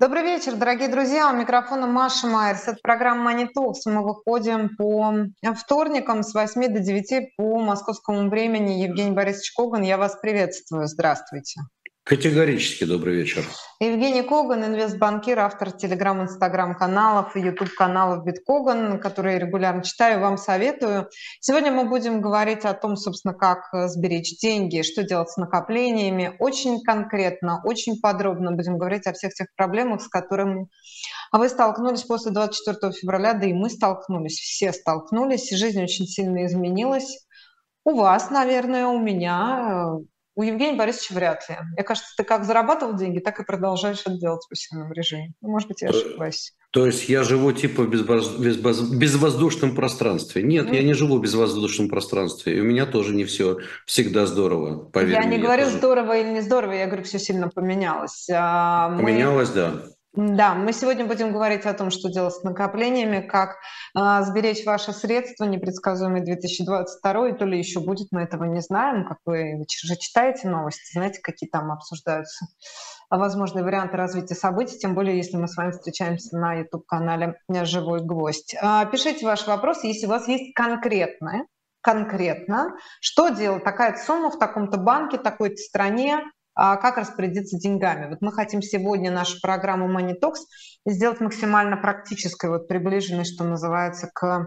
Добрый 0.00 0.22
вечер, 0.22 0.56
дорогие 0.56 0.88
друзья. 0.88 1.30
У 1.30 1.36
микрофона 1.36 1.86
Маша 1.86 2.26
Майерс. 2.26 2.66
Это 2.66 2.78
программа 2.82 3.34
Money. 3.34 3.48
Мы 3.84 4.02
выходим 4.02 4.74
по 4.74 5.12
вторникам 5.54 6.22
с 6.22 6.32
8 6.32 6.72
до 6.72 6.80
9 6.80 7.36
по 7.36 7.60
московскому 7.60 8.30
времени. 8.30 8.82
Евгений 8.82 9.10
Борисович 9.10 9.52
Коган, 9.52 9.82
я 9.82 9.98
вас 9.98 10.16
приветствую. 10.18 10.86
Здравствуйте. 10.86 11.60
Категорически 12.10 12.82
добрый 12.82 13.14
вечер. 13.14 13.44
Евгений 13.78 14.22
Коган, 14.22 14.64
инвестбанкир, 14.64 15.38
автор 15.38 15.70
телеграм, 15.70 16.20
инстаграм 16.20 16.74
каналов 16.74 17.36
и 17.36 17.40
ютуб 17.40 17.68
каналов 17.72 18.24
Биткоган, 18.24 18.98
которые 18.98 19.38
регулярно 19.38 19.84
читаю, 19.84 20.20
вам 20.20 20.36
советую. 20.36 21.08
Сегодня 21.38 21.70
мы 21.70 21.88
будем 21.88 22.20
говорить 22.20 22.64
о 22.64 22.74
том, 22.74 22.96
собственно, 22.96 23.32
как 23.32 23.68
сберечь 23.88 24.40
деньги, 24.40 24.82
что 24.82 25.04
делать 25.04 25.30
с 25.30 25.36
накоплениями. 25.36 26.34
Очень 26.40 26.82
конкретно, 26.82 27.62
очень 27.62 28.00
подробно 28.00 28.50
будем 28.50 28.76
говорить 28.76 29.06
о 29.06 29.12
всех 29.12 29.32
тех 29.32 29.46
проблемах, 29.54 30.02
с 30.02 30.08
которыми 30.08 30.66
вы 31.30 31.48
столкнулись 31.48 32.02
после 32.02 32.32
24 32.32 32.92
февраля, 32.92 33.34
да 33.34 33.46
и 33.46 33.52
мы 33.52 33.70
столкнулись, 33.70 34.40
все 34.40 34.72
столкнулись, 34.72 35.48
жизнь 35.56 35.80
очень 35.80 36.06
сильно 36.06 36.44
изменилась. 36.44 37.24
У 37.84 37.94
вас, 37.94 38.30
наверное, 38.30 38.86
у 38.86 38.98
меня, 38.98 40.00
у 40.40 40.42
Евгения 40.42 40.74
Борисовича 40.74 41.14
вряд 41.14 41.46
ли. 41.50 41.56
Мне 41.74 41.84
кажется, 41.84 42.14
ты 42.16 42.24
как 42.24 42.44
зарабатывал 42.44 42.94
деньги, 42.94 43.18
так 43.18 43.38
и 43.40 43.44
продолжаешь 43.44 44.00
это 44.00 44.16
делать 44.16 44.42
в 44.48 44.52
усиленном 44.52 44.90
режиме. 44.90 45.34
Ну, 45.42 45.50
может 45.50 45.68
быть, 45.68 45.82
я 45.82 45.90
ошибаюсь. 45.90 46.54
То 46.70 46.86
есть 46.86 47.10
я 47.10 47.24
живу 47.24 47.52
типа 47.52 47.82
в 47.82 48.96
безвоздушном 48.96 49.74
пространстве. 49.74 50.42
Нет, 50.42 50.70
mm. 50.70 50.76
я 50.76 50.82
не 50.82 50.94
живу 50.94 51.18
в 51.18 51.20
безвоздушном 51.20 51.90
пространстве. 51.90 52.56
И 52.56 52.60
у 52.60 52.64
меня 52.64 52.86
тоже 52.86 53.14
не 53.14 53.24
все 53.24 53.58
всегда 53.84 54.24
здорово. 54.24 54.84
Поверь 54.86 55.16
я 55.16 55.22
мне, 55.26 55.36
не 55.36 55.42
говорю 55.42 55.64
тоже. 55.64 55.76
здорово 55.76 56.18
или 56.18 56.30
не 56.30 56.40
здорово, 56.40 56.72
я 56.72 56.86
говорю, 56.86 57.02
все 57.02 57.18
сильно 57.18 57.48
поменялось. 57.48 58.26
А, 58.32 58.96
поменялось, 58.96 59.50
Мы... 59.50 59.54
да. 59.54 59.82
Да, 60.12 60.54
мы 60.54 60.72
сегодня 60.72 61.06
будем 61.06 61.32
говорить 61.32 61.66
о 61.66 61.72
том, 61.72 61.90
что 61.92 62.10
делать 62.10 62.34
с 62.34 62.42
накоплениями, 62.42 63.20
как 63.20 63.58
э, 63.96 64.22
сберечь 64.24 64.66
ваши 64.66 64.92
средства, 64.92 65.44
непредсказуемый 65.44 66.22
2022, 66.24 67.32
то 67.34 67.44
ли 67.44 67.56
еще 67.56 67.78
будет, 67.78 68.08
мы 68.10 68.22
этого 68.22 68.42
не 68.42 68.60
знаем. 68.60 69.06
Как 69.06 69.18
вы, 69.24 69.54
вы 69.58 69.64
же 69.68 69.96
читаете 69.96 70.48
новости, 70.48 70.92
знаете, 70.92 71.20
какие 71.22 71.48
там 71.48 71.70
обсуждаются 71.70 72.44
возможные 73.08 73.64
варианты 73.64 73.96
развития 73.96 74.34
событий, 74.34 74.78
тем 74.78 74.96
более, 74.96 75.16
если 75.16 75.36
мы 75.36 75.46
с 75.46 75.56
вами 75.56 75.70
встречаемся 75.70 76.36
на 76.36 76.54
YouTube-канале 76.54 77.36
«Живой 77.62 78.00
гвоздь». 78.00 78.56
Э, 78.60 78.86
пишите 78.90 79.24
ваши 79.24 79.46
вопросы, 79.46 79.86
если 79.86 80.06
у 80.06 80.10
вас 80.10 80.26
есть 80.26 80.54
конкретное, 80.54 81.46
конкретно, 81.82 82.74
что 83.00 83.28
делать 83.28 83.62
такая 83.62 83.96
сумма 83.96 84.30
в 84.30 84.40
таком-то 84.40 84.76
банке, 84.76 85.18
такой-то 85.18 85.56
стране, 85.56 86.16
а 86.16 86.39
как 86.76 86.98
распорядиться 86.98 87.58
деньгами. 87.58 88.08
Вот 88.10 88.18
мы 88.20 88.32
хотим 88.32 88.60
сегодня 88.60 89.10
нашу 89.10 89.40
программу 89.40 89.88
Money 89.88 90.14
Talks 90.22 90.40
сделать 90.86 91.20
максимально 91.20 91.76
практической, 91.76 92.48
вот 92.48 92.68
приближенной, 92.68 93.24
что 93.24 93.44
называется, 93.44 94.10
к, 94.12 94.46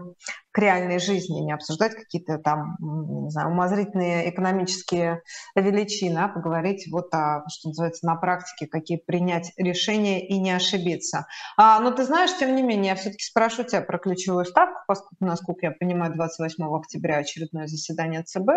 к 0.50 0.58
реальной 0.58 0.98
жизни, 0.98 1.40
не 1.40 1.52
обсуждать 1.52 1.94
какие-то 1.94 2.38
там, 2.38 2.76
не 2.80 3.30
знаю, 3.30 3.50
умозрительные 3.50 4.30
экономические 4.30 5.22
величины, 5.54 6.18
а 6.18 6.28
поговорить 6.28 6.86
вот 6.90 7.14
о, 7.14 7.44
что 7.48 7.68
называется, 7.68 8.06
на 8.06 8.16
практике, 8.16 8.66
какие 8.66 8.98
принять 8.98 9.52
решения 9.56 10.26
и 10.26 10.38
не 10.38 10.50
ошибиться. 10.50 11.26
А, 11.56 11.78
но 11.80 11.92
ты 11.92 12.04
знаешь, 12.04 12.36
тем 12.36 12.56
не 12.56 12.62
менее, 12.62 12.90
я 12.90 12.94
все-таки 12.96 13.24
спрошу 13.24 13.62
тебя 13.62 13.82
про 13.82 13.98
ключевую 13.98 14.44
ставку, 14.44 14.80
поскольку, 14.88 15.24
насколько 15.24 15.66
я 15.66 15.72
понимаю, 15.72 16.14
28 16.14 16.64
октября 16.64 17.18
очередное 17.18 17.68
заседание 17.68 18.22
ЦБ, 18.24 18.48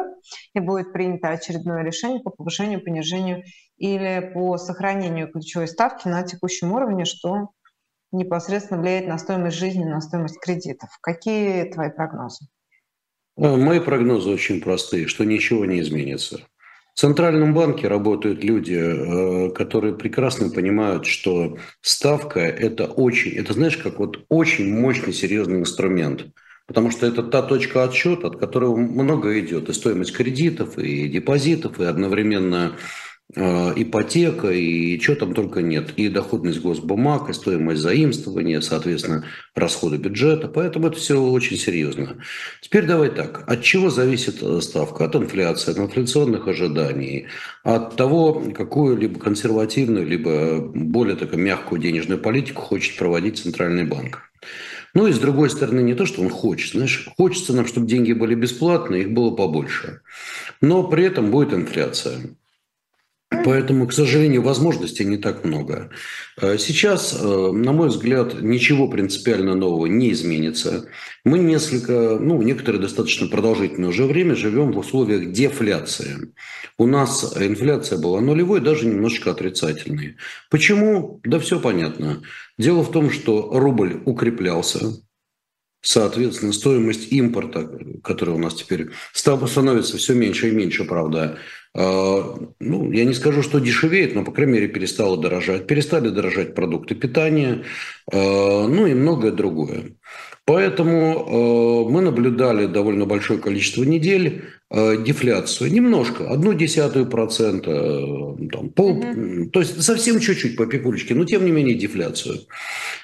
и 0.55 0.59
будет 0.59 0.93
принято 0.93 1.29
очередное 1.29 1.83
решение 1.83 2.21
по 2.21 2.31
повышению, 2.31 2.83
понижению 2.83 3.43
или 3.77 4.31
по 4.33 4.57
сохранению 4.57 5.31
ключевой 5.31 5.67
ставки 5.67 6.07
на 6.07 6.23
текущем 6.23 6.71
уровне, 6.71 7.05
что 7.05 7.49
непосредственно 8.11 8.81
влияет 8.81 9.07
на 9.07 9.17
стоимость 9.17 9.57
жизни, 9.57 9.83
на 9.83 10.01
стоимость 10.01 10.39
кредитов. 10.39 10.89
Какие 11.01 11.65
твои 11.65 11.89
прогнозы? 11.89 12.45
Э, 13.37 13.55
мои 13.55 13.79
прогнозы 13.79 14.29
очень 14.29 14.61
простые, 14.61 15.07
что 15.07 15.23
ничего 15.23 15.65
не 15.65 15.79
изменится. 15.81 16.39
В 16.93 16.99
Центральном 16.99 17.53
банке 17.53 17.87
работают 17.87 18.43
люди, 18.43 18.73
э, 18.73 19.51
которые 19.51 19.93
прекрасно 19.93 20.49
понимают, 20.49 21.05
что 21.05 21.57
ставка– 21.81 22.39
это 22.41 22.85
очень, 22.85 23.33
это 23.33 23.53
знаешь, 23.53 23.77
как 23.77 23.99
вот 23.99 24.25
очень 24.29 24.73
мощный, 24.73 25.13
серьезный 25.13 25.59
инструмент. 25.59 26.25
Потому 26.65 26.91
что 26.91 27.05
это 27.05 27.23
та 27.23 27.43
точка 27.43 27.83
отсчета, 27.83 28.27
от 28.27 28.39
которой 28.39 28.75
много 28.75 29.39
идет. 29.39 29.69
И 29.69 29.73
стоимость 29.73 30.11
кредитов, 30.11 30.77
и 30.77 31.07
депозитов, 31.07 31.79
и 31.79 31.85
одновременно 31.85 32.75
ипотека 33.35 34.51
и 34.51 34.99
что 34.99 35.15
там 35.15 35.33
только 35.33 35.61
нет. 35.61 35.91
И 35.97 36.07
доходность 36.07 36.61
госбумаг, 36.61 37.29
и 37.29 37.33
стоимость 37.33 37.81
заимствования, 37.81 38.61
соответственно, 38.61 39.25
расходы 39.53 39.97
бюджета. 39.97 40.47
Поэтому 40.47 40.87
это 40.87 40.97
все 40.97 41.21
очень 41.21 41.57
серьезно. 41.57 42.17
Теперь 42.61 42.85
давай 42.85 43.09
так. 43.09 43.43
От 43.47 43.61
чего 43.63 43.89
зависит 43.89 44.41
э, 44.41 44.61
ставка? 44.61 45.05
От 45.05 45.15
инфляции, 45.15 45.71
от 45.71 45.77
инфляционных 45.77 46.47
ожиданий, 46.47 47.27
от 47.63 47.97
того, 47.97 48.43
какую 48.55 48.97
либо 48.97 49.19
консервативную, 49.19 50.07
либо 50.07 50.59
более 50.59 51.17
такую 51.17 51.41
мягкую 51.41 51.81
денежную 51.81 52.19
политику 52.19 52.61
хочет 52.61 52.97
проводить 52.97 53.39
Центральный 53.39 53.83
банк. 53.83 54.21
Ну 54.93 55.05
и 55.05 55.11
с 55.11 55.19
другой 55.19 55.49
стороны, 55.49 55.81
не 55.81 55.95
то, 55.95 56.05
что 56.05 56.21
он 56.21 56.29
хочет. 56.29 56.71
Знаешь, 56.71 57.07
хочется 57.17 57.53
нам, 57.53 57.67
чтобы 57.67 57.87
деньги 57.87 58.13
были 58.13 58.35
бесплатные, 58.35 59.01
их 59.01 59.11
было 59.11 59.31
побольше. 59.35 60.01
Но 60.61 60.83
при 60.83 61.03
этом 61.03 61.29
будет 61.29 61.53
инфляция. 61.53 62.35
Поэтому, 63.29 63.87
к 63.87 63.93
сожалению, 63.93 64.41
возможностей 64.41 65.03
не 65.03 65.17
так 65.17 65.43
много. 65.43 65.89
Э, 66.39 66.57
сейчас, 66.57 67.13
э, 67.13 67.51
на 67.51 67.73
мой 67.73 67.89
взгляд, 67.89 68.41
ничего 68.41 68.87
принципиально 68.87 69.53
нового 69.53 69.85
не 69.85 70.11
изменится. 70.11 70.87
Мы 71.25 71.39
несколько, 71.39 72.17
ну, 72.19 72.41
некоторое 72.41 72.79
достаточно 72.79 73.27
продолжительное 73.27 73.89
уже 73.89 74.05
время 74.05 74.35
живем 74.35 74.71
в 74.71 74.77
условиях 74.77 75.31
дефляции. 75.33 76.33
У 76.77 76.85
нас 76.87 77.35
инфляция 77.37 77.97
была 77.97 78.21
нулевой, 78.21 78.61
даже 78.61 78.85
немножечко 78.85 79.31
отрицательной. 79.31 80.15
Почему? 80.49 81.19
Да 81.25 81.39
все 81.39 81.59
понятно. 81.59 82.21
Дело 82.57 82.81
в 82.81 82.91
том, 82.91 83.11
что 83.11 83.49
рубль 83.59 84.01
укреплялся, 84.05 84.93
Соответственно, 85.81 86.53
стоимость 86.53 87.11
импорта, 87.11 87.69
который 88.03 88.33
у 88.33 88.39
нас 88.39 88.55
теперь 88.55 88.89
становится 89.13 89.97
все 89.97 90.13
меньше 90.13 90.49
и 90.49 90.51
меньше, 90.51 90.85
правда, 90.85 91.37
а, 91.73 92.35
ну, 92.59 92.91
я 92.91 93.05
не 93.05 93.13
скажу, 93.13 93.43
что 93.43 93.59
дешевеет, 93.59 94.15
но, 94.15 94.23
по 94.23 94.31
крайней 94.31 94.53
мере, 94.53 94.67
перестало 94.67 95.15
дорожать. 95.15 95.67
Перестали 95.67 96.09
дорожать 96.09 96.55
продукты 96.55 96.95
питания, 96.95 97.63
а, 98.11 98.67
ну 98.67 98.87
и 98.87 98.93
многое 98.93 99.31
другое. 99.31 99.91
Поэтому 100.47 101.85
э, 101.85 101.91
мы 101.91 101.99
наблюдали 101.99 102.67
довольно 102.67 103.05
большое 103.05 103.37
количество 103.37 103.83
недель 103.83 104.45
дефляцию. 104.69 105.71
Немножко, 105.71 106.29
одну 106.29 106.53
десятую 106.53 107.05
процента, 107.05 107.71
э, 107.71 108.47
там, 108.51 108.69
пол, 108.69 109.01
mm-hmm. 109.01 109.49
то 109.49 109.61
есть 109.61 109.81
совсем 109.81 110.19
чуть-чуть 110.19 110.57
по 110.57 110.65
пикулечке, 110.65 111.15
но 111.15 111.23
тем 111.23 111.45
не 111.45 111.51
менее 111.51 111.75
дефляцию. 111.75 112.41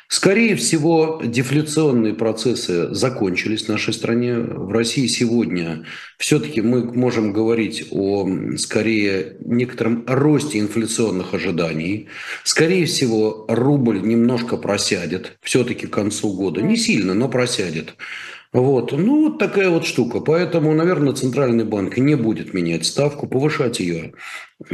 Скорее 0.10 0.56
всего, 0.58 1.22
дефляционные 1.24 2.14
процессы 2.14 2.94
закончились 2.94 3.64
в 3.64 3.70
нашей 3.70 3.94
стране. 3.94 4.36
В 4.36 4.72
России 4.72 5.08
сегодня 5.08 5.86
все-таки 6.20 6.62
мы 6.62 6.84
можем 6.84 7.34
говорить 7.34 7.88
о, 7.90 8.28
скорее, 8.58 9.38
некотором 9.40 10.04
росте 10.06 10.60
инфляционных 10.60 11.34
ожиданий. 11.34 12.10
Скорее 12.44 12.86
всего, 12.86 13.46
рубль 13.48 14.02
немножко 14.04 14.58
просядет 14.58 15.38
все-таки 15.42 15.88
к 15.88 15.94
концу 15.94 16.34
года. 16.34 16.62
Не 16.62 16.78
сильно, 16.78 17.14
но 17.14 17.28
просядет. 17.28 17.96
Вот. 18.54 18.92
Ну, 18.92 19.30
вот 19.30 19.40
такая 19.40 19.70
вот 19.70 19.84
штука. 19.86 20.20
Поэтому, 20.20 20.74
наверное, 20.74 21.14
Центральный 21.14 21.66
банк 21.66 21.98
не 21.98 22.16
будет 22.16 22.54
менять 22.54 22.86
ставку, 22.86 23.28
повышать 23.28 23.80
ее 23.80 24.14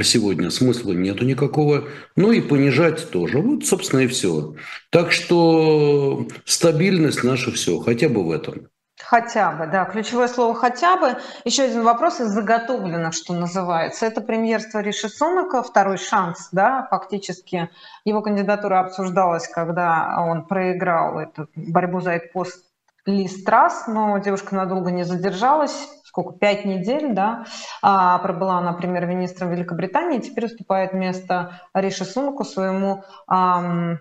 сегодня 0.04 0.52
смысла 0.52 0.92
нету 0.92 1.26
никакого. 1.26 1.86
Ну 2.16 2.32
и 2.32 2.42
понижать 2.42 3.10
тоже. 3.10 3.40
Вот, 3.40 3.66
собственно, 3.66 4.02
и 4.02 4.08
все. 4.08 4.56
Так 4.90 5.12
что 5.14 6.28
стабильность 6.46 7.24
наша 7.24 7.52
все, 7.52 7.80
хотя 7.80 8.10
бы 8.10 8.26
в 8.26 8.32
этом. 8.32 8.68
Хотя 9.02 9.54
бы, 9.54 9.66
да. 9.66 9.86
Ключевое 9.86 10.28
слово 10.28 10.54
«хотя 10.54 10.98
бы». 10.98 11.18
Еще 11.46 11.64
один 11.64 11.84
вопрос 11.84 12.20
из 12.20 12.28
заготовленных, 12.28 13.14
что 13.14 13.34
называется. 13.34 14.06
Это 14.06 14.20
премьерство 14.20 14.80
Риши 14.80 15.08
Сунака, 15.08 15.64
второй 15.64 15.98
шанс, 15.98 16.50
да, 16.52 16.86
фактически. 16.92 17.70
Его 18.04 18.22
кандидатура 18.22 18.82
обсуждалась, 18.82 19.48
когда 19.48 20.18
он 20.20 20.46
проиграл 20.46 21.18
эту 21.18 21.48
борьбу 21.56 22.02
за 22.02 22.12
этот 22.12 22.34
пост 22.34 22.69
Лиз 23.10 23.44
Трасс, 23.44 23.88
но 23.88 24.18
девушка 24.20 24.56
надолго 24.56 24.92
не 24.92 25.04
задержалась, 25.04 25.76
сколько, 26.06 26.38
пять 26.38 26.66
недель, 26.66 27.14
да, 27.14 27.46
а, 27.82 28.18
пробыла 28.20 28.58
она 28.58 28.74
премьер-министром 28.74 29.52
Великобритании, 29.52 30.20
теперь 30.20 30.46
уступает 30.46 30.94
место 30.94 31.62
Риши 31.74 32.06
Сунаку, 32.06 32.44
своему 32.44 33.04
ам, 33.28 34.00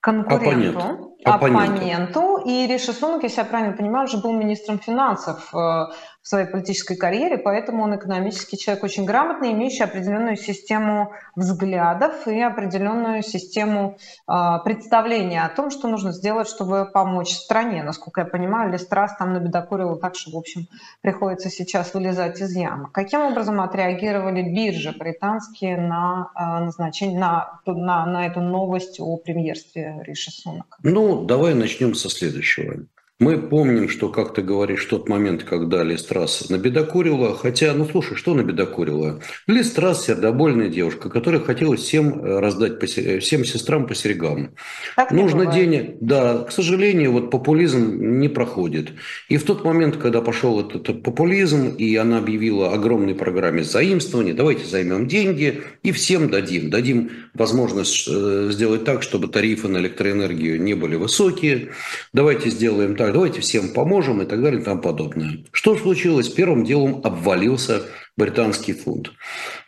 конкуренту, 0.00 1.16
оппоненту. 1.24 1.66
оппоненту. 1.66 2.36
И 2.44 2.66
Риши 2.66 2.92
Сунак, 2.92 3.24
если 3.24 3.40
я 3.40 3.44
правильно 3.44 3.76
понимаю, 3.76 4.06
уже 4.06 4.18
был 4.18 4.32
министром 4.32 4.78
финансов 4.78 5.52
э, 5.54 5.86
в 6.22 6.28
своей 6.28 6.46
политической 6.46 6.96
карьере, 6.96 7.38
поэтому 7.38 7.84
он 7.84 7.96
экономический 7.96 8.58
человек 8.58 8.84
очень 8.84 9.04
грамотный, 9.04 9.52
имеющий 9.52 9.84
определенную 9.84 10.36
систему 10.36 11.12
взглядов 11.36 12.26
и 12.26 12.40
определенную 12.40 13.22
систему 13.22 13.96
э, 14.28 14.32
представления 14.64 15.44
о 15.44 15.48
том, 15.48 15.70
что 15.70 15.88
нужно 15.88 16.12
сделать, 16.12 16.48
чтобы 16.48 16.90
помочь 16.92 17.30
стране. 17.30 17.82
Насколько 17.82 18.22
я 18.22 18.26
понимаю, 18.26 18.72
Листрас 18.72 19.16
там 19.16 19.32
набедокурил 19.32 19.96
так, 19.96 20.16
что, 20.16 20.32
в 20.32 20.36
общем, 20.36 20.66
приходится 21.00 21.50
сейчас 21.50 21.94
вылезать 21.94 22.40
из 22.40 22.54
ямы. 22.54 22.90
Каким 22.92 23.20
образом 23.20 23.60
отреагировали 23.60 24.42
биржи 24.42 24.94
британские 24.98 25.78
на 25.78 26.30
э, 26.34 26.64
назначение, 26.64 27.18
на, 27.18 27.60
на, 27.64 28.04
на 28.06 28.26
эту 28.26 28.40
новость 28.40 29.00
о 29.00 29.16
премьерстве 29.16 30.02
Риши 30.02 30.30
Сунак? 30.30 30.78
Ну, 30.82 31.24
давай 31.24 31.54
начнем 31.54 31.94
со 31.94 32.10
следующего. 32.10 32.84
Мы 33.20 33.36
помним, 33.36 33.88
что, 33.88 34.10
как 34.10 34.32
ты 34.32 34.42
говоришь, 34.42 34.84
тот 34.84 35.08
момент, 35.08 35.42
когда 35.42 35.82
Листрас 35.82 36.50
набедокурила, 36.50 37.36
хотя, 37.36 37.74
ну 37.74 37.84
слушай, 37.84 38.14
что 38.14 38.32
набедокурила? 38.32 39.20
Листрас 39.48 40.06
сердобольная 40.06 40.68
девушка, 40.68 41.10
которая 41.10 41.40
хотела 41.40 41.74
всем 41.74 42.24
э, 42.24 42.38
раздать, 42.38 42.78
по, 42.78 42.86
всем 42.86 43.44
сестрам 43.44 43.88
по 43.88 43.96
серьгам. 43.96 44.50
Так 44.94 45.10
Нужно 45.10 45.46
денег, 45.46 45.96
да, 46.00 46.44
к 46.44 46.52
сожалению, 46.52 47.10
вот 47.10 47.32
популизм 47.32 48.20
не 48.20 48.28
проходит. 48.28 48.92
И 49.28 49.36
в 49.36 49.42
тот 49.42 49.64
момент, 49.64 49.96
когда 49.96 50.20
пошел 50.20 50.60
этот 50.60 51.02
популизм, 51.02 51.70
и 51.70 51.96
она 51.96 52.18
объявила 52.18 52.72
огромной 52.72 53.16
программе 53.16 53.64
заимствования, 53.64 54.32
давайте 54.32 54.64
займем 54.64 55.08
деньги 55.08 55.64
и 55.82 55.90
всем 55.90 56.30
дадим. 56.30 56.70
Дадим 56.70 57.10
возможность 57.34 58.06
э, 58.08 58.50
сделать 58.52 58.84
так, 58.84 59.02
чтобы 59.02 59.26
тарифы 59.26 59.66
на 59.66 59.78
электроэнергию 59.78 60.62
не 60.62 60.74
были 60.74 60.94
высокие. 60.94 61.70
Давайте 62.12 62.50
сделаем 62.50 62.94
так, 62.94 63.07
давайте 63.12 63.40
всем 63.40 63.70
поможем 63.70 64.22
и 64.22 64.26
так 64.26 64.42
далее 64.42 64.60
и 64.60 64.64
тому 64.64 64.80
подобное. 64.80 65.44
Что 65.52 65.76
случилось? 65.76 66.28
Первым 66.28 66.64
делом 66.64 67.00
обвалился 67.04 67.82
британский 68.16 68.72
фунт. 68.72 69.12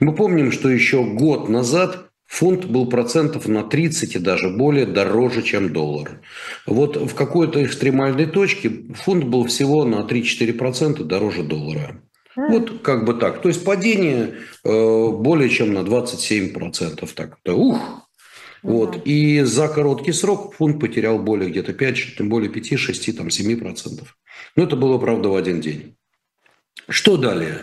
Мы 0.01 0.15
помним, 0.15 0.53
что 0.53 0.69
еще 0.69 1.05
год 1.05 1.49
назад 1.49 2.11
фунт 2.27 2.65
был 2.67 2.89
процентов 2.89 3.49
на 3.49 3.63
30 3.63 4.17
и 4.17 4.19
даже 4.19 4.51
более 4.51 4.87
дороже, 4.87 5.43
чем 5.43 5.73
доллар. 5.73 6.21
Вот 6.67 6.97
в 6.97 7.15
какой-то 7.15 7.65
экстремальной 7.65 8.27
точке 8.27 8.71
фунт 8.95 9.25
был 9.25 9.47
всего 9.47 9.85
на 9.85 10.07
3-4% 10.07 11.03
дороже 11.05 11.43
доллара. 11.43 12.03
Вот 12.37 12.83
как 12.83 13.05
бы 13.05 13.15
так. 13.15 13.43
То 13.43 13.49
есть 13.49 13.65
падение 13.65 14.35
э, 14.65 15.09
более 15.11 15.49
чем 15.49 15.75
на 15.75 15.81
27%. 15.81 17.09
Так, 17.15 17.39
ух, 17.47 18.09
вот. 18.63 19.07
И 19.07 19.41
за 19.43 19.69
короткий 19.69 20.13
срок 20.13 20.55
фунт 20.55 20.81
потерял 20.81 21.19
более 21.19 21.51
где-то 21.51 21.73
5, 21.73 22.17
тем 22.19 22.29
более 22.29 22.51
5, 22.51 22.79
6, 22.79 23.17
там 23.17 23.31
7 23.31 23.59
процентов. 23.59 24.17
Но 24.57 24.65
это 24.65 24.77
было, 24.77 24.99
правда, 24.99 25.29
в 25.29 25.37
один 25.37 25.61
день. 25.61 25.97
Что 26.89 27.17
далее? 27.17 27.63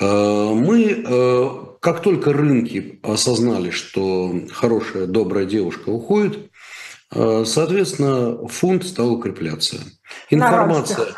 Э, 0.00 0.52
мы, 0.54 1.04
э, 1.06 1.48
как 1.80 2.02
только 2.02 2.32
рынки 2.32 3.00
осознали, 3.02 3.70
что 3.70 4.34
хорошая, 4.52 5.06
добрая 5.06 5.46
девушка 5.46 5.90
уходит, 5.90 6.50
соответственно, 7.12 8.48
фунт 8.48 8.84
стал 8.84 9.12
укрепляться. 9.12 9.78
Информация. 10.30 11.06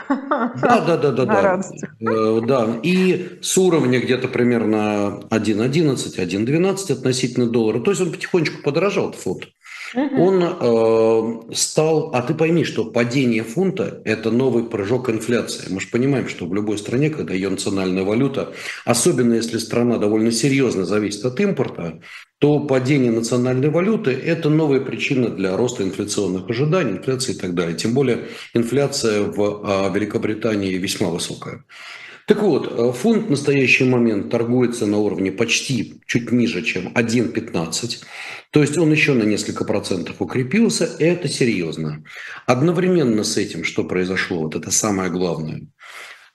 Да, 0.61 0.81
да, 0.81 0.97
да, 0.97 1.13
да, 1.13 1.25
да. 1.25 1.61
Э, 2.01 2.41
да. 2.47 2.81
И 2.83 3.39
с 3.43 3.59
уровня 3.59 4.01
где-то 4.01 4.29
примерно 4.29 5.21
1.11, 5.31 6.17
1.12 6.17 6.93
относительно 6.93 7.47
доллара. 7.47 7.81
То 7.81 7.91
есть 7.91 8.01
он 8.03 8.13
потихонечку 8.13 8.63
подорожал, 8.63 9.13
фунт. 9.13 9.49
Он 9.95 10.43
э, 10.43 11.55
стал, 11.55 12.11
а 12.15 12.23
ты 12.23 12.35
пойми, 12.35 12.65
что 12.65 12.85
падение 12.85 13.43
фунта– 13.43 14.03
это 14.05 14.31
новый 14.31 14.65
прыжок 14.65 15.09
инфляции. 15.09 15.67
Мы 15.71 15.81
же 15.81 15.89
понимаем, 15.89 16.29
что 16.29 16.47
в 16.47 16.55
любой 16.55 16.79
стране, 16.79 17.11
когда 17.11 17.35
ее 17.35 17.49
национальная 17.49 18.05
валюта, 18.05 18.53
особенно 18.85 19.35
если 19.35 19.59
страна 19.59 19.99
довольно 19.99 20.31
серьезно 20.31 20.85
зависит 20.85 21.25
от 21.25 21.41
импорта, 21.41 22.01
то 22.39 22.61
падение 22.61 23.11
национальной 23.11 23.71
валюты– 23.71 24.11
это 24.25 24.49
новая 24.49 24.81
причина 24.81 25.29
для 25.29 25.57
роста 25.57 25.83
инфляционных 25.83 26.49
ожиданий, 26.49 26.93
инфляции 26.93 27.35
и 27.35 27.39
так 27.39 27.55
далее. 27.55 27.77
Тем 27.77 27.95
более 27.95 28.27
инфляция 28.55 29.23
в 29.23 29.61
а, 29.65 29.91
Великобритании 29.93 30.75
весьма 30.75 31.09
высокая. 31.09 31.65
Так 32.29 32.43
вот, 32.43 32.71
э, 32.71 32.93
фунт 32.93 33.27
в 33.27 33.31
настоящий 33.31 33.85
момент 33.85 34.31
торгуется 34.31 34.87
на 34.87 34.99
уровне 34.99 35.33
почти 35.33 36.01
чуть 36.07 36.31
ниже, 36.31 36.63
чем 36.63 36.93
1,15. 36.95 38.05
То 38.53 38.61
есть 38.61 38.79
он 38.79 38.93
еще 38.93 39.15
на 39.15 39.25
несколько 39.25 39.65
процентов 39.65 40.17
укрепился. 40.21 40.89
Это 41.01 41.27
серьезно. 41.29 42.05
Одновременно 42.47 43.25
с 43.25 43.37
этим, 43.37 43.65
что 43.65 43.83
произошло, 43.83 44.43
вот 44.43 44.55
это 44.55 44.71
самое 44.71 45.11
главное– 45.11 45.63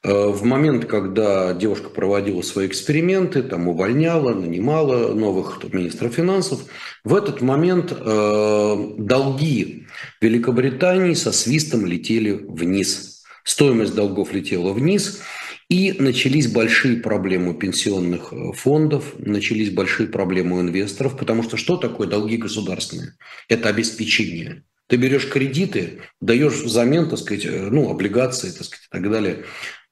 Э, 0.04 0.28
в 0.28 0.44
момент, 0.44 0.86
когда 0.86 1.54
девушка 1.54 1.90
проводила 1.90 2.42
свои 2.42 2.68
эксперименты, 2.68 3.42
там 3.42 3.70
увольняла, 3.70 4.34
нанимала 4.34 5.14
новых 5.14 5.62
министров 5.72 6.14
финансов, 6.14 6.66
в 7.06 7.16
этот 7.16 7.42
момент 7.42 7.94
э, 7.98 8.76
долги 8.98 9.88
Великобритании 10.20 11.14
со 11.14 11.32
свистом 11.32 11.86
летели 11.86 12.32
вниз. 12.32 13.24
Стоимость 13.46 13.96
долгов 13.96 14.34
летела 14.34 14.74
вниз, 14.74 15.22
и 15.70 15.94
начались 15.94 16.48
большие 16.48 16.98
проблемы 16.98 17.54
пенсионных 17.54 18.34
э, 18.34 18.52
фондов, 18.54 19.16
начались 19.18 19.72
большие 19.72 20.08
проблемы 20.08 20.58
у 20.58 20.62
инвесторов, 20.62 21.18
потому 21.18 21.44
что 21.44 21.58
что 21.58 21.78
такое 21.78 22.08
долги 22.08 22.38
государственные? 22.38 23.14
Это 23.48 23.70
обеспечение. 23.70 24.64
Ты 24.88 24.98
берешь 24.98 25.30
кредиты, 25.30 26.02
даешь 26.22 26.62
взамен, 26.62 27.10
так 27.10 27.20
сказать, 27.20 27.46
э, 27.46 27.70
ну, 27.72 27.90
облигации, 27.90 28.52
так 28.52 28.66
сказать, 28.66 28.86
и 28.86 28.92
так 28.92 29.10
далее. 29.10 29.46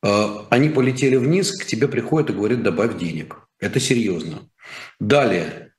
А, 0.04 0.48
они 0.50 0.70
полетели 0.70 1.16
вниз, 1.16 1.58
к 1.58 1.66
тебе 1.66 1.88
приходят 1.88 2.30
и 2.30 2.34
говорят, 2.34 2.64
добавь 2.64 2.98
денег. 2.98 3.48
Это 3.60 3.80
серьезно. 3.80 4.50
Далее. 5.00 5.71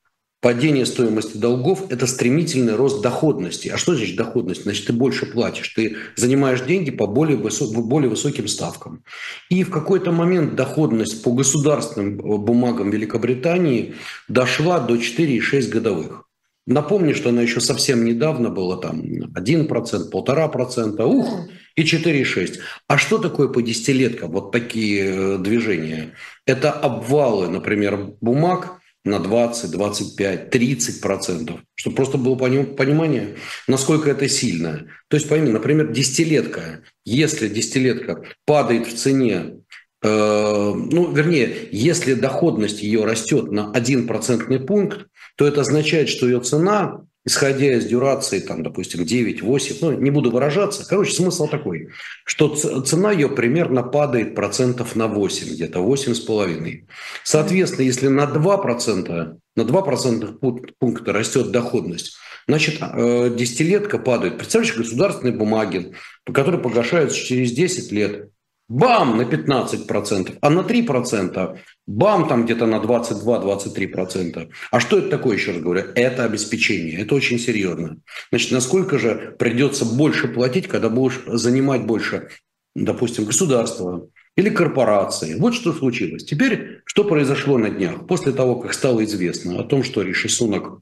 Падение 0.43 0.85
стоимости 0.85 1.37
долгов– 1.37 1.85
это 1.89 2.05
стремительный 2.05 2.75
рост 2.75 3.01
доходности. 3.01 3.69
А 3.69 3.77
что 3.77 3.95
значит 3.95 4.17
доходность? 4.17 4.63
Значит, 4.63 4.87
ты 4.87 4.91
больше 4.91 5.25
платишь, 5.25 5.69
ты 5.69 5.95
занимаешь 6.17 6.59
деньги 6.59 6.91
по 6.91 7.07
более, 7.07 7.37
высо- 7.37 7.73
более 7.73 8.09
высоким 8.09 8.49
ставкам. 8.49 9.05
И 9.49 9.63
в 9.63 9.71
какой-то 9.71 10.11
момент 10.11 10.55
доходность 10.55 11.23
по 11.23 11.31
государственным 11.31 12.17
бумагам 12.17 12.89
Великобритании 12.89 13.95
дошла 14.27 14.81
до 14.81 14.97
4,6 14.97 15.69
годовых. 15.69 16.25
Напомню, 16.67 17.15
что 17.15 17.29
она 17.29 17.41
еще 17.41 17.61
совсем 17.61 18.03
недавно 18.03 18.49
была 18.49 18.75
там 18.75 19.01
1%, 19.01 20.11
1,5%, 20.11 21.05
ух, 21.05 21.47
и 21.77 21.83
4,6. 21.83 22.59
А 22.89 22.97
что 22.97 23.17
такое 23.17 23.47
по 23.47 23.61
десятилеткам 23.61 24.31
вот 24.31 24.51
такие 24.51 25.05
э, 25.05 25.37
движения? 25.37 26.15
Это 26.45 26.69
обвалы, 26.69 27.47
например, 27.47 28.15
бумаг 28.19 28.82
на 29.03 29.19
20, 29.19 29.71
25, 29.71 30.49
30 30.49 31.01
процентов. 31.01 31.59
Чтобы 31.75 31.95
просто 31.95 32.17
было 32.17 32.35
понимание, 32.35 33.35
насколько 33.67 34.09
это 34.09 34.27
сильно. 34.29 34.87
То 35.09 35.17
есть, 35.17 35.27
пойми, 35.27 35.51
например, 35.51 35.91
десятилетка. 35.91 36.81
Если 37.05 37.47
десятилетка 37.47 38.23
падает 38.45 38.87
в 38.87 38.95
цене 38.95 39.57
э, 40.01 40.73
ну, 40.73 41.11
вернее, 41.11 41.67
если 41.71 42.13
доходность 42.13 42.81
ее 42.81 43.03
растет 43.03 43.51
на 43.51 43.71
1 43.71 44.07
процентный 44.07 44.59
пункт, 44.59 45.07
то 45.35 45.45
это 45.45 45.61
означает, 45.61 46.09
что 46.09 46.27
ее 46.27 46.39
цена, 46.39 47.05
исходя 47.25 47.73
из 47.77 47.85
дюрации, 47.85 48.39
там, 48.39 48.63
допустим, 48.63 49.03
9-8, 49.03 49.77
ну, 49.81 49.91
не 49.93 50.11
буду 50.11 50.31
выражаться, 50.31 50.85
короче, 50.87 51.13
смысл 51.13 51.47
такой, 51.47 51.89
что 52.25 52.55
цена 52.55 53.11
ее 53.11 53.29
примерно 53.29 53.83
падает 53.83 54.35
процентов 54.35 54.95
на 54.95 55.07
8, 55.07 55.53
где-то 55.53 55.79
8,5. 55.79 56.85
Соответственно, 57.23 57.85
если 57.85 58.07
на 58.07 58.23
2%, 58.25 59.37
на 59.55 59.63
2 59.63 59.81
процентных 59.81 60.39
пункта 60.39 61.13
растет 61.13 61.51
доходность, 61.51 62.17
значит, 62.47 62.79
э, 62.81 63.33
десятилетка 63.35 63.99
падает. 63.99 64.37
Представляешь, 64.37 64.75
государственные 64.75 65.35
бумаги, 65.35 65.93
которые 66.25 66.61
погашаются 66.61 67.17
через 67.17 67.51
10 67.51 67.91
лет, 67.91 68.29
бам, 68.69 69.17
на 69.17 69.23
15%, 69.23 70.37
а 70.41 70.49
на 70.49 70.61
3% 70.61 71.59
бам, 71.85 72.27
там 72.27 72.45
где-то 72.45 72.65
на 72.65 72.75
22-23%. 72.75 74.49
А 74.71 74.79
что 74.79 74.99
это 74.99 75.09
такое, 75.09 75.37
еще 75.37 75.51
раз 75.51 75.61
говорю? 75.61 75.83
Это 75.95 76.23
обеспечение, 76.25 77.01
это 77.01 77.15
очень 77.15 77.39
серьезно. 77.39 77.97
Значит, 78.29 78.51
насколько 78.51 78.97
же 78.97 79.35
придется 79.37 79.85
больше 79.85 80.27
платить, 80.27 80.67
когда 80.67 80.89
будешь 80.89 81.21
занимать 81.27 81.85
больше, 81.85 82.29
допустим, 82.75 83.25
государства 83.25 84.07
или 84.35 84.49
корпорации. 84.49 85.35
Вот 85.35 85.53
что 85.53 85.73
случилось. 85.73 86.23
Теперь, 86.23 86.81
что 86.85 87.03
произошло 87.03 87.57
на 87.57 87.69
днях? 87.69 88.07
После 88.07 88.31
того, 88.31 88.59
как 88.59 88.73
стало 88.73 89.03
известно 89.03 89.59
о 89.59 89.63
том, 89.63 89.83
что 89.83 90.01
Риши 90.01 90.29
Сунак 90.29 90.79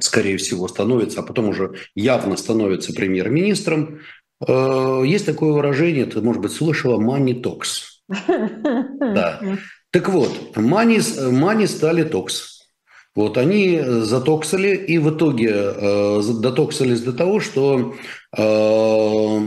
скорее 0.00 0.36
всего, 0.36 0.68
становится, 0.68 1.20
а 1.20 1.22
потом 1.22 1.48
уже 1.48 1.74
явно 1.94 2.36
становится 2.36 2.92
премьер-министром, 2.92 4.00
есть 4.48 5.26
такое 5.26 5.52
выражение, 5.52 6.06
ты, 6.06 6.20
может 6.20 6.42
быть, 6.42 6.52
слышала, 6.52 7.00
money 7.00 7.42
talks. 7.42 7.92
Да. 8.98 9.40
Так 9.90 10.08
вот, 10.08 10.56
money, 10.56 10.98
money 11.30 11.66
стали 11.66 12.02
токс. 12.02 12.52
Вот 13.14 13.36
они 13.36 13.78
затоксали 13.84 14.74
и 14.74 14.96
в 14.96 15.14
итоге 15.14 15.50
э, 15.52 16.22
дотоксались 16.40 17.02
до 17.02 17.12
того, 17.12 17.40
что 17.40 17.94
э, 18.34 19.40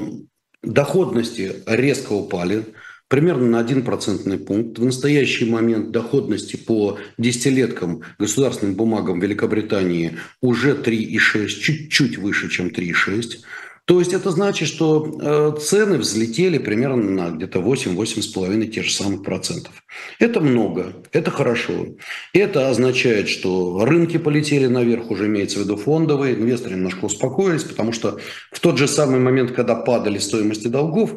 доходности 0.61 1.63
резко 1.65 2.13
упали, 2.13 2.65
примерно 3.07 3.47
на 3.47 3.59
1 3.59 3.83
процентный 3.83 4.37
пункт. 4.37 4.77
В 4.77 4.85
настоящий 4.85 5.49
момент 5.49 5.89
доходности 5.89 6.57
по 6.57 6.99
десятилеткам 7.17 8.03
государственным 8.19 8.75
бумагам 8.75 9.19
Великобритании 9.19 10.19
уже 10.41 10.73
3,6, 10.75 11.47
чуть-чуть 11.47 12.19
выше, 12.19 12.49
чем 12.49 12.67
3,6. 12.67 13.39
То 13.85 13.99
есть 13.99 14.13
это 14.13 14.31
значит, 14.31 14.67
что 14.67 15.15
э, 15.21 15.59
цены 15.59 15.99
взлетели 15.99 16.57
примерно 16.57 17.29
на 17.29 17.29
где-то 17.29 17.59
8-8,5 17.59 18.65
тех 18.67 18.83
же 18.83 18.91
самых 18.91 19.21
процентов. 19.21 19.73
Это 20.17 20.41
много, 20.41 20.93
это 21.11 21.29
хорошо. 21.29 21.85
Это 22.33 22.69
означает, 22.69 23.29
что 23.29 23.85
рынки 23.85 24.17
полетели 24.17 24.65
наверх, 24.65 25.11
уже 25.11 25.27
имеется 25.27 25.59
в 25.59 25.63
виду 25.63 25.77
фондовые, 25.77 26.33
инвесторы 26.33 26.75
немножко 26.75 27.05
успокоились, 27.05 27.63
потому 27.63 27.91
что 27.91 28.19
в 28.51 28.59
тот 28.59 28.79
же 28.79 28.87
самый 28.87 29.19
момент, 29.19 29.51
когда 29.51 29.75
падали 29.75 30.17
стоимости 30.17 30.67
долгов, 30.67 31.11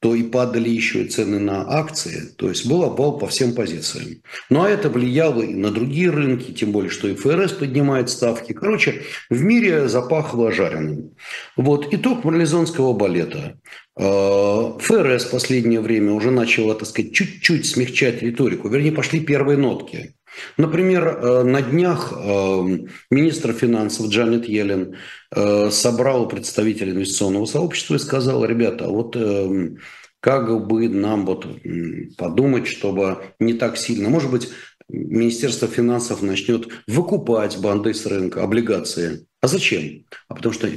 то 0.00 0.14
и 0.14 0.22
падали 0.22 0.68
еще 0.68 1.02
и 1.02 1.08
цены 1.08 1.38
на 1.38 1.62
акции, 1.66 2.28
то 2.36 2.48
есть 2.48 2.66
был 2.66 2.84
обвал 2.84 3.18
по 3.18 3.26
всем 3.26 3.54
позициям. 3.54 4.22
Ну 4.50 4.62
а 4.62 4.68
это 4.68 4.90
влияло 4.90 5.42
и 5.42 5.54
на 5.54 5.70
другие 5.70 6.10
рынки, 6.10 6.52
тем 6.52 6.72
более, 6.72 6.90
что 6.90 7.08
и 7.08 7.14
ФРС 7.14 7.52
поднимает 7.52 8.10
ставки. 8.10 8.52
Короче, 8.52 9.02
в 9.30 9.42
мире 9.42 9.88
запахло 9.88 10.52
жареным. 10.52 11.14
Вот 11.56 11.92
итог 11.94 12.24
марлезонского 12.24 12.92
балета. 12.92 13.58
А, 13.96 14.76
ФРС 14.78 15.24
в 15.24 15.30
последнее 15.30 15.80
время 15.80 16.12
уже 16.12 16.30
начала, 16.30 16.74
так 16.74 16.88
сказать, 16.88 17.12
чуть-чуть 17.12 17.66
смягчать 17.66 18.22
риторику. 18.22 18.68
Вернее, 18.68 18.92
пошли 18.92 19.20
первые 19.20 19.56
нотки. 19.56 20.14
Например, 20.56 21.06
э, 21.06 21.42
на 21.42 21.62
днях 21.62 22.12
э, 22.16 22.62
министр 23.10 23.52
финансов 23.52 24.08
Джанет 24.08 24.48
Йеллен 24.48 24.96
э, 25.34 25.70
собрал 25.70 26.28
представителей 26.28 26.92
инвестиционного 26.92 27.46
сообщества 27.46 27.96
и 27.96 27.98
сказал, 27.98 28.44
ребята, 28.44 28.88
вот 28.88 29.16
как 30.20 30.66
бы 30.66 30.88
нам 30.88 31.26
вот 31.26 31.46
подумать, 32.16 32.66
чтобы 32.66 33.18
не 33.38 33.54
так 33.54 33.76
сильно, 33.76 34.08
может 34.08 34.30
быть, 34.30 34.48
Министерство 34.88 35.66
финансов 35.66 36.22
начнет 36.22 36.68
выкупать 36.86 37.58
банды 37.58 37.94
с 37.94 38.04
рынка, 38.06 38.42
облигации. 38.42 39.26
А 39.44 39.46
зачем? 39.46 40.06
А 40.28 40.34
потому 40.34 40.54
что 40.54 40.66
э, 40.68 40.70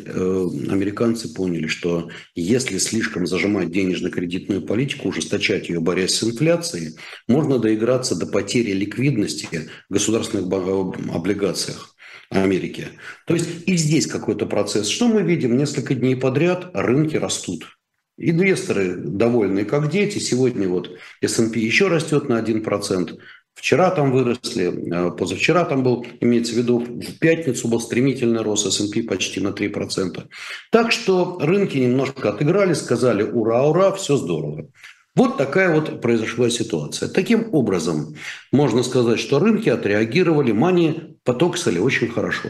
американцы 0.69 1.33
поняли, 1.33 1.67
что 1.67 2.09
если 2.35 2.79
слишком 2.79 3.25
зажимать 3.25 3.71
денежно-кредитную 3.71 4.61
политику, 4.61 5.07
ужесточать 5.07 5.69
ее, 5.69 5.79
борясь 5.79 6.15
с 6.15 6.23
инфляцией, 6.25 6.97
можно 7.29 7.59
доиграться 7.59 8.13
до 8.19 8.25
потери 8.25 8.73
ликвидности 8.73 9.69
в 9.87 9.93
государственных 9.93 10.51
э, 10.51 11.11
облигациях. 11.13 11.95
Америки. 12.29 12.89
То 13.25 13.35
есть 13.35 13.47
и 13.67 13.77
здесь 13.77 14.05
какой-то 14.05 14.45
процесс. 14.45 14.89
Что 14.89 15.07
мы 15.07 15.21
видим? 15.21 15.55
Несколько 15.55 15.95
дней 15.95 16.17
подряд 16.17 16.69
рынки 16.73 17.15
растут. 17.15 17.77
Инвесторы 18.17 18.97
довольны, 18.97 19.63
как 19.63 19.89
дети. 19.89 20.19
Сегодня 20.19 20.67
вот 20.67 20.91
S&P 21.21 21.57
еще 21.57 21.87
растет 21.87 22.27
на 22.27 22.41
1%. 22.41 23.17
Вчера 23.57 23.89
там 23.89 24.11
выросли, 24.11 24.67
э, 24.67 25.11
позавчера 25.17 25.65
там 25.65 25.81
был, 25.81 26.05
имеется 26.21 26.53
в 26.53 26.57
виду, 26.57 26.77
в 26.77 27.17
пятницу 27.17 27.67
был 27.67 27.81
стремительный 27.81 28.43
рост 28.43 28.67
S&P 28.67 29.01
почти 29.01 29.39
на 29.41 29.49
3%. 29.49 30.27
Так 30.71 30.91
что 30.91 31.39
рынки 31.41 31.75
немножко 31.75 32.29
отыграли, 32.29 32.73
сказали 32.73 33.23
ура, 33.23 33.63
ура, 33.63 33.91
все 33.93 34.15
здорово. 34.15 34.69
Вот 35.15 35.37
такая 35.37 35.73
вот 35.73 36.01
произошла 36.01 36.51
ситуация. 36.51 37.09
Таким 37.09 37.49
образом, 37.51 38.15
можно 38.51 38.83
сказать, 38.83 39.19
что 39.19 39.39
рынки 39.39 39.69
отреагировали, 39.69 40.51
мани 40.51 41.17
потоксали 41.23 41.79
очень 41.79 42.09
хорошо. 42.09 42.49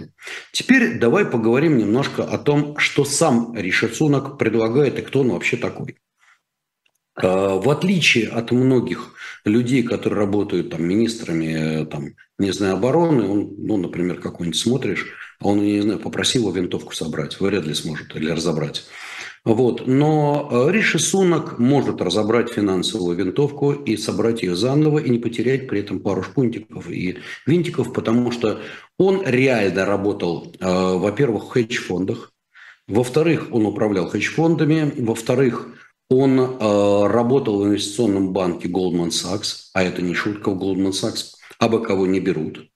Теперь 0.52 1.00
давай 1.00 1.26
поговорим 1.26 1.78
немножко 1.78 2.26
о 2.26 2.38
том, 2.38 2.78
что 2.78 3.06
сам 3.06 3.56
Риши 3.56 3.88
Сунак 3.88 4.38
предлагает 4.38 5.00
и 5.00 5.04
кто 5.04 5.22
он 5.22 5.30
вообще 5.30 5.56
такой. 5.56 5.96
А, 7.16 7.56
в 7.56 7.70
отличие 7.70 8.28
от 8.28 8.52
многих 8.52 9.14
людей, 9.48 9.84
которые 9.84 10.20
работают 10.20 10.72
там 10.72 10.84
министрами, 10.84 11.86
там, 11.86 12.10
не 12.38 12.52
знаю, 12.52 12.76
обороны, 12.76 13.28
он, 13.28 13.56
ну, 13.58 13.78
например, 13.78 14.20
какой-нибудь 14.20 14.60
смотришь, 14.60 15.06
а 15.40 15.50
он, 15.50 15.60
не 15.64 15.82
знаю, 15.82 16.00
попросил 16.00 16.44
его 16.44 16.52
винтовку 16.52 16.94
собрать, 16.94 17.40
вряд 17.40 17.66
ли 17.66 17.74
сможет 17.74 18.16
или 18.16 18.30
разобрать. 18.30 18.86
Вот. 19.48 19.88
Но 19.88 20.50
э, 20.52 20.72
Риши 20.72 21.00
Сунак 21.00 21.58
может 21.58 22.02
разобрать 22.02 22.50
финансовую 22.50 23.16
винтовку 23.16 23.72
и 23.72 23.96
собрать 23.96 24.44
ее 24.44 24.56
заново, 24.56 25.00
и 25.00 25.10
не 25.10 25.20
потерять 25.20 25.68
при 25.70 25.80
этом 25.80 26.02
пару 26.02 26.22
шпунтиков 26.22 26.90
и 26.90 27.20
винтиков, 27.46 27.94
потому 27.94 28.32
что 28.32 28.60
он 28.98 29.24
реально 29.26 29.86
работал, 29.86 30.54
э, 30.60 30.66
во-первых, 30.66 31.46
в 31.46 31.50
хедж-фондах, 31.50 32.34
во-вторых, 32.88 33.48
он 33.52 33.66
управлял 33.66 34.10
хедж-фондами, 34.10 34.94
во-вторых, 34.98 35.70
он 36.10 36.40
э, 36.40 37.08
работал 37.08 37.60
в 37.60 37.66
инвестиционном 37.66 38.32
банке 38.32 38.68
Goldman 38.68 39.10
Sachs, 39.10 39.70
а 39.74 39.84
это 39.84 40.02
не 40.02 40.14
шутка, 40.14 40.52
в 40.52 40.62
Goldman 40.62 40.92
Sachs 40.92 41.34
абы 41.60 41.84
кого 41.84 42.08
не 42.08 42.20
берут. 42.20 42.70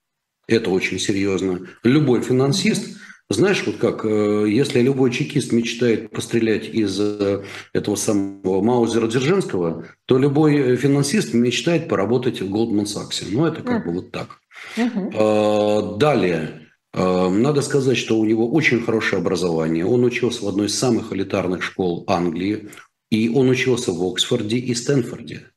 Это 0.48 0.70
очень 0.70 1.00
серьезно. 1.00 1.62
Любой 1.84 2.22
финансист, 2.22 2.98
знаешь, 3.30 3.64
вот 3.66 3.78
как, 3.78 4.04
э, 4.04 4.46
если 4.50 4.82
любой 4.82 5.12
чекист 5.12 5.54
мечтает 5.54 6.12
пострелять 6.12 6.68
из 6.68 7.00
э, 7.00 7.44
этого 7.74 7.96
самого 7.96 8.62
Маузера 8.62 9.08
Дзержинского, 9.08 9.86
то 10.06 10.18
любой 10.18 10.76
финансист 10.76 11.34
мечтает 11.34 11.88
поработать 11.88 12.42
в 12.42 12.54
Goldman 12.54 12.84
Sachs. 12.84 13.26
Ну, 13.32 13.46
это 13.46 13.62
как 13.62 13.86
бы 13.86 13.94
вот 13.94 14.12
так. 14.12 14.42
Э, 14.76 15.98
далее. 15.98 16.68
Э, 16.94 17.30
надо 17.30 17.62
сказать, 17.62 17.98
что 17.98 18.20
у 18.20 18.26
него 18.26 18.52
очень 18.52 18.84
хорошее 18.84 19.22
образование. 19.22 19.86
Он 19.86 20.04
учился 20.04 20.44
в 20.44 20.48
одной 20.50 20.68
из 20.68 20.78
самых 20.78 21.14
элитарных 21.14 21.64
школ 21.64 22.04
Англии. 22.08 22.70
И 23.12 23.30
он 23.30 23.50
учился 23.50 23.92
в 23.92 24.04
Оксфорде 24.04 24.58
и 24.58 24.74
Стэнфорде. 24.74 25.52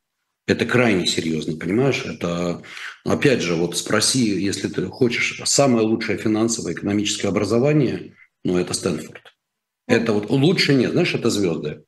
Это 0.47 0.65
крайне 0.65 1.07
серьезно, 1.07 1.57
понимаешь? 1.57 2.05
Это, 2.05 2.61
опять 3.03 3.41
же, 3.41 3.55
вот 3.55 3.75
спроси, 3.77 4.39
если 4.39 4.67
ты 4.67 4.85
хочешь 4.85 5.41
самое 5.45 5.87
лучшее 5.87 6.19
финансовое 6.19 6.73
экономическое 6.73 7.29
образование, 7.29 8.13
ну, 8.43 8.59
это 8.59 8.73
Стэнфорд. 8.73 9.33
Это 9.87 10.13
вот 10.13 10.29
лучше 10.29 10.75
нет, 10.75 10.91
знаешь, 10.91 11.15
это 11.15 11.31
звезды. 11.31 11.83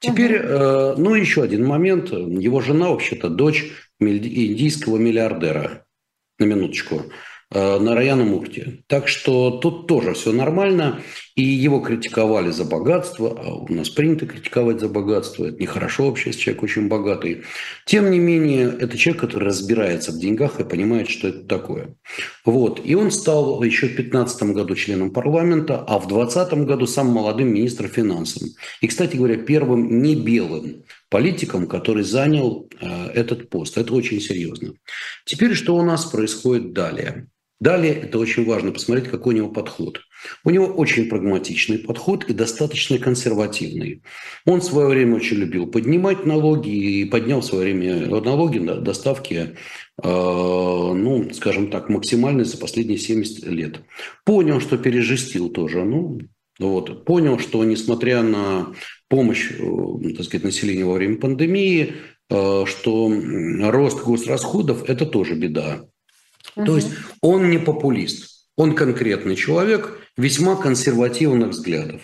Теперь, 0.00 0.32
э, 0.32 0.94
ну, 0.96 1.14
еще 1.14 1.42
один 1.42 1.66
момент. 1.66 2.10
Его 2.10 2.60
жена, 2.60 2.88
вообще-то, 2.88 3.28
дочь 3.28 3.70
индийского 4.00 4.96
миллиардера. 4.96 5.84
На 6.38 6.44
минуточку. 6.44 7.04
Э, 7.52 7.80
на 7.80 7.96
Раяна 7.96 8.24
Мурти. 8.24 8.84
Так 8.86 9.08
что 9.08 9.50
тут 9.50 9.88
тоже 9.88 10.12
все 10.14 10.30
нормально. 10.30 11.00
И 11.34 11.42
его 11.42 11.80
критиковали 11.80 12.50
за 12.50 12.64
богатство. 12.64 13.36
А 13.36 13.54
у 13.54 13.72
нас 13.72 13.88
принято 13.88 14.24
критиковать 14.24 14.78
за 14.78 14.88
богатство. 14.88 15.46
Это 15.46 15.60
нехорошо 15.60 16.06
вообще, 16.06 16.30
если 16.30 16.42
человек 16.42 16.62
очень 16.62 16.86
богатый. 16.86 17.42
Тем 17.86 18.12
не 18.12 18.20
менее, 18.20 18.72
это 18.78 18.96
человек, 18.96 19.22
который 19.22 19.48
разбирается 19.48 20.12
в 20.12 20.20
деньгах 20.20 20.60
и 20.60 20.64
понимает, 20.64 21.10
что 21.10 21.26
это 21.26 21.40
такое. 21.40 21.96
Вот. 22.44 22.80
И 22.84 22.94
он 22.94 23.10
стал 23.10 23.60
еще 23.64 23.86
в 23.86 23.96
2015 23.96 24.42
году 24.54 24.76
членом 24.76 25.10
парламента, 25.10 25.84
а 25.88 25.98
в 25.98 26.06
2020 26.06 26.52
году 26.68 26.86
самым 26.86 27.14
молодым 27.14 27.52
министром 27.52 27.90
финансов. 27.90 28.44
И, 28.80 28.86
кстати 28.86 29.16
говоря, 29.16 29.36
первым 29.36 30.02
не 30.02 30.14
белым 30.14 30.84
политиком, 31.08 31.66
который 31.66 32.04
занял 32.04 32.68
э, 32.80 33.06
этот 33.08 33.50
пост. 33.50 33.76
Это 33.76 33.92
очень 33.92 34.20
серьезно. 34.20 34.74
Теперь 35.24 35.54
что 35.54 35.74
у 35.74 35.82
нас 35.82 36.04
происходит 36.04 36.72
далее? 36.72 37.26
Далее, 37.60 37.92
это 37.92 38.18
очень 38.18 38.46
важно 38.46 38.72
посмотреть, 38.72 39.10
какой 39.10 39.34
у 39.34 39.36
него 39.36 39.48
подход. 39.50 40.00
У 40.44 40.50
него 40.50 40.64
очень 40.64 41.10
прагматичный 41.10 41.78
подход 41.78 42.24
и 42.24 42.32
достаточно 42.32 42.98
консервативный. 42.98 44.02
Он 44.46 44.60
в 44.60 44.64
свое 44.64 44.88
время 44.88 45.16
очень 45.16 45.36
любил 45.36 45.66
поднимать 45.66 46.24
налоги 46.24 46.70
и 46.70 47.04
поднял 47.04 47.42
в 47.42 47.44
свое 47.44 47.64
время 47.64 48.06
налоги 48.22 48.58
на 48.58 48.76
доставки, 48.76 49.34
э, 49.36 49.48
ну, 50.02 51.28
скажем 51.34 51.70
так, 51.70 51.90
максимальные 51.90 52.46
за 52.46 52.56
последние 52.56 52.96
70 52.96 53.46
лет. 53.48 53.82
Понял, 54.24 54.60
что 54.60 54.78
пережестил 54.78 55.50
тоже. 55.50 55.84
Ну, 55.84 56.18
вот. 56.58 57.04
Понял, 57.04 57.38
что 57.38 57.62
несмотря 57.64 58.22
на 58.22 58.72
помощь 59.08 59.50
э, 59.50 60.14
так 60.16 60.24
сказать, 60.24 60.44
населению 60.44 60.88
во 60.88 60.94
время 60.94 61.18
пандемии, 61.18 61.92
э, 62.30 62.64
что 62.66 63.12
рост 63.70 64.02
госрасходов– 64.02 64.82
это 64.88 65.04
тоже 65.04 65.34
беда. 65.34 65.84
Угу. 66.56 66.66
То 66.66 66.76
есть 66.76 66.88
он 67.20 67.50
не 67.50 67.58
популист, 67.58 68.46
он 68.56 68.74
конкретный 68.74 69.36
человек 69.36 69.98
весьма 70.16 70.56
консервативных 70.56 71.50
взглядов. 71.50 72.02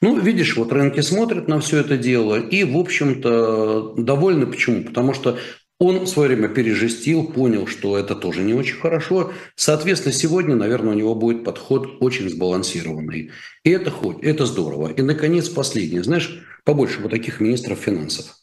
Ну, 0.00 0.18
видишь, 0.18 0.56
вот 0.56 0.72
рынки 0.72 1.00
смотрят 1.00 1.48
на 1.48 1.60
все 1.60 1.78
это 1.78 1.96
дело 1.96 2.38
и, 2.38 2.64
в 2.64 2.76
общем-то, 2.76 3.94
довольны. 3.96 4.46
Почему? 4.46 4.84
Потому 4.84 5.14
что 5.14 5.38
он 5.78 6.00
в 6.00 6.06
свое 6.06 6.28
время 6.28 6.48
пережестил, 6.48 7.26
понял, 7.26 7.66
что 7.66 7.98
это 7.98 8.14
тоже 8.14 8.42
не 8.42 8.54
очень 8.54 8.76
хорошо. 8.76 9.32
Соответственно, 9.56 10.12
сегодня, 10.12 10.54
наверное, 10.54 10.92
у 10.92 10.96
него 10.96 11.14
будет 11.14 11.44
подход 11.44 11.96
очень 12.00 12.28
сбалансированный. 12.28 13.30
И 13.64 13.70
это 13.70 13.90
хоть, 13.90 14.22
это 14.22 14.46
здорово. 14.46 14.92
И, 14.92 15.02
наконец, 15.02 15.48
последнее. 15.48 16.04
Знаешь, 16.04 16.40
побольше 16.64 17.00
вот 17.00 17.10
таких 17.10 17.40
министров 17.40 17.78
финансов. 17.78 18.41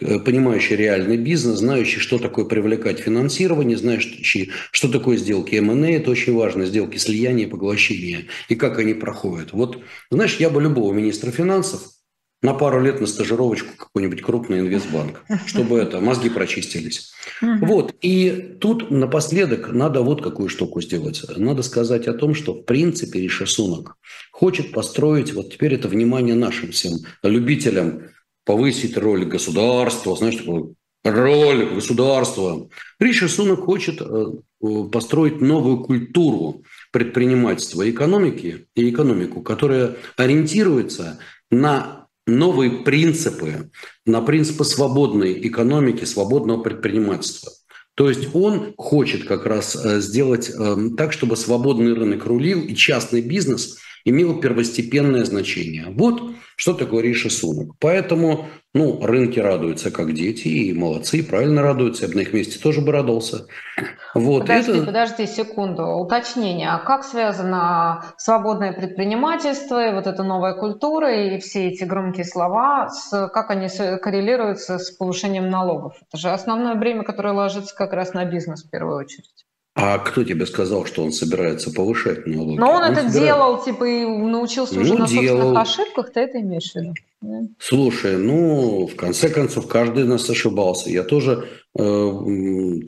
Э, 0.00 0.18
понимающий 0.18 0.74
реальный 0.74 1.16
бизнес, 1.16 1.58
знающий, 1.58 2.00
что 2.00 2.18
такое 2.18 2.44
привлекать 2.44 2.98
финансирование, 2.98 3.76
знающий, 3.76 4.50
что 4.72 4.88
такое 4.88 5.16
сделки 5.16 5.54
M&A, 5.54 5.90
это 5.92 6.10
очень 6.10 6.34
важно, 6.34 6.66
сделки 6.66 6.96
слияния 6.96 7.46
и 7.46 7.48
поглощения, 7.48 8.24
и 8.48 8.56
как 8.56 8.80
они 8.80 8.94
проходят. 8.94 9.52
Вот, 9.52 9.78
знаешь, 10.10 10.36
я 10.38 10.50
бы 10.50 10.60
любого 10.60 10.92
министра 10.92 11.30
финансов 11.30 11.82
на 12.42 12.52
пару 12.52 12.82
лет 12.82 13.00
на 13.00 13.06
стажировочку 13.06 13.76
какой-нибудь 13.76 14.22
крупный 14.22 14.58
инвестбанк, 14.58 15.22
чтобы 15.46 15.78
это 15.78 16.00
мозги 16.00 16.30
прочистились. 16.30 17.12
Вот. 17.40 17.94
И 18.02 18.56
тут 18.60 18.90
напоследок 18.90 19.72
надо 19.72 20.02
вот 20.02 20.20
какую 20.22 20.48
штуку 20.48 20.80
сделать. 20.80 21.24
Надо 21.36 21.62
сказать 21.62 22.08
о 22.08 22.12
том, 22.12 22.34
что 22.34 22.54
в 22.54 22.62
принципе 22.64 23.20
Риша 23.20 23.46
Сунок 23.46 23.96
хочет 24.32 24.72
построить, 24.72 25.32
вот 25.32 25.52
теперь 25.52 25.74
это 25.74 25.88
внимание 25.88 26.34
нашим 26.34 26.72
всем 26.72 26.98
любителям 27.22 28.02
повысить 28.46 28.96
роль 28.96 29.26
государства, 29.26 30.16
знаешь, 30.16 30.36
такую 30.36 30.76
роль 31.04 31.74
государства. 31.74 32.68
Риши 32.98 33.28
Сунок 33.28 33.64
хочет 33.64 34.00
э, 34.00 34.26
построить 34.90 35.40
новую 35.40 35.84
культуру 35.84 36.62
предпринимательства 36.92 37.88
экономики, 37.88 38.66
и 38.74 38.88
экономику, 38.88 39.42
которая 39.42 39.96
ориентируется 40.16 41.18
на 41.50 42.06
новые 42.26 42.70
принципы, 42.70 43.70
на 44.04 44.22
принципы 44.22 44.64
свободной 44.64 45.46
экономики, 45.46 46.04
свободного 46.04 46.62
предпринимательства. 46.62 47.52
То 47.94 48.08
есть 48.08 48.28
он 48.34 48.74
хочет 48.76 49.24
как 49.24 49.46
раз 49.46 49.74
э, 49.76 50.00
сделать 50.00 50.50
э, 50.50 50.76
так, 50.96 51.12
чтобы 51.12 51.36
свободный 51.36 51.94
рынок 51.94 52.26
рулил 52.26 52.62
и 52.62 52.74
частный 52.74 53.22
бизнес 53.22 53.78
имел 54.04 54.40
первостепенное 54.40 55.24
значение. 55.24 55.86
Вот 55.90 56.22
что 56.56 56.74
такое 56.74 57.02
Риша 57.02 57.30
Сунок. 57.30 57.76
Поэтому 57.78 58.46
ну, 58.74 59.04
рынки 59.06 59.38
радуются 59.38 59.90
как 59.90 60.12
дети, 60.12 60.48
и 60.48 60.72
молодцы, 60.72 61.18
и 61.18 61.22
правильно 61.22 61.62
радуются. 61.62 62.04
Я 62.04 62.08
бы 62.08 62.16
на 62.16 62.20
их 62.20 62.32
месте 62.32 62.58
тоже 62.58 62.80
бы 62.80 62.92
радовался. 62.92 63.46
Вот, 64.14 64.40
подожди, 64.40 64.72
это... 64.72 64.86
подожди 64.86 65.26
секунду. 65.26 65.84
Уточнение. 65.84 66.70
А 66.70 66.78
как 66.78 67.04
связано 67.04 68.04
свободное 68.16 68.72
предпринимательство 68.72 69.86
и 69.86 69.94
вот 69.94 70.06
эта 70.06 70.22
новая 70.22 70.54
культура 70.54 71.14
и 71.14 71.38
все 71.38 71.68
эти 71.68 71.84
громкие 71.84 72.24
слова, 72.24 72.88
с, 72.88 73.28
как 73.28 73.50
они 73.50 73.68
коррелируются 73.68 74.78
с 74.78 74.90
повышением 74.92 75.50
налогов? 75.50 75.94
Это 76.08 76.18
же 76.18 76.30
основное 76.30 76.74
бремя, 76.74 77.02
которое 77.02 77.34
ложится 77.34 77.74
как 77.74 77.92
раз 77.92 78.14
на 78.14 78.24
бизнес 78.24 78.64
в 78.64 78.70
первую 78.70 78.96
очередь. 78.96 79.46
А 79.78 79.98
кто 79.98 80.24
тебе 80.24 80.46
сказал, 80.46 80.86
что 80.86 81.04
он 81.04 81.12
собирается 81.12 81.70
повышать 81.70 82.26
налоги? 82.26 82.58
Но 82.58 82.70
он, 82.70 82.76
он 82.76 82.92
это 82.92 83.02
собирает... 83.02 83.12
делал, 83.12 83.62
типа, 83.62 83.84
и 83.84 84.06
научился 84.06 84.76
ну, 84.76 84.80
уже 84.80 84.94
на 84.94 85.06
делал. 85.06 85.26
собственных 85.26 85.58
ошибках, 85.60 86.12
ты 86.14 86.20
это 86.20 86.40
имеешь 86.40 86.72
в 86.72 86.76
виду? 86.76 86.94
Слушай, 87.58 88.16
ну, 88.16 88.86
в 88.86 88.96
конце 88.96 89.28
концов, 89.28 89.68
каждый 89.68 90.04
нас 90.04 90.30
ошибался. 90.30 90.88
Я 90.88 91.02
тоже 91.02 91.46
э, 91.78 92.10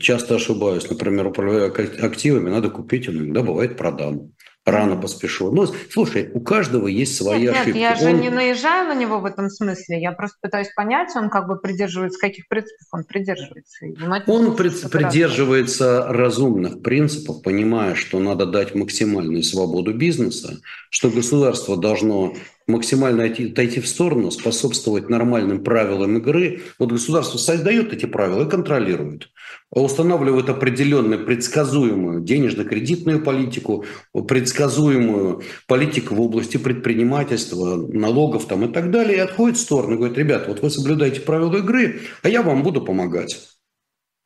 часто 0.01 0.37
ошибаюсь. 0.37 0.89
Например, 0.89 1.27
управляя 1.27 1.71
активами, 1.71 2.49
надо 2.49 2.71
купить, 2.71 3.07
иногда 3.07 3.43
бывает 3.43 3.77
продам 3.77 4.33
рано 4.71 4.97
поспешил. 4.97 5.53
Ну, 5.53 5.67
слушай, 5.91 6.31
у 6.33 6.41
каждого 6.41 6.87
есть 6.87 7.17
свои 7.17 7.43
нет, 7.43 7.55
ошибки. 7.55 7.77
Нет, 7.77 7.77
я 7.77 7.95
же 7.97 8.15
он... 8.15 8.21
не 8.21 8.31
наезжаю 8.31 8.89
на 8.89 8.95
него 8.95 9.21
в 9.21 9.25
этом 9.25 9.51
смысле. 9.51 10.01
Я 10.01 10.13
просто 10.13 10.37
пытаюсь 10.41 10.69
понять, 10.75 11.09
он 11.17 11.31
как 11.31 11.47
бы 11.47 11.59
придерживается, 11.59 12.19
каких 12.19 12.49
принципов 12.49 12.87
он 12.93 13.05
придерживается. 13.05 13.87
Он 14.27 14.57
прид- 14.57 14.89
придерживается 14.89 16.07
разумных 16.09 16.83
принципов, 16.83 17.43
понимая, 17.43 17.95
что 17.95 18.19
надо 18.21 18.47
дать 18.47 18.75
максимальную 18.75 19.43
свободу 19.43 19.95
бизнеса, 19.95 20.59
что 20.91 21.11
государство 21.11 21.77
должно 21.77 22.35
максимально 22.69 23.25
отойти 23.25 23.81
в 23.81 23.89
сторону, 23.89 24.31
способствовать 24.31 25.09
нормальным 25.09 25.65
правилам 25.65 26.19
игры. 26.19 26.63
Вот 26.79 26.93
государство 26.93 27.39
создает 27.39 27.93
эти 27.93 28.07
правила 28.07 28.47
и 28.47 28.51
контролирует. 28.51 29.31
Устанавливает 29.71 30.49
определенную 30.51 31.25
предсказуемую 31.25 32.23
денежно-кредитную 32.23 33.23
политику, 33.23 33.85
предсказуемую 34.13 35.43
политику 35.67 36.15
в 36.15 36.21
области 36.21 36.59
предпринимательства, 36.59 37.77
налогов 37.77 38.47
там 38.47 38.67
и 38.67 38.73
так 38.73 38.91
далее, 38.91 39.17
и 39.17 39.21
отходит 39.21 39.57
в 39.57 39.61
сторону. 39.61 39.97
Говорит, 39.97 40.19
ребята, 40.19 40.51
вот 40.51 40.63
вы 40.63 40.71
соблюдаете 40.71 41.21
правила 41.21 41.57
игры, 41.57 42.01
а 42.23 42.29
я 42.29 42.43
вам 42.43 42.63
буду 42.63 42.83
помогать. 42.83 43.49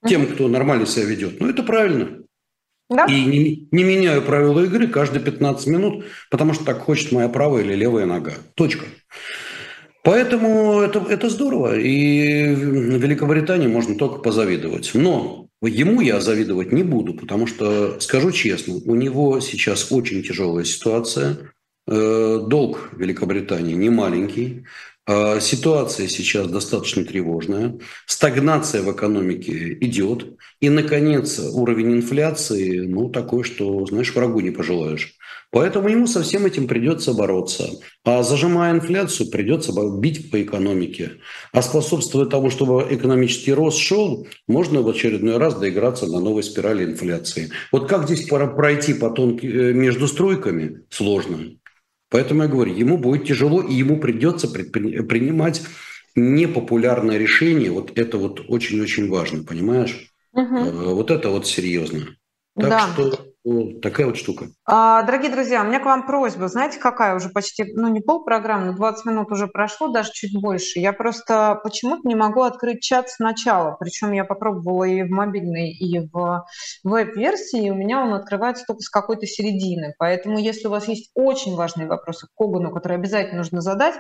Тем, 0.06 0.26
кто 0.26 0.48
нормально 0.48 0.84
себя 0.84 1.04
ведет. 1.04 1.40
Ну, 1.40 1.48
это 1.48 1.62
правильно. 1.62 2.18
Да? 2.96 3.06
И 3.06 3.24
не, 3.24 3.68
не 3.70 3.84
меняю 3.84 4.22
правила 4.22 4.60
игры 4.60 4.86
каждые 4.86 5.22
15 5.22 5.66
минут, 5.66 6.04
потому 6.30 6.54
что 6.54 6.64
так 6.64 6.80
хочет 6.80 7.12
моя 7.12 7.28
правая 7.28 7.62
или 7.62 7.74
левая 7.74 8.06
нога. 8.06 8.32
Точка. 8.54 8.84
Поэтому 10.04 10.80
это, 10.80 11.04
это 11.08 11.28
здорово. 11.28 11.78
И 11.78 12.54
Великобритании 12.54 13.68
можно 13.68 13.96
только 13.96 14.18
позавидовать. 14.18 14.90
Но 14.94 15.48
ему 15.62 16.00
я 16.00 16.20
завидовать 16.20 16.72
не 16.72 16.82
буду, 16.82 17.14
потому 17.14 17.46
что, 17.46 18.00
скажу 18.00 18.32
честно, 18.32 18.74
у 18.84 18.94
него 18.96 19.38
сейчас 19.40 19.92
очень 19.92 20.22
тяжелая 20.22 20.64
ситуация. 20.64 21.52
Э, 21.86 22.40
долг 22.46 22.90
Великобритании 22.96 23.74
не 23.74 23.90
маленький. 23.90 24.64
А, 25.04 25.40
ситуация 25.40 26.06
сейчас 26.06 26.46
достаточно 26.46 27.04
тревожная, 27.04 27.78
стагнация 28.06 28.82
в 28.82 28.92
экономике 28.92 29.76
идет, 29.80 30.38
и, 30.60 30.68
наконец, 30.68 31.40
уровень 31.40 31.96
инфляции, 31.96 32.80
ну, 32.80 33.08
такой, 33.08 33.42
что, 33.42 33.84
знаешь, 33.86 34.14
врагу 34.14 34.40
не 34.40 34.50
пожелаешь. 34.50 35.16
Поэтому 35.50 35.88
ему 35.88 36.06
со 36.06 36.22
всем 36.22 36.46
этим 36.46 36.66
придется 36.66 37.12
бороться. 37.12 37.68
А 38.04 38.22
зажимая 38.22 38.72
инфляцию, 38.72 39.30
придется 39.30 39.72
бить 39.98 40.30
по 40.30 40.40
экономике. 40.40 41.12
А 41.52 41.60
способствуя 41.62 42.24
тому, 42.24 42.48
чтобы 42.48 42.86
экономический 42.88 43.52
рост 43.52 43.78
шел, 43.78 44.26
можно 44.46 44.80
в 44.80 44.88
очередной 44.88 45.36
раз 45.36 45.56
доиграться 45.56 46.06
на 46.06 46.20
новой 46.20 46.42
спирали 46.42 46.84
инфляции. 46.84 47.50
Вот 47.70 47.88
как 47.88 48.06
здесь 48.06 48.26
пройти 48.28 48.94
по 48.94 49.10
тонким 49.10 49.50
э, 49.50 49.72
между 49.72 50.08
стройками, 50.08 50.84
сложно. 50.88 51.38
Поэтому 52.12 52.42
я 52.42 52.48
говорю, 52.48 52.74
ему 52.74 52.98
будет 52.98 53.26
тяжело, 53.26 53.62
и 53.62 53.72
ему 53.72 53.98
придется 53.98 54.46
принимать 54.46 55.62
непопулярное 56.14 57.16
решение. 57.16 57.70
Вот 57.70 57.98
это 57.98 58.18
вот 58.18 58.42
очень-очень 58.48 59.08
важно, 59.08 59.44
понимаешь? 59.44 60.12
Угу. 60.32 60.94
Вот 60.94 61.10
это 61.10 61.30
вот 61.30 61.46
серьезно. 61.46 62.00
Так 62.54 62.68
да. 62.68 62.92
что 62.92 63.31
ну, 63.44 63.80
такая 63.80 64.06
вот 64.06 64.16
штука. 64.16 64.46
А, 64.64 65.02
дорогие 65.02 65.30
друзья, 65.32 65.62
у 65.62 65.64
меня 65.64 65.80
к 65.80 65.84
вам 65.84 66.06
просьба. 66.06 66.46
Знаете, 66.46 66.78
какая 66.78 67.16
уже 67.16 67.28
почти, 67.28 67.64
ну 67.74 67.88
не 67.88 68.00
полпрограммы, 68.00 68.66
но 68.66 68.72
20 68.74 69.04
минут 69.04 69.32
уже 69.32 69.48
прошло, 69.48 69.88
даже 69.88 70.12
чуть 70.12 70.40
больше. 70.40 70.78
Я 70.78 70.92
просто 70.92 71.58
почему-то 71.64 72.06
не 72.06 72.14
могу 72.14 72.42
открыть 72.42 72.82
чат 72.82 73.10
сначала. 73.10 73.76
Причем 73.80 74.12
я 74.12 74.24
попробовала 74.24 74.84
и 74.84 75.02
в 75.02 75.10
мобильной, 75.10 75.72
и 75.72 76.08
в 76.12 76.46
веб-версии, 76.84 77.66
и 77.66 77.70
у 77.70 77.74
меня 77.74 78.02
он 78.02 78.14
открывается 78.14 78.64
только 78.64 78.82
с 78.82 78.88
какой-то 78.88 79.26
середины. 79.26 79.94
Поэтому, 79.98 80.38
если 80.38 80.68
у 80.68 80.70
вас 80.70 80.86
есть 80.86 81.10
очень 81.14 81.56
важные 81.56 81.88
вопросы 81.88 82.28
к 82.28 82.30
Когану, 82.36 82.70
которые 82.70 82.98
обязательно 82.98 83.38
нужно 83.38 83.60
задать, 83.60 83.96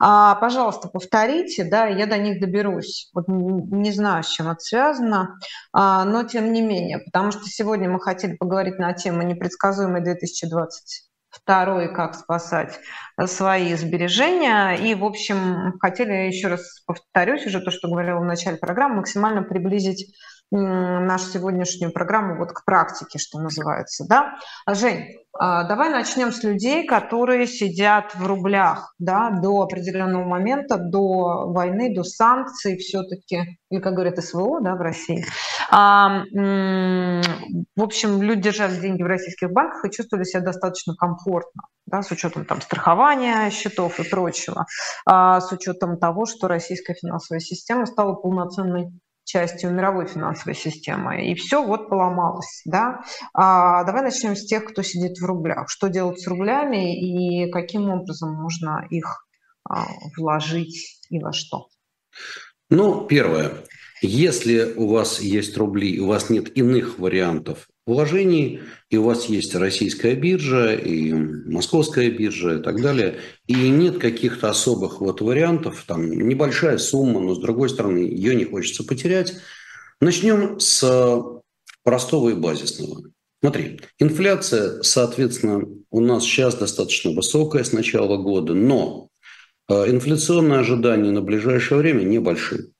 а, 0.00 0.36
пожалуйста, 0.36 0.88
повторите, 0.88 1.64
да, 1.64 1.86
я 1.86 2.06
до 2.06 2.16
них 2.16 2.40
доберусь. 2.40 3.10
Вот 3.12 3.28
не 3.28 3.92
знаю, 3.92 4.22
с 4.22 4.28
чем 4.28 4.48
это 4.48 4.60
связано, 4.60 5.38
а, 5.74 6.06
но 6.06 6.22
тем 6.22 6.54
не 6.54 6.62
менее, 6.62 7.00
потому 7.00 7.30
что 7.30 7.44
сегодня 7.44 7.90
мы 7.90 8.00
хотели 8.00 8.34
поговорить 8.36 8.78
на 8.78 8.85
на 8.86 8.92
тему 8.92 9.22
«Непредсказуемый 9.22 10.00
2022 10.00 11.84
и 11.84 11.94
как 11.94 12.14
спасать 12.14 12.78
свои 13.24 13.74
сбережения». 13.74 14.74
И, 14.76 14.94
в 14.94 15.04
общем, 15.04 15.74
хотели, 15.80 16.12
еще 16.28 16.48
раз 16.48 16.82
повторюсь 16.86 17.46
уже 17.46 17.60
то, 17.60 17.70
что 17.70 17.88
говорила 17.88 18.20
в 18.20 18.24
начале 18.24 18.56
программы, 18.56 18.96
максимально 18.96 19.42
приблизить 19.42 20.14
нашу 20.52 21.26
сегодняшнюю 21.26 21.92
программу 21.92 22.36
вот 22.36 22.52
к 22.52 22.64
практике, 22.64 23.18
что 23.18 23.40
называется. 23.40 24.06
Да? 24.08 24.36
Жень, 24.68 25.16
давай 25.38 25.90
начнем 25.90 26.32
с 26.32 26.42
людей, 26.42 26.86
которые 26.86 27.46
сидят 27.46 28.14
в 28.14 28.26
рублях 28.26 28.94
да, 28.98 29.30
до 29.30 29.62
определенного 29.62 30.24
момента, 30.24 30.76
до 30.78 31.46
войны, 31.52 31.94
до 31.94 32.04
санкций 32.04 32.76
все-таки, 32.76 33.58
или, 33.70 33.80
как 33.80 33.94
говорят, 33.94 34.22
СВО 34.22 34.60
да, 34.60 34.74
в 34.74 34.80
России. 34.80 35.24
А, 35.70 36.22
в 36.32 37.82
общем, 37.82 38.22
люди 38.22 38.42
держали 38.42 38.80
деньги 38.80 39.02
в 39.02 39.06
российских 39.06 39.50
банках 39.50 39.84
и 39.84 39.90
чувствовали 39.90 40.24
себя 40.24 40.42
достаточно 40.42 40.94
комфортно, 40.94 41.62
да, 41.86 42.02
с 42.02 42.10
учетом 42.10 42.44
там, 42.44 42.60
страхования 42.60 43.50
счетов 43.50 43.98
и 44.00 44.08
прочего, 44.08 44.66
а, 45.04 45.40
с 45.40 45.52
учетом 45.52 45.98
того, 45.98 46.26
что 46.26 46.48
российская 46.48 46.94
финансовая 46.94 47.40
система 47.40 47.86
стала 47.86 48.14
полноценной 48.14 48.90
частью 49.26 49.72
мировой 49.72 50.06
финансовой 50.06 50.54
системы. 50.54 51.26
И 51.30 51.34
все 51.34 51.62
вот 51.62 51.90
поломалось. 51.90 52.62
Да? 52.64 53.00
А 53.34 53.84
давай 53.84 54.02
начнем 54.02 54.34
с 54.34 54.46
тех, 54.46 54.64
кто 54.64 54.82
сидит 54.82 55.18
в 55.18 55.24
рублях. 55.24 55.68
Что 55.68 55.88
делать 55.88 56.20
с 56.20 56.26
рублями 56.26 56.96
и 56.96 57.50
каким 57.50 57.90
образом 57.90 58.32
можно 58.32 58.86
их 58.88 59.26
а, 59.68 59.86
вложить 60.16 61.00
и 61.10 61.18
во 61.18 61.32
что? 61.32 61.66
Ну, 62.70 63.06
первое. 63.06 63.52
Если 64.00 64.72
у 64.76 64.88
вас 64.88 65.20
есть 65.20 65.56
рубли, 65.56 66.00
у 66.00 66.06
вас 66.06 66.30
нет 66.30 66.56
иных 66.56 66.98
вариантов 66.98 67.68
вложений, 67.86 68.60
и 68.90 68.96
у 68.96 69.04
вас 69.04 69.26
есть 69.26 69.54
российская 69.54 70.16
биржа, 70.16 70.74
и 70.74 71.12
московская 71.12 72.10
биржа, 72.10 72.56
и 72.58 72.62
так 72.62 72.82
далее, 72.82 73.20
и 73.46 73.54
нет 73.54 73.98
каких-то 73.98 74.50
особых 74.50 75.00
вот 75.00 75.20
вариантов, 75.20 75.84
там 75.86 76.10
небольшая 76.10 76.78
сумма, 76.78 77.20
но 77.20 77.34
с 77.34 77.38
другой 77.38 77.68
стороны 77.68 77.98
ее 77.98 78.34
не 78.34 78.44
хочется 78.44 78.84
потерять, 78.84 79.34
начнем 80.00 80.58
с 80.58 80.84
простого 81.84 82.30
и 82.30 82.34
базисного. 82.34 83.04
Смотри, 83.40 83.80
инфляция, 84.00 84.82
соответственно, 84.82 85.62
у 85.90 86.00
нас 86.00 86.24
сейчас 86.24 86.56
достаточно 86.56 87.12
высокая 87.12 87.62
с 87.62 87.72
начала 87.72 88.16
года, 88.16 88.54
но 88.54 89.08
инфляционные 89.68 90.58
ожидания 90.58 91.12
на 91.12 91.22
ближайшее 91.22 91.78
время 91.78 92.02
небольшие. 92.02 92.72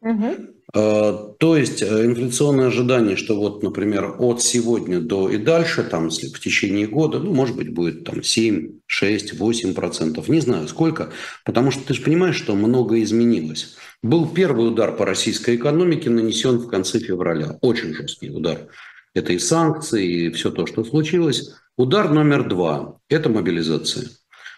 Угу. 0.00 0.36
То 0.72 1.56
есть 1.56 1.82
инфляционные 1.82 2.68
ожидания, 2.68 3.16
что 3.16 3.36
вот, 3.36 3.62
например, 3.62 4.14
от 4.18 4.40
сегодня 4.40 5.00
до 5.00 5.28
и 5.28 5.36
дальше, 5.36 5.82
там, 5.82 6.08
в 6.08 6.40
течение 6.40 6.86
года, 6.86 7.18
ну, 7.18 7.34
может 7.34 7.56
быть, 7.56 7.74
будет 7.74 8.04
там 8.04 8.22
7, 8.22 8.78
6, 8.86 9.38
8 9.38 9.74
процентов, 9.74 10.28
не 10.28 10.40
знаю 10.40 10.68
сколько, 10.68 11.10
потому 11.44 11.70
что 11.72 11.84
ты 11.86 11.92
же 11.92 12.00
понимаешь, 12.00 12.36
что 12.36 12.54
многое 12.54 13.02
изменилось. 13.02 13.76
Был 14.02 14.26
первый 14.26 14.68
удар 14.68 14.96
по 14.96 15.04
российской 15.04 15.56
экономике, 15.56 16.08
нанесен 16.08 16.56
в 16.56 16.68
конце 16.68 17.00
февраля, 17.00 17.58
очень 17.60 17.92
жесткий 17.92 18.30
удар. 18.30 18.68
Это 19.14 19.34
и 19.34 19.38
санкции, 19.38 20.26
и 20.26 20.30
все 20.30 20.50
то, 20.50 20.64
что 20.66 20.84
случилось. 20.84 21.54
Удар 21.76 22.10
номер 22.10 22.48
два– 22.48 22.96
это 23.10 23.28
мобилизация. 23.28 24.08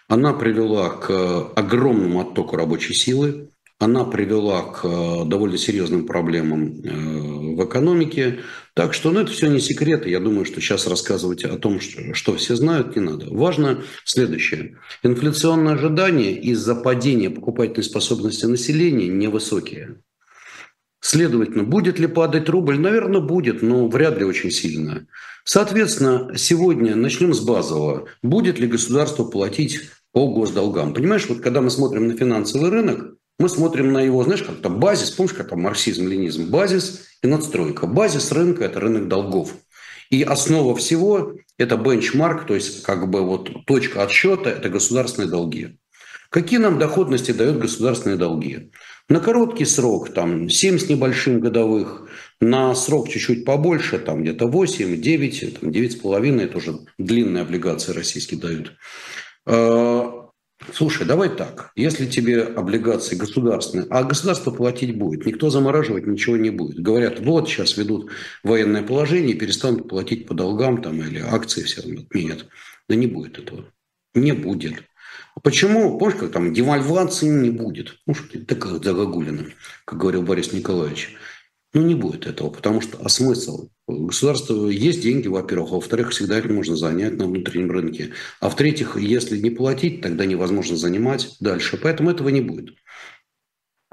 Она 0.07 0.33
привела 0.33 0.91
к 0.91 1.51
огромному 1.57 2.21
оттоку 2.21 2.55
рабочей 2.55 2.95
силы, 2.95 3.49
она 3.79 4.05
привела 4.05 4.63
к 4.63 4.85
э, 4.85 5.25
довольно 5.27 5.59
серьезным 5.59 6.07
проблемам 6.07 6.81
э, 6.83 7.55
в 7.57 7.65
экономике. 7.67 8.41
Так 8.75 8.95
что, 8.95 9.11
ну, 9.11 9.21
это 9.21 9.33
все 9.33 9.49
не 9.49 9.61
секреты. 9.61 10.11
Я 10.11 10.21
думаю, 10.21 10.45
что 10.45 10.61
сейчас 10.61 10.87
рассказывать 10.87 11.45
о 11.45 11.59
том, 11.59 11.81
что, 11.81 12.37
все 12.37 12.57
знают, 12.57 12.97
не 12.97 13.03
надо. 13.03 13.27
Важно 13.31 13.83
следующее. 14.05 14.79
Инфляционные 15.03 15.75
ожидания 15.75 16.33
из-за 16.33 16.75
падения 16.75 17.31
покупательной 17.31 17.85
способности 17.85 18.47
населения 18.47 19.09
невысокие. 19.09 19.97
Следовательно, 21.01 21.65
будет 21.65 21.99
ли 21.99 22.07
падать 22.07 22.49
рубль? 22.49 22.79
Наверное, 22.79 23.21
будет, 23.21 23.61
но 23.61 23.89
вряд 23.89 24.19
ли 24.19 24.25
очень 24.25 24.51
сильно. 24.51 25.07
Соответственно, 25.45 26.33
сегодня 26.37 26.97
начнем 26.97 27.35
с 27.35 27.41
базового. 27.41 28.09
Будет 28.23 28.59
ли 28.59 28.67
государство 28.67 29.25
платить 29.25 29.81
по 30.13 30.33
госдолгам? 30.33 30.95
Понимаешь, 30.95 31.27
вот 31.29 31.41
когда 31.41 31.61
мы 31.61 31.69
смотрим 31.69 32.09
на 32.09 32.17
финансовый 32.17 32.71
рынок, 32.71 33.17
мы 33.39 33.49
смотрим 33.49 33.93
на 33.93 34.01
его, 34.01 34.23
знаешь, 34.23 34.43
как-то 34.43 34.69
базис, 34.69 35.11
помнишь, 35.11 35.35
как 35.35 35.49
там 35.49 35.63
марксизм, 35.63 36.07
ленизм, 36.07 36.51
базис 36.51 37.07
и 37.23 37.27
надстройка. 37.27 37.87
Базис 37.87 38.31
рынка– 38.33 38.65
это 38.67 38.81
рынок 38.81 39.09
долгов. 39.09 39.55
И 40.11 40.23
основа 40.23 40.77
всего– 40.77 41.33
это 41.59 41.77
бенчмарк, 41.77 42.47
то 42.47 42.55
есть 42.55 42.83
как 42.83 43.11
бы 43.11 43.23
вот 43.23 43.67
точка 43.67 44.03
отсчета– 44.03 44.51
это 44.51 44.69
государственные 44.69 45.31
долги. 45.31 45.79
Какие 46.31 46.59
нам 46.59 46.79
доходности 46.79 47.33
дают 47.33 47.59
государственные 47.59 48.17
долги? 48.17 48.71
На 49.09 49.21
короткий 49.21 49.65
срок, 49.65 50.13
там, 50.13 50.49
7 50.49 50.79
с 50.79 50.89
небольшим 50.89 51.41
годовых, 51.41 52.09
на 52.41 52.75
срок 52.75 53.09
чуть-чуть 53.09 53.45
побольше, 53.45 53.99
там, 53.99 54.23
где-то 54.23 54.47
8, 54.47 55.01
9, 55.01 55.61
там, 55.61 55.71
9,5, 55.71 56.41
это 56.41 56.59
уже 56.59 56.79
длинные 56.99 57.43
облигации 57.43 57.93
российские 57.93 58.41
дают. 58.41 58.73
Слушай, 60.75 61.07
давай 61.07 61.29
так. 61.29 61.71
Если 61.77 62.05
тебе 62.05 62.43
облигации 62.43 63.15
государственные, 63.15 63.87
а 63.91 64.03
государство 64.03 64.51
платить 64.51 64.99
будет, 64.99 65.25
никто 65.25 65.49
замораживать 65.49 66.05
ничего 66.05 66.37
не 66.37 66.51
будет. 66.51 66.81
Говорят, 66.81 67.21
вот 67.21 67.49
сейчас 67.49 67.77
ведут 67.77 68.11
военное 68.43 68.83
положение, 68.83 69.37
перестанут 69.37 69.89
платить 69.89 70.27
по 70.27 70.35
долгам 70.35 70.83
там 70.83 71.01
или 71.01 71.21
акции 71.21 71.63
все 71.63 71.83
равно 71.83 72.01
отменят. 72.01 72.49
Да 72.89 72.97
не 72.97 73.07
будет 73.07 73.39
этого. 73.39 73.67
Не 74.15 74.33
будет. 74.33 74.83
Почему? 75.45 75.97
Помнишь, 75.97 76.19
как 76.19 76.33
там 76.33 76.53
девальвации 76.53 77.29
не 77.29 77.51
будет? 77.51 78.01
Ну, 78.07 78.15
что 78.15 78.45
такая 78.45 78.81
загогулина, 78.81 79.47
как 79.85 80.01
говорил 80.01 80.23
Борис 80.23 80.53
Николаевич. 80.53 81.15
Ну, 81.73 81.83
не 81.83 81.95
будет 81.95 82.27
этого, 82.27 82.51
потому 82.51 82.81
что, 82.81 82.99
а 83.01 83.09
смысл? 83.09 83.69
У 83.87 84.07
государства 84.07 84.69
есть 84.69 85.03
деньги, 85.03 85.29
во-первых, 85.29 85.73
а 85.73 85.75
во-вторых, 85.75 86.11
всегда 86.11 86.39
их 86.39 86.47
можно 86.47 86.75
занять 86.75 87.19
на 87.19 87.27
внутреннем 87.27 87.71
рынке. 87.71 88.13
А 88.41 88.49
в-третьих, 88.49 88.97
если 88.97 89.39
не 89.39 89.51
платить, 89.51 90.01
тогда 90.01 90.25
невозможно 90.25 90.77
занимать 90.77 91.37
дальше. 91.41 91.77
Поэтому 91.77 92.11
этого 92.11 92.31
не 92.31 92.41
будет. 92.41 92.75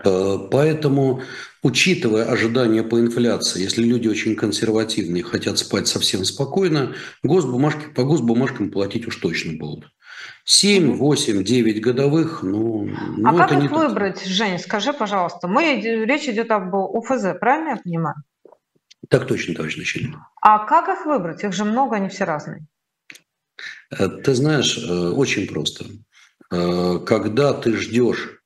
Э, 0.04 0.38
поэтому, 0.50 1.22
учитывая 1.62 2.26
ожидания 2.26 2.84
по 2.84 3.00
инфляции, 3.00 3.62
если 3.62 3.84
люди 3.84 4.08
очень 4.08 4.36
консервативные, 4.36 5.24
хотят 5.24 5.58
спать 5.58 5.88
совсем 5.88 6.24
спокойно, 6.24 6.96
госбумажки, 7.22 7.94
по 7.94 8.04
госбумажкам 8.04 8.72
платить 8.72 9.08
уж 9.08 9.18
точно 9.18 9.58
будут. 9.58 9.92
7, 10.46 10.96
8, 10.96 11.44
9 11.44 11.82
годовых, 11.82 12.44
ну, 12.44 12.90
ну 13.18 13.30
а 13.30 13.48
как 13.48 13.64
их 13.64 13.72
выбрать, 13.72 14.16
так. 14.16 14.26
Жень, 14.26 14.58
скажи, 14.58 14.94
пожалуйста. 14.94 15.48
Мы, 15.48 15.82
речь 15.82 16.28
идет 16.28 16.50
об 16.52 16.74
УФЗ, 16.74 17.40
правильно 17.40 17.72
я 17.72 17.78
понимаю? 17.78 18.16
Так 19.12 19.28
точно, 19.28 19.54
товарищ 19.54 19.76
начальник. 19.76 20.16
А 20.42 20.66
как 20.66 20.88
их 20.88 21.06
выбрать? 21.06 21.44
Их 21.44 21.52
же 21.52 21.66
много, 21.66 21.98
они 21.98 22.08
все 22.08 22.24
разные. 22.24 22.66
Э, 23.92 24.08
ты 24.08 24.34
знаешь, 24.34 24.78
э, 24.78 25.10
очень 25.10 25.48
просто. 25.48 25.86
Э, 26.50 26.98
когда 27.06 27.54
ты 27.54 27.76
ждешь 27.76 28.38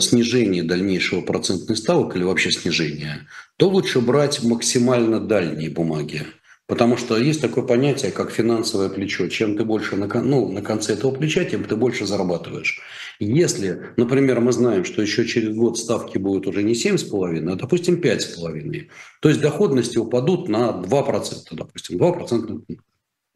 снижения 0.00 0.62
дальнейшего 0.62 1.22
процентных 1.22 1.78
ставок 1.78 2.14
или 2.14 2.22
вообще 2.22 2.50
снижения, 2.50 3.26
то 3.56 3.70
лучше 3.70 4.02
брать 4.02 4.42
максимально 4.42 5.20
дальние 5.20 5.70
бумаги. 5.70 6.26
Потому 6.66 6.98
что 6.98 7.16
есть 7.16 7.40
такое 7.40 7.64
понятие, 7.64 8.12
как 8.12 8.30
финансовое 8.30 8.90
плечо. 8.90 9.26
Чем 9.28 9.56
ты 9.56 9.64
больше 9.64 9.96
на, 9.96 10.06
ну, 10.22 10.52
на 10.52 10.60
конце 10.60 10.92
этого 10.92 11.12
плеча, 11.12 11.44
тем 11.44 11.64
ты 11.64 11.76
больше 11.76 12.04
зарабатываешь. 12.04 12.82
Если, 13.22 13.82
например, 13.98 14.40
мы 14.40 14.50
знаем, 14.50 14.86
что 14.86 15.02
еще 15.02 15.26
через 15.26 15.54
год 15.54 15.78
ставки 15.78 16.16
будут 16.16 16.46
уже 16.46 16.62
не 16.62 16.72
7,5, 16.72 17.52
а, 17.52 17.54
допустим, 17.54 18.00
5,5, 18.00 18.88
то 19.20 19.28
есть 19.28 19.42
доходности 19.42 19.98
упадут 19.98 20.48
на 20.48 20.70
2%, 20.70 21.34
допустим, 21.52 21.98
2%. 21.98 22.62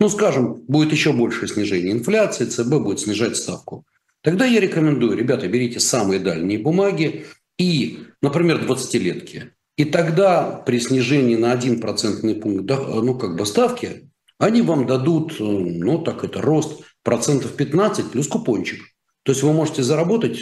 Ну, 0.01 0.09
скажем, 0.09 0.55
будет 0.66 0.90
еще 0.90 1.12
большее 1.12 1.49
снижение 1.49 1.92
инфляции, 1.92 2.47
ЦБ 2.47 2.83
будет 2.83 3.01
снижать 3.01 3.37
ставку. 3.37 3.85
Тогда 4.23 4.47
я 4.47 4.59
рекомендую, 4.59 5.18
ребята, 5.18 5.49
берите 5.49 5.81
самые 5.81 6.18
дальние 6.18 6.59
бумаги 6.59 7.27
и, 7.59 7.99
например, 8.23 8.64
20-летки. 8.64 9.53
И 9.77 9.85
тогда 9.85 10.62
при 10.64 10.79
снижении 10.79 11.37
на 11.37 11.53
1 11.53 11.81
процентный 11.81 12.35
пункт 12.35 12.70
ну, 12.70 13.18
как 13.18 13.37
бы 13.37 13.44
ставки, 13.44 14.11
они 14.38 14.62
вам 14.62 14.87
дадут, 14.87 15.35
э, 15.40 15.44
ну 15.44 15.99
так 15.99 16.25
это 16.25 16.40
рост 16.40 16.83
процентов 17.03 17.55
15 17.55 18.11
плюс 18.11 18.29
купончик. 18.29 18.81
То 19.24 19.32
есть 19.32 19.42
вы 19.42 19.52
можете 19.52 19.82
заработать 19.82 20.38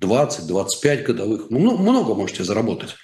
20-25 0.00 1.02
годовых, 1.04 1.46
ну, 1.50 1.76
много 1.76 2.14
можете 2.14 2.42
заработать. 2.42 2.96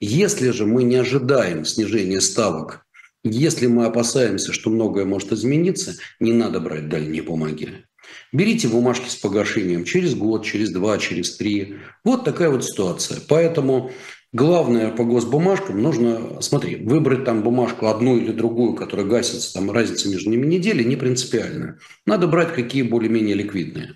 Если 0.00 0.50
же 0.50 0.66
мы 0.66 0.82
не 0.82 0.96
ожидаем 0.96 1.64
снижения 1.64 2.20
ставок, 2.20 2.84
если 3.22 3.68
мы 3.68 3.86
опасаемся, 3.86 4.52
что 4.52 4.70
многое 4.70 5.04
может 5.04 5.32
измениться, 5.32 5.94
не 6.20 6.32
надо 6.32 6.60
брать 6.60 6.88
дальние 6.88 7.22
бумаги. 7.22 7.86
Берите 8.32 8.68
бумажки 8.68 9.08
с 9.08 9.16
погашением 9.16 9.84
через 9.84 10.14
год, 10.14 10.44
через 10.44 10.70
два, 10.70 10.98
через 10.98 11.36
три. 11.36 11.76
Вот 12.04 12.24
такая 12.24 12.50
вот 12.50 12.64
ситуация. 12.64 13.20
Поэтому 13.28 13.92
Главное 14.34 14.90
по 14.90 15.04
госбумажкам 15.04 15.80
нужно, 15.80 16.42
смотри, 16.42 16.74
выбрать 16.74 17.24
там 17.24 17.44
бумажку 17.44 17.86
одну 17.86 18.16
или 18.16 18.32
другую, 18.32 18.74
которая 18.74 19.06
гасится, 19.06 19.54
там 19.54 19.70
разница 19.70 20.08
между 20.08 20.28
ними 20.28 20.44
недели, 20.44 20.82
не 20.82 20.96
принципиально. 20.96 21.78
Надо 22.04 22.26
брать 22.26 22.52
какие 22.52 22.82
более-менее 22.82 23.36
ликвидные. 23.36 23.94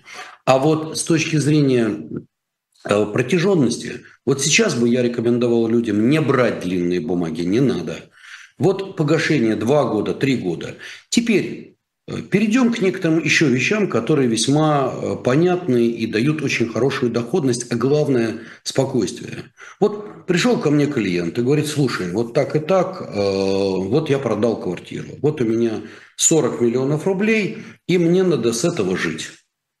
А 0.49 0.57
вот 0.57 0.97
с 0.97 1.03
точки 1.03 1.35
зрения 1.35 2.09
э, 2.83 3.05
протяженности, 3.05 4.01
вот 4.25 4.41
сейчас 4.41 4.73
бы 4.73 4.89
я 4.89 5.03
рекомендовал 5.03 5.67
людям 5.67 6.09
не 6.09 6.19
брать 6.21 6.61
длинные 6.61 7.01
бумаги, 7.01 7.41
не 7.41 7.59
надо. 7.59 8.09
Вот 8.57 8.95
погашение 8.95 9.55
2 9.55 9.83
года, 9.91 10.15
3 10.15 10.37
года. 10.37 10.77
Теперь 11.09 11.75
э, 12.07 12.21
перейдем 12.23 12.73
к 12.73 12.81
некоторым 12.81 13.23
еще 13.23 13.45
вещам, 13.45 13.87
которые 13.87 14.27
весьма 14.27 14.91
э, 14.91 15.17
понятны 15.23 15.85
и 15.85 16.07
дают 16.07 16.41
очень 16.41 16.67
хорошую 16.67 17.11
доходность, 17.11 17.71
а 17.71 17.75
главное– 17.75 18.39
спокойствие. 18.63 19.43
Вот 19.79 20.25
Пришел 20.25 20.59
ко 20.59 20.71
мне 20.71 20.87
клиент 20.87 21.37
и 21.37 21.43
говорит, 21.43 21.67
слушай, 21.67 22.11
вот 22.11 22.33
так 22.33 22.55
и 22.55 22.59
так, 22.59 23.11
вот 23.15 24.11
я 24.11 24.19
продал 24.19 24.61
квартиру. 24.61 25.07
Вот 25.23 25.41
у 25.41 25.43
меня 25.43 25.81
40 26.17 26.61
миллионов 26.61 27.07
рублей, 27.07 27.57
и 27.87 27.97
мне 27.97 28.21
надо 28.21 28.53
с 28.53 28.63
этого 28.63 28.95
жить. 28.95 29.38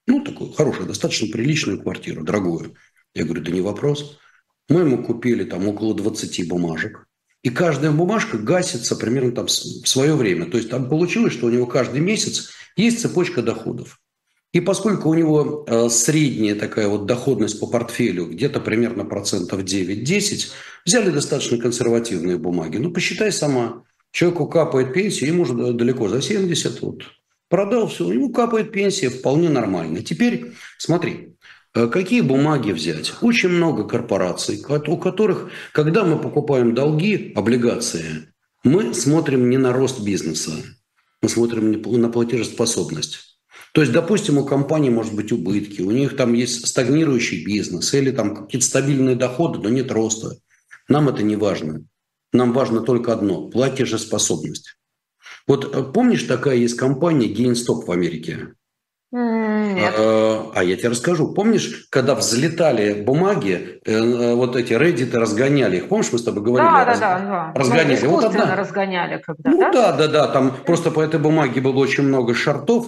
Ну, 0.09 0.21
такую 0.21 0.51
хорошую, 0.51 0.87
достаточно 0.87 1.27
приличную 1.27 1.79
квартиру, 1.79 2.23
дорогую. 2.23 2.73
Я 3.13 3.25
говорю, 3.25 3.43
да 3.43 3.51
не 3.51 3.61
вопрос. 3.61 4.17
Мы 4.67 4.81
ему 4.81 5.03
купили 5.03 5.43
там 5.43 5.67
около 5.67 5.93
20 5.93 6.47
бумажек. 6.47 7.05
И 7.43 7.51
каждая 7.51 7.91
бумажка 7.91 8.39
гасится 8.39 8.95
примерно 8.95 9.33
там 9.33 9.45
в 9.45 9.51
свое 9.87 10.15
время. 10.15 10.47
То 10.47 10.57
есть 10.57 10.71
там 10.71 10.89
получилось, 10.89 11.33
что 11.33 11.45
у 11.45 11.51
него 11.51 11.67
каждый 11.67 12.01
месяц 12.01 12.49
есть 12.75 13.01
цепочка 13.01 13.43
доходов. 13.43 13.99
И 14.51 14.61
поскольку 14.61 15.09
у 15.09 15.13
него 15.13 15.63
э, 15.67 15.89
средняя 15.89 16.55
такая 16.55 16.87
вот 16.87 17.05
доходность 17.05 17.59
по 17.59 17.67
портфелю 17.67 18.25
где-то 18.25 18.59
примерно 18.59 19.05
процентов 19.05 19.61
9-10, 19.61 20.47
взяли 20.87 21.11
достаточно 21.11 21.59
консервативные 21.59 22.39
бумаги. 22.39 22.77
Ну, 22.77 22.91
посчитай 22.91 23.31
сама. 23.31 23.83
Человеку 24.09 24.47
капает 24.47 24.91
пенсия, 24.91 25.27
ему 25.27 25.43
уже 25.43 25.53
далеко 25.53 26.09
за 26.09 26.19
70, 26.19 26.81
вот. 26.81 27.03
Продал 27.49 27.87
все, 27.87 28.11
ему 28.11 28.31
капает 28.31 28.71
пенсия 28.71 29.09
вполне 29.09 29.49
нормально. 29.49 30.03
Теперь 30.03 30.53
смотри, 30.77 31.35
э, 31.73 31.87
Какие 31.87 32.21
бумаги 32.21 32.71
взять? 32.71 33.13
Очень 33.21 33.49
много 33.49 33.83
корпораций, 33.85 34.63
у 34.87 34.97
которых, 34.97 35.49
когда 35.73 36.03
мы 36.03 36.19
покупаем 36.19 36.75
долги, 36.75 37.33
облигации, 37.35 38.31
мы 38.63 38.93
смотрим 38.93 39.49
не 39.49 39.57
на 39.57 39.73
рост 39.73 40.01
бизнеса, 40.01 40.51
мы 41.21 41.29
смотрим 41.29 41.71
на 41.71 42.09
платежеспособность. 42.09 43.39
То 43.73 43.81
есть, 43.81 43.93
допустим, 43.93 44.37
у 44.37 44.45
компании 44.45 44.89
может 44.89 45.13
быть 45.13 45.31
убытки, 45.31 45.81
у 45.81 45.91
них 45.91 46.15
там 46.15 46.33
есть 46.33 46.67
стагнирующий 46.67 47.45
бизнес 47.45 47.93
или 47.93 48.11
там 48.11 48.35
какие-то 48.35 48.65
стабильные 48.65 49.15
доходы, 49.15 49.59
но 49.59 49.69
нет 49.69 49.91
роста. 49.91 50.37
Нам 50.87 51.07
это 51.09 51.23
не 51.23 51.35
важно. 51.35 51.85
Нам 52.33 52.51
важно 52.51 52.81
только 52.81 53.13
одно– 53.13 53.47
платежеспособность. 53.51 54.78
Вот 55.49 55.75
э, 55.75 55.81
помнишь, 55.81 56.23
такая 56.23 56.55
есть 56.57 56.77
компания 56.77 57.27
GameStop 57.27 57.85
в 57.87 57.91
Америке? 57.91 58.53
Нет. 59.11 59.95
А, 59.97 60.51
а 60.53 60.63
я 60.63 60.75
тебе 60.75 60.89
расскажу. 60.89 61.33
Помнишь, 61.33 61.87
когда 61.89 62.13
взлетали 62.13 63.01
бумаги, 63.01 63.81
э, 63.83 63.91
э, 63.91 64.35
вот 64.35 64.55
эти 64.55 64.73
Reddit 64.73 65.11
разгоняли 65.17 65.77
их? 65.77 65.89
Помнишь, 65.89 66.13
мы 66.13 66.19
с 66.19 66.23
тобой 66.23 66.43
говорили? 66.43 66.69
Да, 66.69 66.85
да, 66.85 66.93
да, 66.93 67.19
да. 67.19 67.59
Разгоняли. 67.59 67.99
Ну, 68.03 68.11
вот 68.11 68.25
одна... 68.25 68.55
разгоняли 68.55 69.23
когда, 69.25 69.49
Ну 69.49 69.59
да? 69.59 69.71
да, 69.71 69.91
да, 69.93 70.07
да. 70.07 70.27
Там 70.27 70.55
просто 70.67 70.91
по 70.91 71.01
этой 71.01 71.19
бумаге 71.19 71.61
было 71.61 71.79
очень 71.79 72.03
много 72.03 72.35
шартов. 72.35 72.85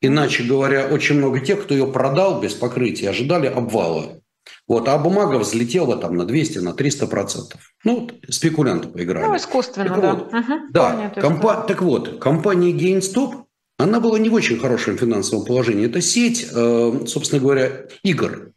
Иначе 0.00 0.42
говоря, 0.42 0.88
очень 0.88 1.18
много 1.18 1.38
тех, 1.38 1.62
кто 1.62 1.72
ее 1.72 1.86
продал 1.86 2.40
без 2.40 2.54
покрытия, 2.54 3.10
ожидали 3.10 3.46
обвала. 3.46 4.21
Вот, 4.68 4.88
а 4.88 4.98
бумага 4.98 5.38
взлетела 5.38 5.96
там 5.96 6.16
на 6.16 6.24
200, 6.24 6.58
на 6.58 6.72
300 6.72 7.06
процентов. 7.06 7.60
Ну, 7.84 8.08
спекулянты 8.28 8.88
поиграли. 8.88 9.26
Ну, 9.26 9.36
искусственно, 9.36 9.88
так 9.88 10.00
да. 10.00 10.14
Вот, 10.14 10.26
угу, 10.32 10.52
да, 10.70 11.12
компа- 11.16 11.64
так 11.66 11.82
вот, 11.82 12.18
компания 12.18 12.72
GameStop, 12.72 13.44
она 13.78 14.00
была 14.00 14.18
не 14.18 14.28
в 14.28 14.34
очень 14.34 14.58
хорошем 14.58 14.96
финансовом 14.96 15.44
положении. 15.44 15.86
Это 15.86 16.00
сеть, 16.00 16.48
э, 16.52 17.00
собственно 17.06 17.40
говоря, 17.40 17.86
игр. 18.02 18.52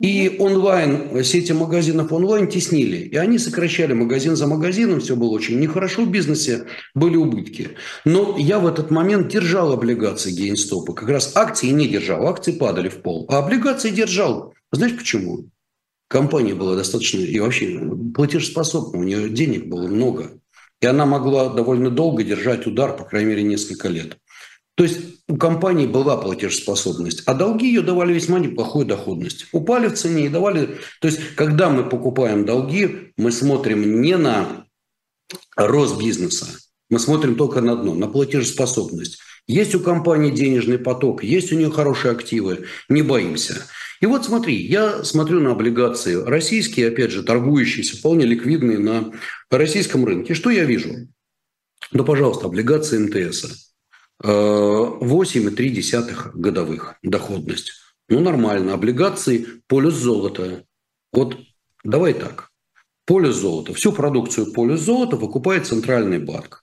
И 0.00 0.36
онлайн, 0.38 1.22
сети 1.24 1.52
магазинов 1.52 2.12
онлайн 2.12 2.48
теснили. 2.48 2.96
И 2.98 3.16
они 3.16 3.38
сокращали 3.38 3.92
магазин 3.92 4.36
за 4.36 4.46
магазином, 4.46 5.00
все 5.00 5.16
было 5.16 5.30
очень 5.30 5.60
нехорошо 5.60 6.04
в 6.04 6.10
бизнесе, 6.10 6.66
были 6.94 7.16
убытки. 7.16 7.70
Но 8.04 8.36
я 8.38 8.58
в 8.58 8.66
этот 8.66 8.90
момент 8.90 9.28
держал 9.28 9.72
облигации 9.72 10.32
GameStop. 10.32 10.92
Как 10.94 11.08
раз 11.08 11.36
акции 11.36 11.68
не 11.68 11.86
держал, 11.86 12.26
акции 12.26 12.52
падали 12.52 12.88
в 12.88 13.02
пол. 13.02 13.26
А 13.28 13.38
облигации 13.38 13.90
держал. 13.90 14.54
Знаешь 14.72 14.96
почему? 14.96 15.50
Компания 16.08 16.54
была 16.54 16.76
достаточно 16.76 17.18
и 17.18 17.38
вообще 17.38 17.80
платежеспособна, 18.14 18.98
у 18.98 19.02
нее 19.02 19.28
денег 19.28 19.66
было 19.66 19.86
много. 19.86 20.38
И 20.80 20.86
она 20.86 21.06
могла 21.06 21.48
довольно 21.48 21.90
долго 21.90 22.24
держать 22.24 22.66
удар, 22.66 22.96
по 22.96 23.04
крайней 23.04 23.30
мере, 23.30 23.42
несколько 23.44 23.88
лет. 23.88 24.18
То 24.74 24.84
есть 24.84 24.98
у 25.28 25.36
компании 25.36 25.86
была 25.86 26.16
платежеспособность, 26.16 27.22
а 27.26 27.34
долги 27.34 27.68
ее 27.68 27.82
давали 27.82 28.14
весьма 28.14 28.38
неплохую 28.38 28.86
доходность. 28.86 29.46
Упали 29.52 29.88
в 29.88 29.94
цене 29.94 30.26
и 30.26 30.28
давали... 30.28 30.78
То 31.00 31.08
есть 31.08 31.20
когда 31.36 31.68
мы 31.68 31.88
покупаем 31.88 32.46
долги, 32.46 33.12
мы 33.16 33.30
смотрим 33.30 34.00
не 34.00 34.16
на 34.16 34.66
рост 35.56 35.98
бизнеса, 35.98 36.46
мы 36.88 36.98
смотрим 36.98 37.36
только 37.36 37.60
на 37.60 37.72
одно, 37.72 37.94
на 37.94 38.08
платежеспособность. 38.08 39.18
Есть 39.46 39.74
у 39.74 39.80
компании 39.80 40.30
денежный 40.30 40.78
поток, 40.78 41.22
есть 41.22 41.52
у 41.52 41.56
нее 41.56 41.70
хорошие 41.70 42.12
активы, 42.12 42.66
не 42.88 43.02
боимся. 43.02 43.66
И 44.02 44.06
вот 44.06 44.24
смотри, 44.24 44.56
я 44.56 45.04
смотрю 45.04 45.40
на 45.40 45.52
облигации 45.52 46.16
российские, 46.16 46.88
опять 46.88 47.12
же, 47.12 47.22
торгующиеся, 47.22 47.96
вполне 47.96 48.26
ликвидные 48.26 48.78
на 48.78 49.12
российском 49.48 50.04
рынке. 50.04 50.34
Что 50.34 50.50
я 50.50 50.64
вижу? 50.64 51.06
Ну, 51.92 52.04
пожалуйста, 52.04 52.46
облигации 52.46 52.98
МТС. 52.98 53.72
8,3 54.22 56.32
годовых 56.34 56.96
доходность. 57.02 57.74
Ну, 58.08 58.18
нормально. 58.18 58.74
Облигации 58.74 59.46
полюс 59.68 59.94
золота. 59.94 60.64
Вот 61.12 61.36
давай 61.84 62.14
так. 62.14 62.50
Полюс 63.06 63.36
золота. 63.36 63.72
Всю 63.72 63.92
продукцию 63.92 64.52
полюс 64.52 64.80
золота 64.80 65.14
выкупает 65.16 65.68
центральный 65.68 66.18
банк. 66.18 66.61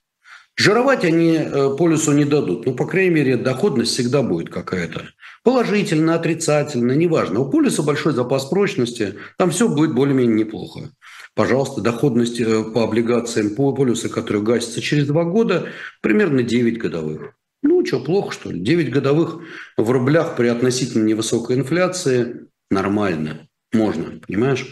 Жировать 0.56 1.04
они 1.04 1.36
э, 1.36 1.76
полюсу 1.76 2.12
не 2.12 2.24
дадут. 2.24 2.66
Ну, 2.66 2.74
по 2.74 2.86
крайней 2.86 3.14
мере, 3.14 3.36
доходность 3.36 3.92
всегда 3.92 4.22
будет 4.22 4.50
какая-то. 4.50 5.04
Положительно, 5.42 6.14
отрицательно, 6.14 6.92
неважно. 6.92 7.40
У 7.40 7.50
полюса 7.50 7.82
большой 7.82 8.12
запас 8.12 8.44
прочности, 8.46 9.14
там 9.38 9.50
все 9.50 9.68
будет 9.68 9.94
более-менее 9.94 10.44
неплохо. 10.44 10.90
Пожалуйста, 11.34 11.80
доходность 11.80 12.40
э, 12.40 12.64
по 12.74 12.84
облигациям 12.84 13.54
по 13.54 13.72
полюса, 13.72 14.08
который 14.08 14.42
гасится 14.42 14.82
через 14.82 15.06
два 15.06 15.24
года, 15.24 15.68
примерно 16.02 16.42
9 16.42 16.78
годовых. 16.78 17.34
Ну, 17.62 17.84
что, 17.84 18.00
плохо, 18.00 18.32
что 18.32 18.50
ли? 18.50 18.60
9 18.60 18.90
годовых 18.90 19.40
в 19.76 19.90
рублях 19.90 20.36
при 20.36 20.48
относительно 20.48 21.04
невысокой 21.04 21.56
инфляции 21.56 22.48
нормально. 22.70 23.48
Можно, 23.72 24.20
понимаешь? 24.26 24.66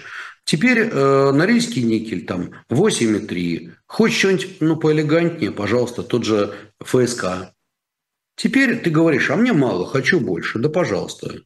Теперь 0.45 0.89
э, 0.91 1.33
норильский 1.33 1.83
никель 1.83 2.27
там 2.27 2.51
8,3. 2.71 3.71
Хочешь 3.89 4.19
что-нибудь 4.19 4.61
ну, 4.61 4.77
поэлегантнее, 4.77 5.51
пожалуйста, 5.51 6.05
тот 6.05 6.25
же 6.25 6.55
ФСК. 6.81 7.53
Теперь 8.37 8.79
ты 8.79 8.91
говоришь, 8.91 9.31
а 9.31 9.37
мне 9.37 9.53
мало, 9.53 9.85
хочу 9.87 10.21
больше. 10.21 10.61
Да, 10.61 10.69
пожалуйста. 10.69 11.41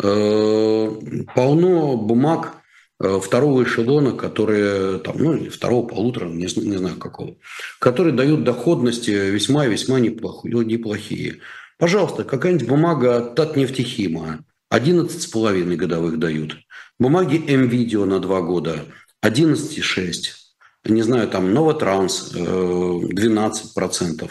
Э, 0.00 0.90
полно 1.34 1.96
бумаг 1.96 2.62
Э, 2.98 3.20
второго 3.22 3.62
эшелона, 3.64 4.12
которые, 4.12 4.98
там, 5.00 5.18
ну, 5.18 5.50
второго, 5.50 5.86
полутора, 5.86 6.26
не, 6.28 6.46
не 6.46 6.76
знаю 6.78 6.96
какого, 6.96 7.36
которые 7.78 8.14
дают 8.14 8.42
доходности 8.42 9.10
весьма-весьма 9.10 10.00
неплохие, 10.00 10.64
неплохие. 10.64 11.40
Пожалуйста, 11.78 12.24
какая-нибудь 12.24 12.66
бумага 12.66 13.20
Татнефтехима, 13.20 14.44
11,5 14.72 15.76
годовых 15.76 16.18
дают. 16.18 16.56
Бумаги 16.98 17.36
МВидео 17.36 18.06
на 18.06 18.18
2 18.18 18.40
года, 18.40 18.86
11,6. 19.22 20.45
Не 20.88 21.02
знаю, 21.02 21.28
там 21.28 21.52
Новотранс, 21.52 22.32
12%. 22.34 24.24
Э, 24.24 24.28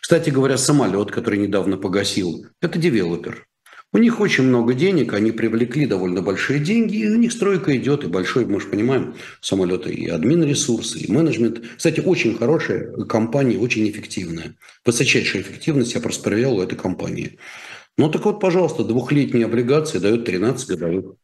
Кстати 0.00 0.30
говоря, 0.30 0.56
самолет, 0.58 1.10
который 1.10 1.38
недавно 1.38 1.76
погасил, 1.76 2.46
это 2.60 2.78
девелопер. 2.78 3.46
У 3.92 3.98
них 3.98 4.20
очень 4.20 4.44
много 4.44 4.74
денег, 4.74 5.14
они 5.14 5.30
привлекли 5.30 5.86
довольно 5.86 6.20
большие 6.20 6.58
деньги, 6.58 6.96
и 6.96 7.08
у 7.08 7.16
них 7.16 7.32
стройка 7.32 7.76
идет, 7.76 8.04
и 8.04 8.08
большой, 8.08 8.44
мы 8.44 8.60
же 8.60 8.66
понимаем, 8.66 9.14
самолеты 9.40 9.90
и 9.90 10.08
админ 10.08 10.42
ресурсы, 10.42 10.98
и 10.98 11.10
менеджмент. 11.10 11.62
Кстати, 11.76 12.00
очень 12.00 12.36
хорошая 12.36 12.92
компания, 13.06 13.58
очень 13.58 13.88
эффективная. 13.88 14.56
Высочайшая 14.84 15.42
эффективность 15.42 15.94
я 15.94 16.00
просто 16.00 16.24
проверял 16.24 16.58
у 16.58 16.62
этой 16.62 16.76
компании. 16.76 17.38
Ну 17.96 18.10
так 18.10 18.24
вот, 18.26 18.40
пожалуйста, 18.40 18.84
двухлетние 18.84 19.46
облигации 19.46 19.98
дают 19.98 20.26
13 20.26 20.68
годовых. 20.68 21.14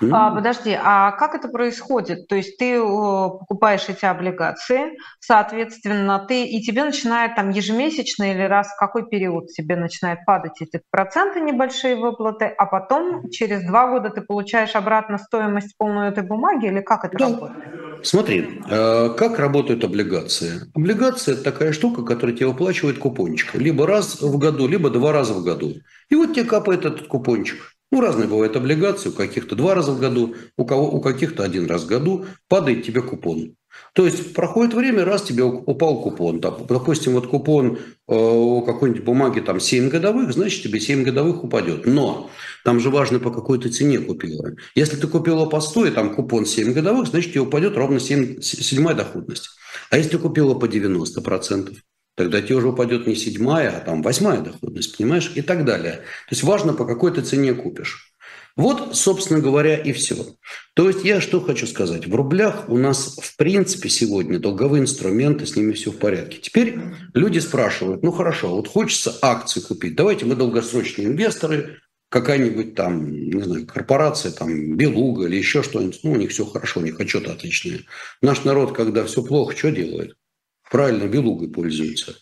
Mm. 0.00 0.10
А, 0.12 0.30
подожди, 0.30 0.76
а 0.80 1.12
как 1.12 1.34
это 1.34 1.48
происходит? 1.48 2.28
То 2.28 2.36
есть 2.36 2.56
ты 2.58 2.80
покупаешь 2.80 3.88
эти 3.88 4.04
облигации, 4.04 4.96
соответственно, 5.20 6.24
ты 6.26 6.44
и 6.44 6.60
тебе 6.62 6.84
начинает 6.84 7.34
там 7.34 7.50
ежемесячно 7.50 8.32
или 8.32 8.42
раз 8.42 8.68
в 8.68 8.78
какой 8.78 9.06
период 9.08 9.48
тебе 9.48 9.76
начинает 9.76 10.24
падать 10.24 10.60
эти 10.60 10.80
проценты 10.90 11.40
небольшие 11.40 11.96
выплаты, 11.96 12.46
а 12.46 12.66
потом 12.66 13.30
через 13.30 13.64
два 13.66 13.88
года 13.88 14.10
ты 14.10 14.20
получаешь 14.20 14.74
обратно 14.74 15.18
стоимость 15.18 15.76
полную 15.78 16.10
этой 16.10 16.22
бумаги 16.22 16.66
или 16.66 16.80
как 16.80 17.04
это 17.04 17.18
да. 17.18 17.28
работает? 17.28 17.64
Смотри, 18.02 18.60
э, 18.68 19.10
как 19.16 19.38
работают 19.38 19.84
облигации? 19.84 20.70
Облигация– 20.74 21.34
это 21.34 21.44
такая 21.44 21.72
штука, 21.72 22.02
которая 22.02 22.36
тебе 22.36 22.46
выплачивает 22.46 22.98
купончик. 22.98 23.54
Либо 23.54 23.86
раз 23.86 24.20
в 24.20 24.38
году, 24.38 24.68
либо 24.68 24.90
два 24.90 25.12
раза 25.12 25.34
в 25.34 25.42
году. 25.42 25.74
И 26.08 26.14
вот 26.14 26.34
тебе 26.34 26.44
капает 26.44 26.84
этот 26.84 27.08
купончик. 27.08 27.74
Ну, 27.90 28.00
разные 28.00 28.28
бывают 28.28 28.54
облигации, 28.54 29.08
у 29.08 29.12
каких-то 29.12 29.56
два 29.56 29.74
раза 29.74 29.92
в 29.92 30.00
году, 30.00 30.34
у, 30.56 30.64
кого, 30.66 30.90
у 30.90 31.00
каких-то 31.00 31.42
один 31.42 31.66
раз 31.66 31.84
в 31.84 31.88
году 31.88 32.26
падает 32.48 32.84
тебе 32.84 33.00
купон. 33.00 33.54
То 33.94 34.04
есть 34.04 34.34
проходит 34.34 34.74
время, 34.74 35.04
раз 35.04 35.22
тебе 35.22 35.44
упал 35.44 36.02
купон. 36.02 36.40
Допустим, 36.40 37.12
вот 37.14 37.28
купон 37.28 37.78
э, 38.06 38.14
у 38.14 38.62
какой-нибудь 38.62 39.04
бумаги 39.04 39.40
там 39.40 39.60
7 39.60 39.88
годовых, 39.88 40.32
значит 40.32 40.62
тебе 40.62 40.80
7 40.80 41.02
годовых 41.02 41.44
упадет. 41.44 41.86
Но 41.86 42.30
там 42.64 42.80
же 42.80 42.90
важно, 42.90 43.18
по 43.18 43.30
какой 43.30 43.58
ты 43.58 43.70
цене 43.70 43.98
купила. 43.98 44.52
Если 44.74 44.96
ты 44.96 45.06
купила 45.06 45.46
по 45.46 45.60
100, 45.60 45.86
и 45.86 45.90
там 45.90 46.14
купон 46.14 46.44
7 46.44 46.72
годовых, 46.72 47.08
значит 47.08 47.32
тебе 47.32 47.42
упадет 47.42 47.76
ровно 47.76 48.00
7, 48.00 48.40
седьмая 48.40 48.94
доходность. 48.94 49.50
А 49.90 49.96
если 49.96 50.10
ты 50.10 50.18
купила 50.18 50.54
по 50.54 50.66
90%, 50.66 51.74
тогда 52.18 52.42
тебе 52.42 52.56
уже 52.56 52.68
упадет 52.68 53.06
не 53.06 53.14
седьмая, 53.14 53.70
а 53.70 53.80
там 53.80 54.02
восьмая 54.02 54.40
доходность, 54.40 54.98
понимаешь, 54.98 55.32
и 55.36 55.40
так 55.40 55.64
далее. 55.64 55.92
То 55.92 56.32
есть 56.32 56.42
важно, 56.42 56.74
по 56.74 56.84
какой 56.84 57.14
ты 57.14 57.22
цене 57.22 57.54
купишь. 57.54 58.12
Вот, 58.56 58.96
собственно 58.96 59.38
говоря, 59.38 59.76
и 59.76 59.92
все. 59.92 60.16
То 60.74 60.88
есть 60.88 61.04
я 61.04 61.20
что 61.20 61.40
хочу 61.40 61.68
сказать. 61.68 62.08
В 62.08 62.14
рублях 62.16 62.68
у 62.68 62.76
нас, 62.76 63.16
в 63.22 63.36
принципе, 63.36 63.88
сегодня 63.88 64.40
долговые 64.40 64.82
инструменты, 64.82 65.46
с 65.46 65.54
ними 65.54 65.72
все 65.72 65.92
в 65.92 65.98
порядке. 65.98 66.38
Теперь 66.38 66.76
люди 67.14 67.38
спрашивают, 67.38 68.02
ну 68.02 68.10
хорошо, 68.10 68.56
вот 68.56 68.66
хочется 68.66 69.16
акции 69.22 69.60
купить. 69.60 69.94
Давайте 69.94 70.26
мы 70.26 70.34
долгосрочные 70.34 71.06
инвесторы, 71.06 71.78
какая-нибудь 72.08 72.74
там, 72.74 73.08
не 73.08 73.42
знаю, 73.42 73.64
корпорация, 73.64 74.32
там, 74.32 74.76
Белуга 74.76 75.26
или 75.26 75.36
еще 75.36 75.62
что-нибудь. 75.62 76.00
Ну, 76.02 76.12
у 76.12 76.16
них 76.16 76.30
все 76.30 76.44
хорошо, 76.44 76.80
у 76.80 76.82
них 76.82 76.98
отчеты 76.98 77.30
отличные. 77.30 77.84
Наш 78.22 78.42
народ, 78.42 78.74
когда 78.74 79.04
все 79.04 79.22
плохо, 79.22 79.56
что 79.56 79.70
делает? 79.70 80.16
Правильно 80.70 81.08
белугой 81.08 81.48
пользуются. 81.50 82.14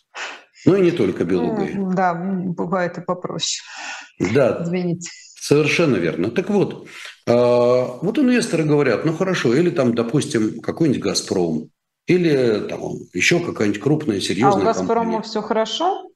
Ну 0.64 0.76
и 0.76 0.80
не 0.82 0.90
только 0.90 1.24
белугой. 1.24 1.74
Да, 1.94 2.14
бывает 2.14 2.98
и 2.98 3.00
попроще. 3.00 3.62
Да. 4.18 4.60
Извините. 4.62 5.10
Совершенно 5.40 5.96
верно. 5.96 6.30
Так 6.30 6.50
вот, 6.50 6.88
а, 7.28 7.98
вот 8.02 8.18
инвесторы 8.18 8.64
говорят, 8.64 9.04
ну 9.04 9.16
хорошо, 9.16 9.54
или 9.54 9.70
там, 9.70 9.94
допустим, 9.94 10.60
какой-нибудь 10.60 11.02
«Газпром», 11.02 11.70
или 12.08 12.66
там 12.68 12.80
еще 13.12 13.38
какая-нибудь 13.38 13.80
крупная, 13.80 14.20
серьезная 14.20 14.52
А 14.52 14.62
у 14.62 14.64
«Газпрома» 14.64 14.94
компания. 14.94 15.22
все 15.22 15.42
хорошо? 15.42 16.08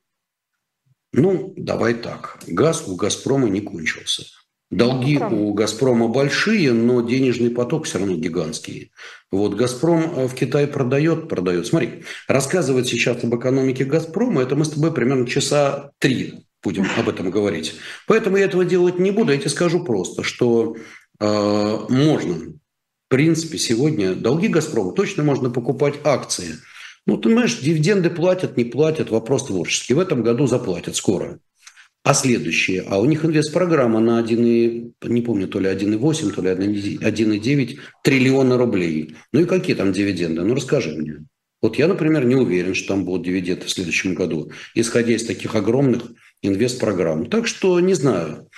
Ну, 1.13 1.53
давай 1.57 1.95
так. 1.95 2.39
Газ 2.47 2.87
у 2.89 2.97
«Газпрома» 2.97 3.49
не 3.49 3.61
кончился. 3.61 4.25
Долги 4.71 5.19
у 5.19 5.53
«Газпрома» 5.53 6.07
большие, 6.07 6.73
но 6.73 7.01
денежный 7.01 7.51
поток 7.51 7.87
все 7.87 7.99
равно 7.99 8.15
гигантский. 8.15 8.93
Вот 9.33 9.55
«Газпром» 9.55 10.13
э, 10.15 10.29
в 10.29 10.35
Китае 10.35 10.69
продает, 10.69 11.29
продает. 11.29 11.67
Смотри, 11.67 12.05
рассказывать 12.29 12.87
сейчас 12.87 13.25
об 13.25 13.35
экономике 13.35 13.85
«Газпрома»– 13.85 14.43
это 14.43 14.55
мы 14.55 14.65
с 14.65 14.71
тобой 14.71 14.95
примерно 14.95 15.27
часа 15.27 15.91
три 15.99 16.45
будем 16.63 16.87
об 16.97 17.09
этом 17.09 17.31
говорить. 17.31 17.75
Поэтому 18.07 18.37
я 18.37 18.45
этого 18.45 18.65
делать 18.65 19.01
не 19.01 19.11
буду. 19.11 19.33
Я 19.33 19.39
тебе 19.39 19.51
скажу 19.51 19.85
просто, 19.85 20.23
что 20.23 20.77
э, 21.19 21.79
можно, 21.89 22.35
в 22.35 23.09
принципе, 23.09 23.59
сегодня 23.59 24.15
долги 24.15 24.47
«Газпрома» 24.47 24.93
точно 24.93 25.25
можно 25.25 25.51
покупать 25.51 25.95
акции. 26.05 26.59
Ну, 27.07 27.17
ты 27.17 27.25
понимаешь, 27.25 27.59
дивиденды 27.59 28.09
платят, 28.09 28.57
не 28.57 28.65
платят, 28.65 29.11
вопрос 29.11 29.47
творческий. 29.47 29.95
В 29.95 29.99
этом 29.99 30.23
году 30.23 30.47
заплатят 30.47 30.95
скоро. 30.95 31.41
А 32.03 32.15
следующие, 32.15 32.83
а 32.83 32.99
у 32.99 33.05
них 33.05 33.25
инвестпрограмма 33.27 34.01
на 34.01 34.19
1, 34.19 34.95
не 35.03 35.23
помню, 35.23 35.49
то 35.49 35.61
ли 35.61 35.69
1,8, 35.69 36.33
то 36.33 36.41
ли 36.41 36.49
1,9 36.49 37.79
триллиона 38.03 38.57
рублей. 38.57 39.17
Ну 39.33 39.41
и 39.41 39.45
какие 39.45 39.77
там 39.77 39.93
дивиденды? 39.93 40.43
Ну 40.43 40.55
расскажи 40.55 40.97
мне. 40.97 41.27
Вот 41.61 41.77
я, 41.77 41.89
например, 41.89 42.25
не 42.25 42.37
уверен, 42.37 42.75
что 42.75 42.95
там 42.95 43.05
будут 43.05 43.27
дивиденды 43.27 43.67
в 43.67 43.71
следующем 43.71 44.15
году, 44.15 44.51
исходя 44.75 45.13
из 45.15 45.27
таких 45.27 45.55
огромных 45.55 46.13
инвестпрограмм. 46.41 47.27
Так 47.27 47.47
что 47.47 47.79
не 47.81 47.93
знаю. 47.93 48.49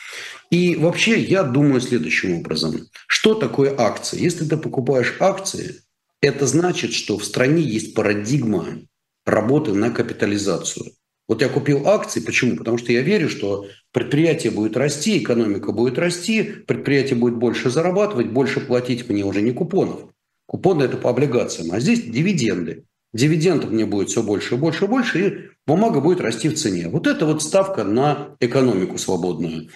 И 0.50 0.76
вообще 0.76 1.18
я 1.18 1.42
думаю 1.42 1.80
следующим 1.80 2.34
образом. 2.34 2.86
Что 3.08 3.34
такое 3.34 3.74
акции? 3.76 4.22
Если 4.22 4.44
ты 4.44 4.56
покупаешь 4.56 5.16
акции, 5.18 5.80
это 6.20 6.46
значит, 6.46 6.92
что 6.92 7.18
в 7.18 7.24
стране 7.24 7.62
есть 7.62 7.94
парадигма 7.94 8.82
работы 9.26 9.72
на 9.72 9.90
капитализацию. 9.90 10.92
Вот 11.28 11.40
я 11.40 11.48
купил 11.48 11.86
акции. 11.88 12.20
Почему? 12.20 12.56
Потому 12.56 12.78
что 12.78 12.92
я 12.92 13.00
верю, 13.00 13.28
что 13.28 13.66
предприятие 13.92 14.52
будет 14.52 14.76
расти, 14.76 15.18
экономика 15.18 15.72
будет 15.72 15.98
расти, 15.98 16.42
предприятие 16.42 17.16
будет 17.16 17.36
больше 17.36 17.70
зарабатывать, 17.70 18.28
больше 18.28 18.60
платить 18.60 19.08
мне 19.08 19.24
уже 19.24 19.40
не 19.40 19.52
купонов. 19.52 20.10
Купоны– 20.46 20.82
это 20.84 20.96
по 20.96 21.10
облигациям, 21.10 21.72
а 21.72 21.80
здесь 21.80 22.02
дивиденды. 22.02 22.84
Дивидендов 23.14 23.70
мне 23.70 23.86
будет 23.86 24.08
все 24.08 24.22
больше 24.22 24.54
и 24.54 24.58
больше 24.58 24.84
и 24.84 24.88
больше, 24.88 25.26
и 25.26 25.34
бумага 25.66 26.00
будет 26.00 26.20
расти 26.20 26.48
в 26.48 26.54
цене. 26.54 26.88
Вот 26.88 27.06
это 27.06 27.26
вот 27.26 27.42
ставка 27.42 27.84
на 27.84 28.36
экономику 28.40 28.98
свободную. 28.98 29.68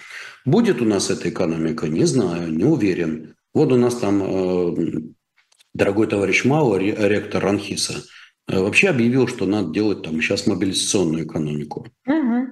Будет 0.45 0.81
у 0.81 0.85
нас 0.85 1.09
эта 1.09 1.29
экономика? 1.29 1.87
Не 1.87 2.05
знаю, 2.05 2.51
не 2.51 2.65
уверен. 2.65 3.35
Вот 3.53 3.71
у 3.71 3.77
нас 3.77 3.95
там 3.95 4.23
э, 4.23 5.01
дорогой 5.73 6.07
товарищ 6.07 6.45
Мао, 6.45 6.77
ректор 6.77 7.43
Ранхиса– 7.43 8.03
вообще 8.47 8.89
объявил, 8.89 9.27
что 9.27 9.45
надо 9.45 9.73
делать 9.73 10.03
там 10.03 10.21
сейчас 10.21 10.47
мобилизационную 10.47 11.25
экономику. 11.25 11.87
Угу. 12.05 12.47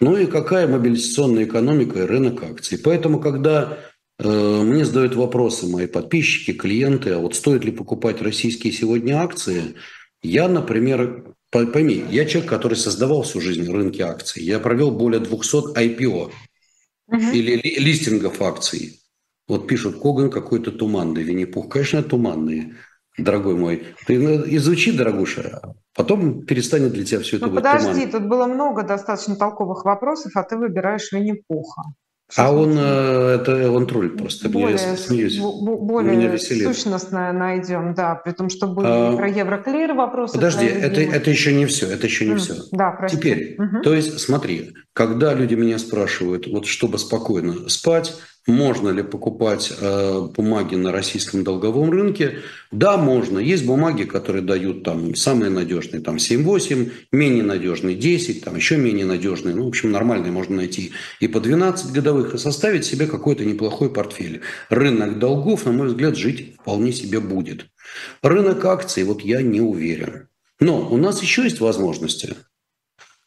Ну 0.00 0.16
и 0.16 0.26
какая 0.26 0.68
мобилизационная 0.68 1.44
экономика 1.44 2.00
и 2.00 2.06
рынок 2.06 2.42
акций. 2.42 2.78
Поэтому, 2.78 3.18
когда 3.18 3.78
э, 4.18 4.62
мне 4.62 4.84
задают 4.84 5.16
вопросы 5.16 5.66
мои 5.66 5.86
подписчики, 5.86 6.52
клиенты, 6.52 7.10
а 7.10 7.18
вот 7.18 7.34
стоит 7.34 7.64
ли 7.64 7.72
покупать 7.72 8.22
российские 8.22 8.72
сегодня 8.72 9.20
акции, 9.20 9.74
я, 10.22 10.48
например, 10.48 11.34
пойми, 11.50 12.04
я 12.10 12.26
человек, 12.26 12.50
который 12.50 12.76
создавал 12.76 13.22
всю 13.22 13.40
жизнь 13.40 13.70
рынки 13.70 14.02
акций. 14.02 14.42
Я 14.42 14.60
провел 14.60 14.90
более 14.90 15.20
200 15.20 15.76
IPO 15.76 16.30
угу. 17.08 17.20
или 17.32 17.56
ли, 17.56 17.76
листингов 17.78 18.40
акций. 18.42 19.00
Вот 19.48 19.66
пишут, 19.66 20.00
Коган 20.00 20.30
какой-то 20.30 20.70
туманный, 20.70 21.22
Винни-Пух. 21.22 21.70
Конечно, 21.70 22.02
туманные 22.02 22.76
дорогой 23.18 23.56
мой. 23.56 23.84
Ты 24.06 24.14
изучи, 24.56 24.96
дорогуша, 24.96 25.60
потом 25.94 26.44
перестанет 26.44 26.92
для 26.92 27.04
тебя 27.04 27.20
все 27.20 27.36
это 27.36 27.46
ну, 27.46 27.52
быть 27.52 27.62
подожди, 27.62 28.06
туман. 28.06 28.10
тут 28.10 28.28
было 28.28 28.46
много 28.46 28.82
достаточно 28.82 29.36
толковых 29.36 29.84
вопросов, 29.84 30.32
а 30.36 30.42
ты 30.42 30.56
выбираешь 30.56 31.12
Винни-Пуха. 31.12 31.82
А 32.36 32.52
он, 32.52 32.76
э, 32.78 33.38
это, 33.40 33.70
он 33.70 33.86
троллит 33.86 34.18
просто. 34.18 34.50
Более, 34.50 34.72
я 34.72 34.96
смеюсь. 34.96 35.38
Более 35.38 36.38
сущностное 36.38 37.32
найдем, 37.32 37.94
да. 37.94 38.16
При 38.16 38.32
том, 38.32 38.50
что 38.50 38.66
были 38.66 38.86
а, 38.86 39.16
про 39.16 39.28
Евроклир 39.28 39.94
вопросы. 39.94 40.34
Подожди, 40.34 40.66
это, 40.66 41.00
это 41.00 41.30
еще 41.30 41.54
не 41.54 41.64
все. 41.64 41.86
Это 41.86 42.06
еще 42.06 42.26
не 42.26 42.34
mm, 42.34 42.36
все. 42.36 42.54
Да, 42.72 42.90
прости. 42.90 43.16
Теперь, 43.16 43.56
угу. 43.58 43.80
то 43.82 43.94
есть 43.94 44.20
смотри, 44.20 44.74
когда 44.92 45.32
люди 45.32 45.54
меня 45.54 45.78
спрашивают, 45.78 46.46
вот 46.46 46.66
чтобы 46.66 46.98
спокойно 46.98 47.70
спать, 47.70 48.14
можно 48.48 48.88
ли 48.88 49.02
покупать 49.02 49.70
э, 49.78 50.28
бумаги 50.34 50.74
на 50.74 50.90
российском 50.90 51.44
долговом 51.44 51.90
рынке? 51.90 52.38
Да, 52.72 52.96
можно. 52.96 53.38
Есть 53.38 53.66
бумаги, 53.66 54.04
которые 54.04 54.42
дают 54.42 54.84
там 54.84 55.14
самые 55.14 55.50
надежные, 55.50 56.00
там 56.00 56.16
7-8, 56.16 56.90
менее 57.12 57.42
надежные 57.44 57.94
10, 57.94 58.42
там 58.42 58.56
еще 58.56 58.78
менее 58.78 59.04
надежные. 59.04 59.54
Ну, 59.54 59.66
в 59.66 59.68
общем, 59.68 59.92
нормальные 59.92 60.32
можно 60.32 60.56
найти 60.56 60.92
и 61.20 61.28
по 61.28 61.40
12 61.40 61.92
годовых, 61.92 62.34
и 62.34 62.38
составить 62.38 62.86
себе 62.86 63.06
какой-то 63.06 63.44
неплохой 63.44 63.92
портфель. 63.92 64.40
Рынок 64.70 65.18
долгов, 65.18 65.66
на 65.66 65.72
мой 65.72 65.88
взгляд, 65.88 66.16
жить 66.16 66.54
вполне 66.58 66.92
себе 66.92 67.20
будет. 67.20 67.66
Рынок 68.22 68.64
акций, 68.64 69.04
вот 69.04 69.20
я 69.20 69.42
не 69.42 69.60
уверен. 69.60 70.28
Но 70.58 70.88
у 70.90 70.96
нас 70.96 71.20
еще 71.20 71.42
есть 71.42 71.60
возможности. 71.60 72.34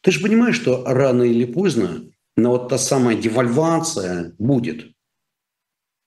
Ты 0.02 0.12
же 0.12 0.20
понимаешь, 0.20 0.56
что 0.56 0.84
рано 0.84 1.22
или 1.22 1.46
поздно, 1.46 2.06
но 2.36 2.50
вот 2.50 2.70
та 2.70 2.80
самая 2.80 3.16
девальвация 3.16 4.34
будет– 4.40 4.88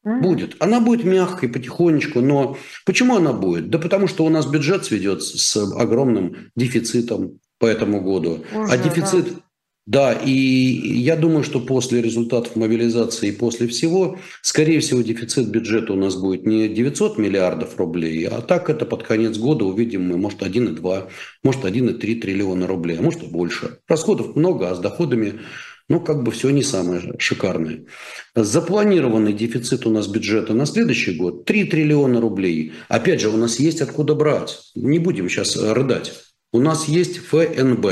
Будет. 0.04 0.56
Она 0.60 0.80
будет 0.80 1.04
мягкой, 1.04 1.48
потихонечку, 1.48 2.20
но 2.20 2.58
почему 2.84 3.16
она 3.16 3.32
будет? 3.32 3.70
Да 3.70 3.78
потому 3.78 4.06
что 4.06 4.24
у 4.26 4.28
нас 4.28 4.46
бюджет 4.46 4.84
сведется 4.84 5.38
с 5.38 5.56
огромным 5.56 6.50
дефицитом 6.54 7.40
по 7.58 7.66
этому 7.66 8.02
году. 8.02 8.44
Уже, 8.54 8.70
а 8.70 8.76
дефицит, 8.76 9.28
да. 9.86 10.12
да, 10.12 10.12
и 10.12 10.30
я 10.30 11.16
думаю, 11.16 11.42
что 11.42 11.58
после 11.58 12.02
результатов 12.02 12.54
мобилизации 12.54 13.28
и 13.28 13.32
после 13.32 13.66
всего, 13.66 14.18
скорее 14.42 14.80
всего, 14.80 15.00
дефицит 15.00 15.48
бюджета 15.48 15.94
у 15.94 15.96
нас 15.96 16.16
будет 16.16 16.44
не 16.44 16.68
900 16.68 17.16
миллиардов 17.16 17.78
рублей, 17.78 18.26
а 18.26 18.42
так 18.42 18.68
это 18.68 18.84
под 18.84 19.04
конец 19.04 19.38
года 19.38 19.64
увидим 19.64 20.06
мы, 20.06 20.18
может, 20.18 20.42
1,2, 20.42 21.08
может, 21.42 21.64
1,3 21.64 22.20
триллиона 22.20 22.66
рублей, 22.66 22.98
а 22.98 23.02
может, 23.02 23.22
и 23.22 23.26
больше. 23.26 23.78
Расходов 23.88 24.36
много, 24.36 24.70
а 24.70 24.74
с 24.74 24.80
доходами 24.80 25.40
ну, 25.88 26.00
как 26.00 26.22
бы 26.22 26.32
все 26.32 26.50
не 26.50 26.62
самое 26.62 27.14
шикарное. 27.18 27.84
Запланированный 28.34 29.34
дефицит 29.34 29.86
у 29.86 29.90
нас 29.90 30.06
бюджета 30.06 30.54
на 30.54 30.64
следующий 30.64 31.14
год 31.14 31.44
3 31.44 31.64
триллиона 31.64 32.20
рублей. 32.20 32.72
Опять 32.88 33.20
же, 33.20 33.28
у 33.28 33.36
нас 33.36 33.58
есть 33.58 33.82
откуда 33.82 34.14
брать. 34.14 34.70
Не 34.74 34.98
будем 34.98 35.28
сейчас 35.28 35.56
рыдать. 35.56 36.14
У 36.52 36.60
нас 36.60 36.88
есть 36.88 37.18
ФНБ. 37.18 37.86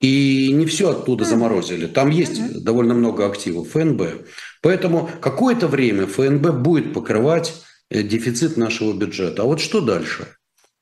И 0.00 0.52
не 0.52 0.66
все 0.66 0.90
оттуда 0.90 1.24
заморозили. 1.24 1.86
Там 1.86 2.10
есть 2.10 2.62
довольно 2.62 2.94
много 2.94 3.26
активов 3.26 3.70
ФНБ. 3.70 4.26
Поэтому 4.60 5.10
какое-то 5.20 5.66
время 5.66 6.06
ФНБ 6.06 6.54
будет 6.60 6.92
покрывать 6.92 7.54
э, 7.90 8.02
дефицит 8.02 8.56
нашего 8.56 8.92
бюджета. 8.92 9.42
А 9.42 9.44
вот 9.46 9.60
что 9.60 9.80
дальше? 9.80 10.28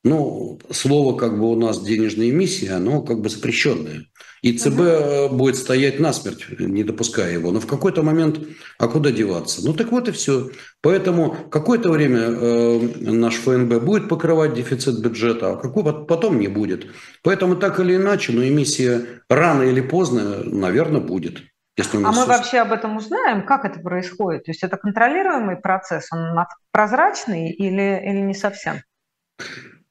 Ну, 0.04 0.58
слово 0.70 1.16
как 1.18 1.38
бы 1.38 1.50
у 1.50 1.56
нас 1.56 1.82
денежная 1.82 2.30
эмиссия, 2.30 2.76
оно 2.76 3.02
как 3.02 3.20
бы 3.20 3.28
запрещенное. 3.28 4.06
И 4.42 4.56
ЦБ 4.56 4.80
угу. 5.28 5.36
будет 5.36 5.56
стоять 5.56 6.00
насмерть, 6.00 6.46
не 6.58 6.82
допуская 6.82 7.32
его. 7.32 7.50
Но 7.50 7.60
в 7.60 7.66
какой-то 7.66 8.02
момент, 8.02 8.40
а 8.78 8.88
куда 8.88 9.10
деваться? 9.10 9.60
Ну 9.64 9.74
так 9.74 9.92
вот 9.92 10.08
и 10.08 10.12
все. 10.12 10.50
Поэтому 10.80 11.36
какое-то 11.50 11.90
время 11.90 12.20
э, 12.20 12.80
наш 13.00 13.34
ФНБ 13.34 13.82
будет 13.82 14.08
покрывать 14.08 14.54
дефицит 14.54 15.00
бюджета, 15.00 15.52
а 15.52 15.56
какой 15.56 15.84
потом 16.06 16.38
не 16.38 16.48
будет. 16.48 16.86
Поэтому 17.22 17.56
так 17.56 17.80
или 17.80 17.96
иначе, 17.96 18.32
но 18.32 18.46
эмиссия 18.46 19.04
рано 19.28 19.62
или 19.62 19.80
поздно, 19.80 20.42
наверное, 20.44 21.00
будет. 21.00 21.42
Если 21.76 21.96
а 21.96 22.12
мы 22.12 22.26
вообще 22.26 22.58
об 22.58 22.72
этом 22.72 22.96
узнаем, 22.96 23.46
как 23.46 23.64
это 23.64 23.80
происходит? 23.80 24.44
То 24.44 24.50
есть 24.50 24.62
это 24.62 24.76
контролируемый 24.76 25.56
процесс, 25.56 26.08
он 26.12 26.36
прозрачный 26.72 27.50
или, 27.50 28.02
или 28.04 28.20
не 28.20 28.34
совсем? 28.34 28.82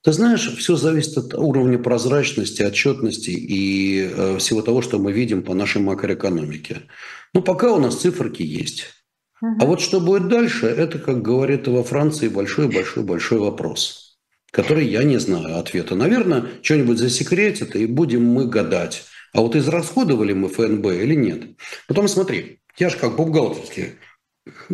Ты 0.04 0.14
знаешь, 0.14 0.56
все 0.58 0.76
зависит 0.76 1.18
от 1.18 1.34
уровня 1.34 1.78
прозрачности, 1.78 2.62
отчетности 2.62 3.32
и 3.32 4.10
э, 4.10 4.38
всего 4.38 4.62
того, 4.62 4.82
что 4.82 4.98
мы 4.98 5.12
видим 5.12 5.44
по 5.44 5.54
нашей 5.54 5.82
макроэкономике. 5.82 6.84
Ну, 7.34 7.42
пока 7.42 7.74
у 7.74 7.80
нас 7.80 7.98
циферки 7.98 8.42
есть. 8.42 8.86
Угу. 9.42 9.58
А 9.60 9.66
вот 9.66 9.82
что 9.82 10.00
будет 10.00 10.30
дальше, 10.30 10.68
это, 10.68 11.00
как 11.00 11.22
говорит 11.22 11.68
во 11.68 11.84
Франции, 11.84 12.30
большой-большой-большой 12.30 13.40
вопрос, 13.40 14.18
который 14.52 14.88
я 14.88 15.04
не 15.04 15.18
знаю 15.20 15.58
ответа. 15.58 15.96
Наверное, 15.96 16.46
что-нибудь 16.62 16.98
засекретит, 16.98 17.76
и 17.76 17.86
будем 17.86 18.23
мы 18.23 18.48
гадать. 18.48 19.04
А 19.34 19.42
вот 19.42 19.56
израсходовали 19.56 20.34
мы 20.34 20.48
ФНБ 20.48 20.86
или 20.88 21.15
нет? 21.15 21.44
Потом 21.88 22.08
смотри, 22.08 22.62
я 22.78 22.90
же 22.90 22.98
как 22.98 23.15
бухгалтерский 23.15 23.96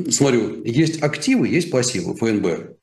смотрю, 0.09 0.63
есть 0.63 1.01
активы, 1.01 1.47
есть 1.47 1.71
пассивы 1.71 2.15
ФНБ. 2.15 2.77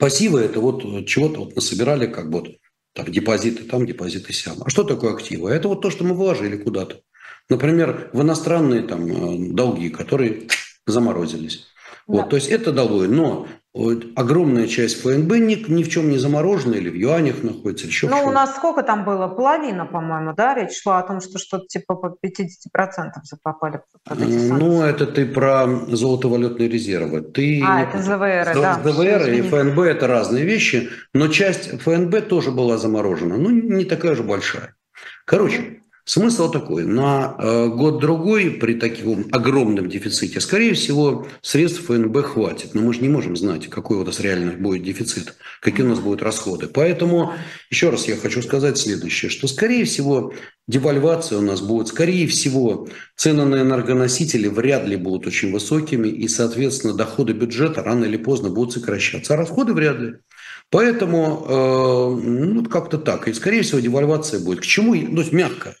Пассивы– 0.00 0.40
это 0.40 0.60
вот 0.60 0.82
э, 0.82 1.04
чего-то 1.04 1.44
вот 1.44 1.54
насобирали, 1.54 2.06
как 2.06 2.26
вот 2.30 2.48
там 2.94 3.06
депозиты 3.12 3.64
там, 3.64 3.86
депозиты 3.86 4.32
сям. 4.32 4.56
А 4.64 4.70
что 4.70 4.82
такое 4.82 5.12
активы? 5.12 5.50
Это 5.50 5.68
вот 5.68 5.82
то, 5.82 5.90
что 5.90 6.04
мы 6.04 6.14
вложили 6.14 6.56
куда-то. 6.56 7.02
Например, 7.50 8.08
в 8.14 8.22
иностранные 8.22 8.80
там 8.82 9.06
э, 9.06 9.52
долги, 9.52 9.90
которые 9.90 10.48
заморозились. 10.86 11.66
Да. 12.08 12.14
Вот, 12.14 12.30
то 12.30 12.36
есть 12.36 12.48
это 12.48 12.72
долой. 12.72 13.08
Но 13.08 13.46
огромная 13.72 14.66
часть 14.66 15.00
ФНБ 15.02 15.30
ни, 15.38 15.54
ни 15.70 15.82
в 15.84 15.88
чем 15.88 16.10
не 16.10 16.18
заморожена 16.18 16.74
или 16.74 16.90
в 16.90 16.94
юанях 16.94 17.42
находится, 17.44 17.84
или 17.84 17.92
еще 17.92 18.08
Ну, 18.08 18.26
у 18.26 18.32
нас 18.32 18.56
сколько 18.56 18.82
там 18.82 19.04
было? 19.04 19.28
Половина, 19.28 19.86
по-моему, 19.86 20.34
да? 20.36 20.54
Речь 20.54 20.80
шла 20.82 20.98
о 20.98 21.02
том, 21.06 21.20
что 21.20 21.38
что-то 21.38 21.66
типа 21.66 21.94
по 21.94 22.06
50% 22.06 23.10
попали 23.42 23.80
под 24.04 24.20
эти 24.20 24.30
санкции. 24.30 24.50
Ну, 24.50 24.82
это 24.82 25.06
ты 25.06 25.24
про 25.24 25.66
золотовалютные 25.88 26.68
резервы. 26.68 27.20
Ты... 27.20 27.62
А, 27.64 27.82
это 27.82 27.98
ЗВР, 28.02 28.60
да. 28.60 28.80
ЗВР 28.82 29.30
и 29.30 29.42
ФНБ– 29.42 29.78
это 29.80 30.08
разные 30.08 30.44
вещи, 30.44 30.90
но 31.14 31.28
часть 31.28 31.80
ФНБ 31.80 32.26
тоже 32.28 32.50
была 32.50 32.76
заморожена, 32.76 33.36
ну, 33.36 33.50
не 33.50 33.84
такая 33.84 34.16
же 34.16 34.24
большая. 34.24 34.74
Короче, 35.26 35.79
Смысл 36.10 36.50
такой, 36.50 36.86
на 36.86 37.36
э, 37.38 37.68
год-другой 37.68 38.50
при 38.50 38.74
таком 38.74 39.28
огромном 39.30 39.88
дефиците, 39.88 40.40
скорее 40.40 40.74
всего, 40.74 41.28
средств 41.40 41.84
ФНБ 41.84 42.24
хватит. 42.24 42.74
Но 42.74 42.82
мы 42.82 42.92
же 42.92 43.00
не 43.00 43.08
можем 43.08 43.36
знать, 43.36 43.68
какой 43.68 43.98
у 43.98 44.04
нас 44.04 44.18
реально 44.18 44.50
будет 44.58 44.82
дефицит, 44.82 45.36
какие 45.60 45.86
у 45.86 45.88
нас 45.88 46.00
будут 46.00 46.20
расходы. 46.20 46.66
Поэтому 46.66 47.34
еще 47.70 47.90
раз 47.90 48.08
я 48.08 48.16
хочу 48.16 48.42
сказать 48.42 48.76
следующее, 48.76 49.30
что, 49.30 49.46
скорее 49.46 49.84
всего, 49.84 50.34
девальвация 50.66 51.38
у 51.38 51.42
нас 51.42 51.60
будет, 51.60 51.86
скорее 51.86 52.26
всего, 52.26 52.88
цены 53.14 53.44
на 53.44 53.60
энергоносители 53.60 54.48
вряд 54.48 54.88
ли 54.88 54.96
будут 54.96 55.28
очень 55.28 55.52
высокими, 55.52 56.08
и, 56.08 56.26
соответственно, 56.26 56.92
доходы 56.92 57.34
бюджета 57.34 57.84
рано 57.84 58.04
или 58.04 58.16
поздно 58.16 58.50
будут 58.50 58.72
сокращаться, 58.72 59.34
а 59.34 59.36
расходы 59.36 59.74
вряд 59.74 60.00
ли. 60.00 60.14
Поэтому, 60.70 61.46
э, 61.48 62.26
ну, 62.26 62.64
как-то 62.64 62.98
так. 62.98 63.28
И, 63.28 63.32
скорее 63.32 63.62
всего, 63.62 63.78
девальвация 63.78 64.40
будет. 64.40 64.58
К 64.58 64.64
чему? 64.64 64.96
Ну, 64.96 65.24
мягко. 65.30 65.76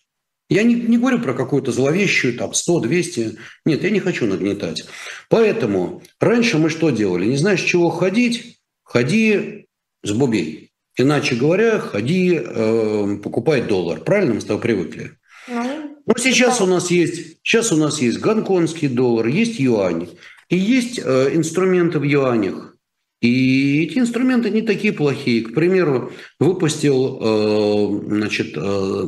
Я 0.50 0.64
не, 0.64 0.74
не 0.74 0.98
говорю 0.98 1.20
про 1.20 1.32
какую-то 1.32 1.70
зловещую, 1.70 2.36
там, 2.36 2.52
100, 2.52 2.80
200. 2.80 3.36
Нет, 3.64 3.84
я 3.84 3.90
не 3.90 4.00
хочу 4.00 4.26
нагнетать. 4.26 4.84
Поэтому 5.28 6.02
раньше 6.18 6.58
мы 6.58 6.70
что 6.70 6.90
делали? 6.90 7.26
Не 7.26 7.36
знаешь, 7.36 7.62
чего 7.62 7.88
ходить? 7.88 8.58
Ходи 8.82 9.66
с 10.02 10.10
бубей. 10.10 10.72
Иначе 10.96 11.36
говоря, 11.36 11.78
ходи 11.78 12.34
э, 12.34 13.18
покупай 13.22 13.62
доллар. 13.62 14.00
Правильно 14.00 14.34
мы 14.34 14.40
с 14.40 14.44
тобой 14.44 14.60
привыкли? 14.60 15.12
Ну, 15.46 15.98
ну 16.04 16.14
сейчас 16.18 16.60
у 16.60 16.66
нас 16.66 16.90
есть, 16.90 17.38
сейчас 17.44 17.70
у 17.70 17.76
нас 17.76 18.00
есть 18.02 18.18
гонконгский 18.18 18.88
доллар, 18.88 19.28
есть 19.28 19.60
юань, 19.60 20.08
и 20.48 20.56
есть 20.56 20.98
э, 20.98 21.30
инструменты 21.32 22.00
в 22.00 22.02
юанях. 22.02 22.76
И 23.20 23.84
эти 23.84 23.98
инструменты 23.98 24.50
не 24.50 24.62
такие 24.62 24.92
плохие. 24.92 25.42
К 25.42 25.54
примеру, 25.54 26.10
выпустил 26.40 27.18
э, 27.20 28.08
значит, 28.08 28.56
э, 28.56 29.04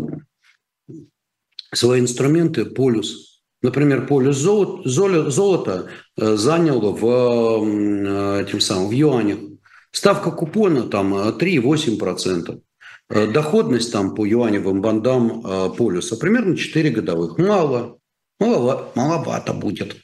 свои 1.73 2.01
инструменты 2.01 2.65
полюс. 2.65 3.43
Например, 3.63 4.07
полюс 4.07 4.37
золота, 4.37 5.87
э, 6.17 6.37
занял 6.37 6.81
в, 6.81 7.07
э, 7.07 8.43
этим 8.43 8.61
самым, 8.61 8.89
в 8.89 8.93
юанях. 8.93 9.39
Ставка 9.93 10.31
купона 10.31 10.83
там 10.83 11.15
3,8%. 11.39 12.61
Э, 13.09 13.27
доходность 13.27 13.93
там 13.93 14.15
по 14.15 14.27
юаневым 14.27 14.81
бандам 14.81 15.75
полюса 15.77 16.17
примерно 16.17 16.57
4 16.57 16.91
годовых. 16.91 17.39
Мало, 17.39 17.99
мало, 18.41 18.91
маловато 18.95 19.53
будет. 19.53 19.97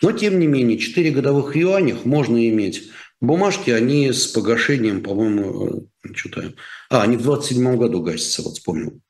Но, 0.00 0.12
тем 0.12 0.38
не 0.38 0.46
менее, 0.46 0.78
4 0.78 1.10
годовых 1.10 1.56
юанях 1.56 2.04
можно 2.04 2.48
иметь. 2.48 2.90
Бумажки, 3.20 3.70
они 3.70 4.12
с 4.12 4.26
погашением, 4.26 5.02
по-моему, 5.02 5.88
что-то... 6.14 6.52
А, 6.90 7.02
они 7.02 7.16
в 7.16 7.22
27 7.22 7.76
году 7.76 8.02
гасятся, 8.02 8.42
вот 8.42 8.54
вспомнил. 8.54 9.00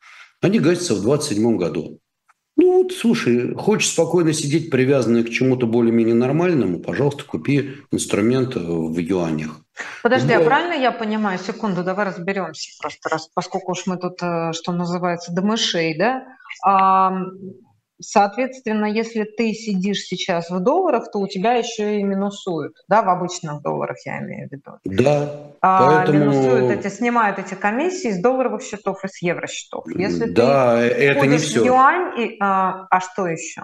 Они 0.45 0.61
гасятся 0.61 0.95
в 0.95 1.01
27 1.01 1.57
году. 1.57 2.01
Ну 2.57 2.83
вот, 2.83 2.93
слушай, 2.93 3.55
хочешь 3.55 3.91
спокойно 3.91 4.35
сидеть 4.35 4.71
привязанный 4.71 5.25
к 5.25 5.31
чему-то 5.31 5.67
более-менее 5.67 6.15
нормальному, 6.15 6.81
пожалуйста, 6.81 7.25
купи 7.25 7.77
инструмент 7.91 8.55
в 8.55 8.99
юанях. 8.99 9.61
Подожди, 10.03 10.35
Но... 10.35 10.43
а 10.43 10.45
правильно 10.45 10.75
я 10.75 10.93
понимаю, 10.93 11.39
секунду, 11.39 11.83
давай 11.83 12.07
разберемся 12.07 12.71
просто, 12.79 13.09
раз, 13.09 13.31
поскольку 13.35 13.73
уж 13.73 13.87
мы 13.87 13.97
тут, 13.97 14.23
э, 14.23 14.53
что 14.53 14.73
называется, 14.73 15.33
до 15.33 15.41
мышей, 15.41 15.97
да? 15.97 16.27
А, 16.63 17.23
Соответственно, 18.01 18.87
если 18.87 19.25
ты 19.25 19.53
сидишь 19.53 20.01
сейчас 20.03 20.51
в 20.51 20.61
долларах, 20.61 21.11
то 21.13 21.21
у 21.21 21.29
тебя 21.29 21.55
еще 21.55 22.01
и 22.01 22.03
минусуют, 22.03 22.75
да, 22.89 23.03
в 23.03 23.09
обычных 23.09 23.63
долларах 23.63 23.97
я 24.05 24.21
имею 24.21 24.49
в 24.49 24.53
виду. 24.53 24.73
Да. 24.85 25.53
А, 25.61 25.87
поэтому... 25.87 26.19
Минусуют 26.19 26.71
эти, 26.71 26.93
снимают 26.93 27.39
эти 27.39 27.55
комиссии 27.55 28.11
с 28.11 28.21
долларовых 28.21 28.63
счетов 28.63 29.05
и 29.05 29.09
с 29.09 29.23
евросчетов. 29.23 29.85
Если 29.95 30.31
да, 30.31 30.81
ты 30.81 30.87
это 30.87 31.27
не 31.27 31.39
все. 31.39 31.61
В 31.61 31.67
юань, 31.67 32.21
и, 32.21 32.37
а, 32.41 32.87
а 32.91 33.01
что 33.01 33.27
еще? 33.27 33.63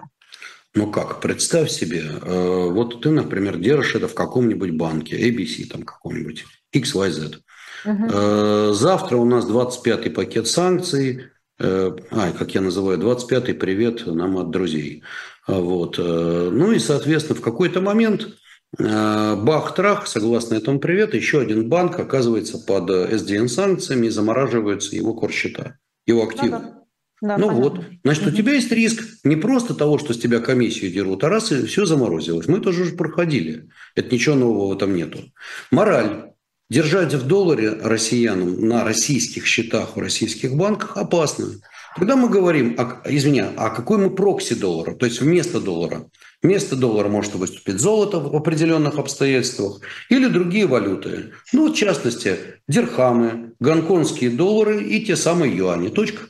Ну 0.73 0.89
как, 0.89 1.19
представь 1.19 1.69
себе, 1.69 2.03
э, 2.21 2.69
вот 2.69 3.01
ты, 3.01 3.09
например, 3.09 3.57
держишь 3.57 3.95
это 3.95 4.07
в 4.07 4.15
каком-нибудь 4.15 4.71
банке, 4.71 5.17
ABC 5.29 5.67
там 5.69 5.83
каком-нибудь, 5.83 6.45
XYZ. 6.73 7.35
Угу. 7.85 8.05
Э, 8.09 8.71
завтра 8.73 9.17
у 9.17 9.25
нас 9.25 9.45
25-й 9.45 10.11
пакет 10.11 10.47
санкций, 10.47 11.25
а, 11.63 12.31
как 12.37 12.55
я 12.55 12.61
называю, 12.61 12.99
25-й 12.99 13.53
привет 13.53 14.05
нам 14.07 14.37
от 14.37 14.49
друзей. 14.49 15.03
А, 15.47 15.59
вот. 15.59 15.97
Э, 15.99 16.49
ну 16.51 16.71
и, 16.71 16.79
соответственно, 16.79 17.37
в 17.39 17.41
какой-то 17.41 17.81
момент 17.81 18.27
э, 18.77 19.35
бах-трах, 19.35 20.07
согласно 20.07 20.55
этому 20.55 20.79
привет, 20.79 21.13
еще 21.13 21.41
один 21.41 21.69
банк 21.69 21.99
оказывается 21.99 22.57
под 22.57 22.89
SDN-санкциями 22.89 24.07
и 24.07 24.09
замораживаются 24.09 24.95
его 24.95 25.13
корсчета, 25.13 25.77
его 26.05 26.23
активы. 26.23 26.51
Да, 26.51 26.83
да. 27.21 27.37
ну 27.37 27.47
понятно. 27.47 27.69
вот, 27.69 27.85
значит, 28.03 28.27
у 28.27 28.31
тебя 28.31 28.53
есть 28.53 28.71
риск 28.71 29.03
не 29.23 29.35
просто 29.35 29.73
того, 29.73 29.97
что 29.97 30.13
с 30.13 30.19
тебя 30.19 30.39
комиссию 30.39 30.91
дерут, 30.91 31.23
а 31.23 31.29
раз 31.29 31.51
и 31.51 31.65
все 31.65 31.85
заморозилось. 31.85 32.47
Мы 32.47 32.59
тоже 32.59 32.83
уже 32.83 32.93
проходили. 32.93 33.69
Это 33.95 34.13
ничего 34.13 34.35
нового 34.35 34.75
там 34.75 34.95
нету. 34.95 35.19
Мораль. 35.71 36.30
Держать 36.71 37.13
в 37.13 37.27
долларе 37.27 37.73
россиянам 37.83 38.65
на 38.65 38.85
российских 38.85 39.45
счетах 39.45 39.97
в 39.97 39.99
российских 39.99 40.55
банках 40.55 40.95
опасно. 40.95 41.47
Когда 41.97 42.15
мы 42.15 42.29
говорим, 42.29 42.77
о, 42.77 43.01
извини, 43.03 43.43
а 43.57 43.71
какой 43.71 43.97
мы 43.97 44.09
прокси 44.09 44.55
доллара, 44.55 44.95
то 44.95 45.05
есть 45.05 45.19
вместо 45.19 45.59
доллара. 45.59 46.05
Вместо 46.41 46.77
доллара 46.77 47.09
может 47.09 47.35
выступить 47.35 47.81
золото 47.81 48.21
в 48.21 48.33
определенных 48.33 48.97
обстоятельствах 48.99 49.81
или 50.07 50.27
другие 50.27 50.65
валюты. 50.65 51.33
Ну, 51.51 51.73
в 51.73 51.75
частности, 51.75 52.37
дирхамы, 52.69 53.51
гонконгские 53.59 54.29
доллары 54.29 54.81
и 54.81 55.05
те 55.05 55.17
самые 55.17 55.53
юани. 55.53 55.89
Точка. 55.89 56.21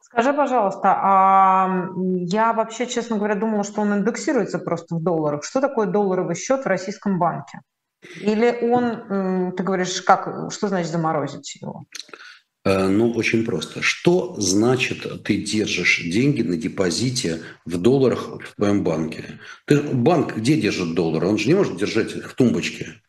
Скажи, 0.00 0.32
пожалуйста, 0.32 0.88
а 0.88 1.86
я 1.94 2.52
вообще, 2.52 2.88
честно 2.88 3.16
говоря, 3.16 3.36
думала, 3.36 3.62
что 3.62 3.82
он 3.82 3.94
индексируется 3.94 4.58
просто 4.58 4.96
в 4.96 5.04
долларах. 5.04 5.44
Что 5.44 5.60
такое 5.60 5.86
долларовый 5.86 6.34
счет 6.34 6.64
в 6.64 6.66
российском 6.66 7.20
банке? 7.20 7.60
Или 8.20 8.58
он, 8.62 9.52
ты 9.56 9.62
говоришь, 9.62 10.02
как, 10.02 10.52
что 10.52 10.68
значит 10.68 10.90
заморозить 10.90 11.56
его? 11.56 11.86
Э, 12.66 12.88
ну, 12.88 13.12
очень 13.12 13.44
просто. 13.44 13.80
Что 13.80 14.34
значит 14.38 15.22
ты 15.22 15.36
держишь 15.36 16.02
деньги 16.04 16.42
на 16.42 16.56
депозите 16.56 17.42
в 17.64 17.78
долларах 17.78 18.40
в 18.44 18.56
твоем 18.56 18.82
банке? 18.82 19.38
Ты, 19.66 19.80
банк 19.80 20.36
где 20.36 20.60
держит 20.60 20.94
доллары? 20.94 21.28
Он 21.28 21.38
же 21.38 21.46
не 21.46 21.54
может 21.54 21.76
держать 21.76 22.16
их 22.16 22.30
в 22.30 22.34
тумбочке. 22.34 23.00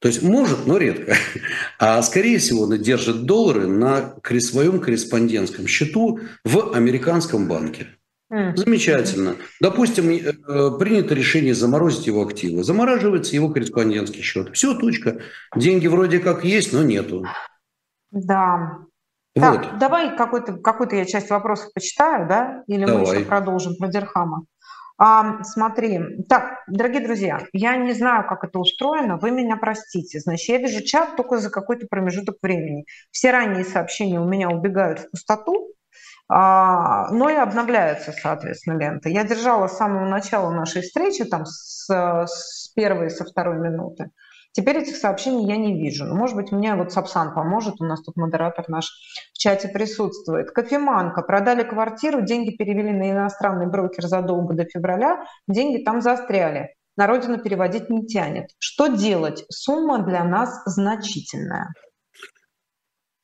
То 0.00 0.08
есть 0.08 0.22
может, 0.22 0.66
но 0.66 0.76
редко. 0.76 1.16
А 1.78 2.02
скорее 2.02 2.38
всего 2.38 2.64
он 2.64 2.78
держит 2.78 3.24
доллары 3.24 3.66
на 3.66 4.16
своем 4.40 4.80
корреспондентском 4.80 5.66
счету 5.66 6.20
в 6.44 6.74
американском 6.74 7.48
банке. 7.48 7.86
Замечательно. 8.30 9.34
Допустим, 9.60 10.08
э, 10.08 10.78
принято 10.78 11.14
решение 11.14 11.52
заморозить 11.52 12.06
его 12.06 12.22
активы. 12.22 12.62
Замораживается 12.62 13.34
его 13.34 13.48
корреспондентский 13.48 14.22
счет. 14.22 14.54
Все, 14.54 14.74
точка. 14.74 15.20
Деньги 15.56 15.88
вроде 15.88 16.20
как 16.20 16.44
есть, 16.44 16.72
но 16.72 16.84
нету. 16.84 17.26
Да. 18.12 18.78
Вот. 19.34 19.62
Так, 19.62 19.78
давай 19.78 20.16
какую-то 20.16 20.54
какую 20.58 20.88
я 20.92 21.04
часть 21.04 21.30
вопросов 21.30 21.72
почитаю, 21.72 22.28
да? 22.28 22.62
Или 22.68 22.84
давай. 22.84 23.04
мы 23.04 23.14
еще 23.14 23.24
продолжим 23.24 23.76
про 23.76 23.88
Дерхама? 23.88 24.44
А, 25.02 25.42
смотри, 25.44 26.24
так, 26.28 26.58
дорогие 26.68 27.00
друзья, 27.00 27.40
я 27.54 27.76
не 27.76 27.94
знаю, 27.94 28.26
как 28.28 28.44
это 28.44 28.58
устроено, 28.58 29.16
вы 29.16 29.30
меня 29.30 29.56
простите. 29.56 30.20
Значит, 30.20 30.48
я 30.50 30.58
вижу 30.58 30.84
чат 30.84 31.16
только 31.16 31.38
за 31.38 31.48
какой-то 31.48 31.86
промежуток 31.88 32.36
времени. 32.42 32.84
Все 33.10 33.30
ранние 33.30 33.64
сообщения 33.64 34.20
у 34.20 34.28
меня 34.28 34.50
убегают 34.50 35.00
в 35.00 35.10
пустоту, 35.10 35.72
но 36.32 37.28
и 37.28 37.34
обновляются, 37.34 38.12
соответственно, 38.12 38.78
ленты. 38.78 39.10
Я 39.10 39.24
держала 39.24 39.66
с 39.66 39.76
самого 39.76 40.06
начала 40.06 40.50
нашей 40.50 40.82
встречи, 40.82 41.24
там, 41.24 41.44
с, 41.44 41.88
с 41.88 42.68
первой, 42.74 43.10
со 43.10 43.24
второй 43.24 43.58
минуты. 43.58 44.10
Теперь 44.52 44.78
этих 44.78 44.96
сообщений 44.96 45.46
я 45.46 45.56
не 45.56 45.80
вижу. 45.80 46.04
Но, 46.04 46.14
может 46.14 46.36
быть, 46.36 46.50
мне 46.50 46.74
вот 46.74 46.92
Сапсан 46.92 47.34
поможет, 47.34 47.80
у 47.80 47.84
нас 47.84 48.02
тут 48.02 48.16
модератор 48.16 48.68
наш 48.68 48.90
в 49.32 49.38
чате 49.38 49.68
присутствует. 49.68 50.50
Кофеманка. 50.50 51.22
Продали 51.22 51.62
квартиру, 51.62 52.22
деньги 52.22 52.56
перевели 52.56 52.92
на 52.92 53.10
иностранный 53.10 53.66
брокер 53.68 54.06
задолго 54.06 54.54
до 54.54 54.64
февраля, 54.64 55.24
деньги 55.46 55.82
там 55.82 56.00
застряли. 56.00 56.74
На 56.96 57.06
родину 57.06 57.38
переводить 57.38 57.90
не 57.90 58.06
тянет. 58.06 58.50
Что 58.58 58.88
делать? 58.88 59.44
Сумма 59.50 60.04
для 60.04 60.24
нас 60.24 60.62
значительная. 60.66 61.72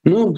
Ну, 0.05 0.37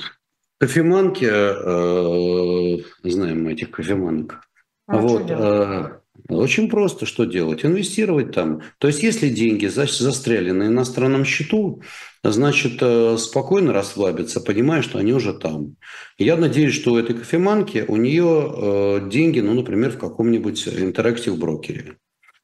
Кофеманки, 0.61 1.29
э, 1.31 2.79
знаем 3.05 3.45
мы 3.45 3.53
этих 3.53 3.71
кофеманок. 3.71 4.41
А 4.89 4.99
вот, 4.99 5.31
э, 5.31 5.99
Очень 6.29 6.69
просто 6.69 7.07
что 7.07 7.25
делать? 7.25 7.65
Инвестировать 7.65 8.33
там. 8.33 8.63
То 8.79 8.89
есть, 8.89 9.03
если 9.03 9.29
деньги 9.29 9.67
застряли 9.67 10.51
на 10.51 10.67
иностранном 10.67 11.25
счету, 11.25 11.83
значит, 12.25 12.79
э, 12.81 13.17
спокойно 13.19 13.73
расслабиться, 13.73 14.41
понимая, 14.41 14.83
что 14.83 14.99
они 14.99 15.13
уже 15.13 15.33
там. 15.33 15.77
Я 16.19 16.37
надеюсь, 16.37 16.75
что 16.75 16.95
у 16.95 16.99
этой 16.99 17.17
кофеманки, 17.17 17.85
у 17.87 17.97
нее 17.97 18.53
э, 18.53 19.09
деньги, 19.09 19.39
ну, 19.41 19.55
например, 19.55 19.93
в 19.93 19.99
каком-нибудь 19.99 20.67
интерактив-брокере. 20.67 21.97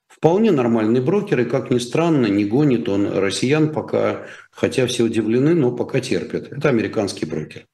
Вполне 0.06 0.52
нормальный 0.52 1.00
брокер, 1.00 1.40
и, 1.40 1.44
как 1.44 1.70
ни 1.70 1.78
странно, 1.78 2.26
не 2.26 2.44
гонит 2.44 2.88
он 2.88 3.08
россиян 3.08 3.72
пока, 3.72 4.26
хотя 4.52 4.86
все 4.86 5.02
удивлены, 5.02 5.54
но 5.54 5.72
пока 5.72 6.00
терпят. 6.00 6.52
Это 6.52 6.68
американский 6.68 7.26
брокер. 7.26 7.66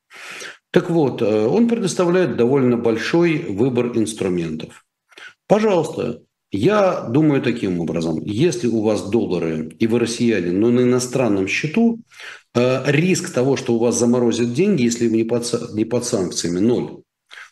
Так 0.71 0.91
вот, 0.91 1.23
э, 1.23 1.47
он 1.47 1.69
предоставляет 1.69 2.37
довольно 2.37 2.77
большой 2.77 3.39
выбор 3.39 3.97
инструментов. 3.97 4.85
Пожалуйста, 5.47 6.23
я 6.53 7.03
думаю 7.03 7.43
таким 7.43 7.81
образом. 7.81 8.21
Если 8.25 8.67
у 8.67 8.83
вас 8.83 9.09
доллары 9.09 9.75
и 9.79 9.87
вы 9.87 9.99
россияне, 9.99 10.53
но 10.53 10.71
на 10.71 10.81
иностранном 10.81 11.49
счету, 11.49 12.01
э, 12.55 12.83
риск 12.91 13.33
того, 13.33 13.57
что 13.57 13.75
у 13.75 13.79
вас 13.79 13.99
заморозят 13.99 14.53
деньги, 14.53 14.83
если 14.83 15.09
вы 15.09 15.17
не 15.17 15.25
под, 15.25 15.75
не 15.75 15.85
под 15.85 16.05
санкциями, 16.05 16.59
ноль. 16.59 17.03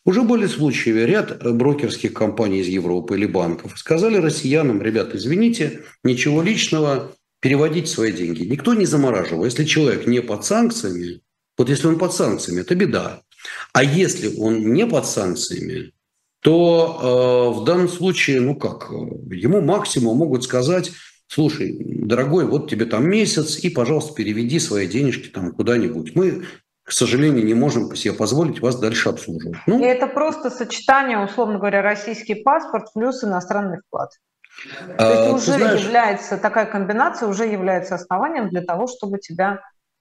Уже 0.05 0.23
были 0.23 0.47
случаи, 0.47 0.91
ряд 0.91 1.43
брокерских 1.55 2.15
компаний 2.15 2.61
из 2.61 2.69
Европы 2.69 3.17
или 3.17 3.27
банков 3.27 3.79
сказали 3.79 4.17
россиянам, 4.17 4.81
ребята, 4.81 5.17
извините, 5.17 5.83
ничего 6.03 6.41
личного, 6.41 7.13
переводите 7.41 7.87
свои 7.89 8.13
деньги. 8.13 8.45
Никто 8.45 8.75
не 8.75 8.87
замораживал. 8.87 9.45
Если 9.45 9.65
человек 9.65 10.07
не 10.07 10.23
под 10.23 10.45
санкциями, 10.45 11.21
вот 11.59 11.69
если 11.69 11.89
он 11.89 11.99
под 11.99 12.15
санкциями, 12.15 12.61
это 12.61 12.75
беда. 12.75 13.21
А 13.73 13.83
если 13.83 14.41
он 14.41 14.73
не 14.73 14.87
под 14.87 15.07
санкциями, 15.07 15.93
то 16.41 17.53
э, 17.53 17.59
в 17.61 17.65
данном 17.65 17.89
случае, 17.89 18.41
ну 18.41 18.55
как, 18.55 18.91
ему 18.91 19.61
максимум 19.61 20.19
могут 20.19 20.45
сказать, 20.45 20.93
слушай, 21.27 21.77
дорогой, 21.81 22.47
вот 22.47 22.71
тебе 22.71 22.87
там 22.87 23.09
месяц, 23.09 23.59
и, 23.59 23.71
пожалуйста, 23.71 24.15
переведи 24.15 24.59
свои 24.59 24.87
денежки 24.87 25.29
там 25.29 25.53
куда-нибудь. 25.53 26.15
Мы, 26.15 26.45
к 26.85 26.93
сожалению, 26.93 27.45
не 27.45 27.55
можем 27.55 27.95
себе 27.97 28.15
позволить 28.15 28.61
вас 28.61 28.79
дальше 28.79 29.09
обслуживать. 29.09 29.59
Ну, 29.67 29.81
и 29.81 29.85
это 29.85 30.07
просто 30.07 30.51
сочетание, 30.51 31.19
условно 31.19 31.59
говоря, 31.59 31.83
российский 31.83 32.37
паспорт 32.37 32.93
плюс 32.95 33.25
иностранный 33.25 33.79
вклад. 33.87 34.11
То 34.97 35.09
есть 35.09 35.31
а, 35.31 35.33
уже 35.35 35.53
знаешь, 35.53 35.85
является 35.85 36.37
такая 36.37 36.67
комбинация 36.67 37.29
уже 37.29 37.47
является 37.47 37.95
основанием 37.95 38.49
для 38.49 38.63
того, 38.63 38.89
чтобы 38.89 39.19
тебя 39.19 39.61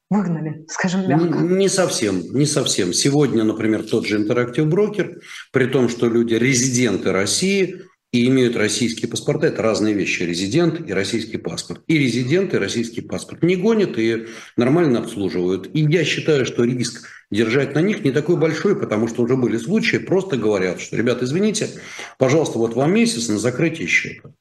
выгнали, 0.09 0.65
скажем 0.69 1.07
мягко. 1.07 1.39
Не, 1.39 1.55
не 1.55 1.69
совсем, 1.69 2.21
не 2.33 2.45
совсем. 2.45 2.93
Сегодня, 2.93 3.43
например, 3.43 3.83
тот 3.83 4.05
же 4.05 4.17
интерактив 4.17 4.67
брокер, 4.67 5.21
при 5.51 5.65
том, 5.65 5.89
что 5.89 6.07
люди 6.07 6.33
резиденты 6.35 7.11
России 7.11 7.81
и 8.13 8.27
имеют 8.27 8.55
российские 8.55 9.09
паспорта, 9.09 9.47
это 9.47 9.61
разные 9.61 9.93
вещи, 9.93 10.23
резидент 10.23 10.87
и 10.87 10.93
российский 10.93 11.37
паспорт. 11.37 11.81
И 11.87 11.97
резидент, 11.97 12.53
и 12.53 12.57
российский 12.57 13.01
паспорт 13.01 13.43
не 13.43 13.57
гонят 13.57 13.97
и 13.97 14.27
нормально 14.55 14.99
обслуживают. 14.99 15.69
И 15.73 15.81
я 15.81 16.05
считаю, 16.05 16.45
что 16.45 16.63
риск 16.63 17.05
держать 17.29 17.75
на 17.75 17.81
них 17.81 18.05
не 18.05 18.11
такой 18.11 18.37
большой, 18.37 18.79
потому 18.79 19.09
что 19.09 19.23
уже 19.23 19.35
были 19.35 19.57
случаи, 19.57 19.97
просто 19.97 20.37
говорят, 20.37 20.79
что, 20.79 20.95
ребята, 20.95 21.25
извините, 21.25 21.69
пожалуйста, 22.17 22.57
вот 22.59 22.75
вам 22.75 22.93
месяц 22.93 23.27
на 23.27 23.37
закрытие 23.37 23.87
счета. 23.87 24.31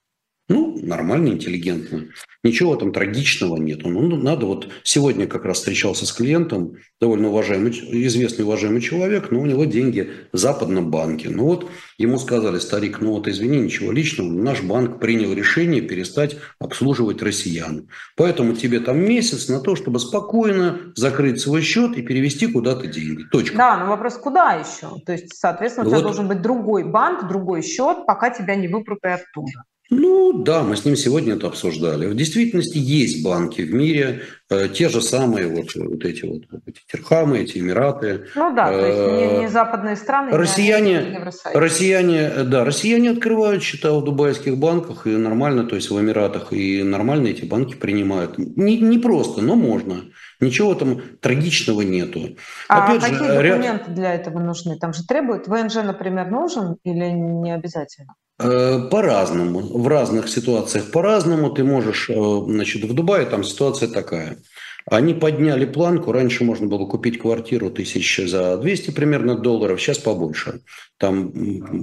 Ну, 0.48 0.78
нормально, 0.80 1.28
интеллигентно. 1.30 2.04
Ничего 2.44 2.76
там 2.76 2.92
трагичного 2.92 3.56
нет. 3.56 3.80
Ну, 3.82 4.00
ну, 4.02 4.16
надо 4.16 4.46
вот... 4.46 4.68
Сегодня 4.84 5.26
как 5.26 5.44
раз 5.44 5.58
встречался 5.58 6.06
с 6.06 6.12
клиентом, 6.12 6.76
довольно 7.00 7.28
уважаемый, 7.28 7.72
известный 8.06 8.44
уважаемый 8.44 8.80
человек, 8.80 9.32
но 9.32 9.40
у 9.40 9.46
него 9.46 9.64
деньги 9.64 10.10
в 10.32 10.36
западном 10.36 10.90
банке. 10.90 11.28
Ну 11.28 11.44
вот 11.44 11.68
ему 11.98 12.18
сказали, 12.18 12.58
старик, 12.60 13.00
ну 13.00 13.12
вот 13.12 13.26
извини, 13.26 13.58
ничего 13.58 13.90
личного, 13.90 14.28
наш 14.30 14.62
банк 14.62 15.00
принял 15.00 15.32
решение 15.32 15.82
перестать 15.82 16.36
обслуживать 16.60 17.22
россиян. 17.22 17.88
Поэтому 18.16 18.54
тебе 18.54 18.78
там 18.78 18.98
месяц 19.00 19.48
на 19.48 19.60
то, 19.60 19.74
чтобы 19.74 19.98
спокойно 19.98 20.92
закрыть 20.94 21.40
свой 21.40 21.62
счет 21.62 21.98
и 21.98 22.02
перевести 22.02 22.46
куда-то 22.46 22.86
деньги. 22.86 23.24
Точка. 23.32 23.56
Да, 23.56 23.78
но 23.78 23.86
вопрос, 23.86 24.14
куда 24.14 24.52
еще? 24.52 24.88
То 25.04 25.12
есть, 25.12 25.34
соответственно, 25.36 25.86
у 25.86 25.90
тебя 25.90 25.98
вот. 25.98 26.04
должен 26.04 26.28
быть 26.28 26.40
другой 26.40 26.84
банк, 26.84 27.28
другой 27.28 27.62
счет, 27.62 28.06
пока 28.06 28.30
тебя 28.30 28.54
не 28.54 28.68
выпрут 28.68 29.00
оттуда. 29.02 29.64
Ну 29.88 30.32
да, 30.32 30.62
мы 30.62 30.76
с 30.76 30.84
ним 30.84 30.96
сегодня 30.96 31.34
это 31.34 31.46
обсуждали. 31.46 32.06
В 32.06 32.16
действительности 32.16 32.78
есть 32.78 33.24
банки 33.24 33.60
в 33.60 33.72
мире, 33.72 34.22
э, 34.50 34.68
те 34.68 34.88
же 34.88 35.00
самые 35.00 35.46
вот, 35.46 35.74
вот 35.76 36.04
эти 36.04 36.24
вот 36.24 36.42
эти 36.66 36.80
Терхамы, 36.90 37.38
эти 37.38 37.58
Эмираты. 37.58 38.26
Ну 38.34 38.52
да, 38.54 38.66
то 38.66 38.86
есть 38.86 38.98
не, 38.98 39.38
не 39.42 39.48
западные 39.48 39.94
страны. 39.94 40.32
Россияне, 40.32 41.12
не 41.12 41.56
россияне, 41.56 42.30
да, 42.44 42.64
россияне 42.64 43.10
открывают 43.10 43.62
счета 43.62 43.92
в 43.92 44.02
дубайских 44.02 44.58
банках 44.58 45.06
и 45.06 45.10
нормально, 45.10 45.64
то 45.64 45.76
есть 45.76 45.90
в 45.90 46.00
Эмиратах, 46.00 46.52
и 46.52 46.82
нормально 46.82 47.28
эти 47.28 47.44
банки 47.44 47.76
принимают. 47.76 48.38
Не, 48.38 48.78
не 48.78 48.98
просто, 48.98 49.40
но 49.40 49.54
можно. 49.54 50.02
Ничего 50.40 50.74
там 50.74 51.00
трагичного 51.20 51.82
нету. 51.82 52.36
А 52.68 52.84
Опять 52.84 53.02
какие 53.02 53.18
же, 53.18 53.26
документы 53.26 53.84
ряд... 53.86 53.94
для 53.94 54.14
этого 54.14 54.40
нужны? 54.40 54.78
Там 54.78 54.92
же 54.92 55.04
требуют 55.06 55.46
ВНЖ, 55.46 55.76
например, 55.76 56.30
нужен 56.30 56.76
или 56.82 57.06
не 57.06 57.54
обязательно? 57.54 58.14
Э, 58.38 58.88
по-разному. 58.90 59.60
В 59.60 59.88
разных 59.88 60.28
ситуациях 60.28 60.90
по-разному. 60.90 61.50
Ты 61.50 61.64
можешь, 61.64 62.10
э, 62.10 62.14
значит, 62.46 62.84
в 62.84 62.92
Дубае 62.92 63.24
там 63.24 63.42
ситуация 63.42 63.88
такая. 63.88 64.38
Они 64.84 65.14
подняли 65.14 65.64
планку. 65.64 66.12
Раньше 66.12 66.44
можно 66.44 66.66
было 66.66 66.86
купить 66.86 67.18
квартиру 67.18 67.70
тысяч 67.70 68.20
за 68.28 68.58
200 68.58 68.90
примерно 68.90 69.36
долларов, 69.36 69.80
сейчас 69.80 69.98
побольше. 69.98 70.60
Там, 70.98 71.32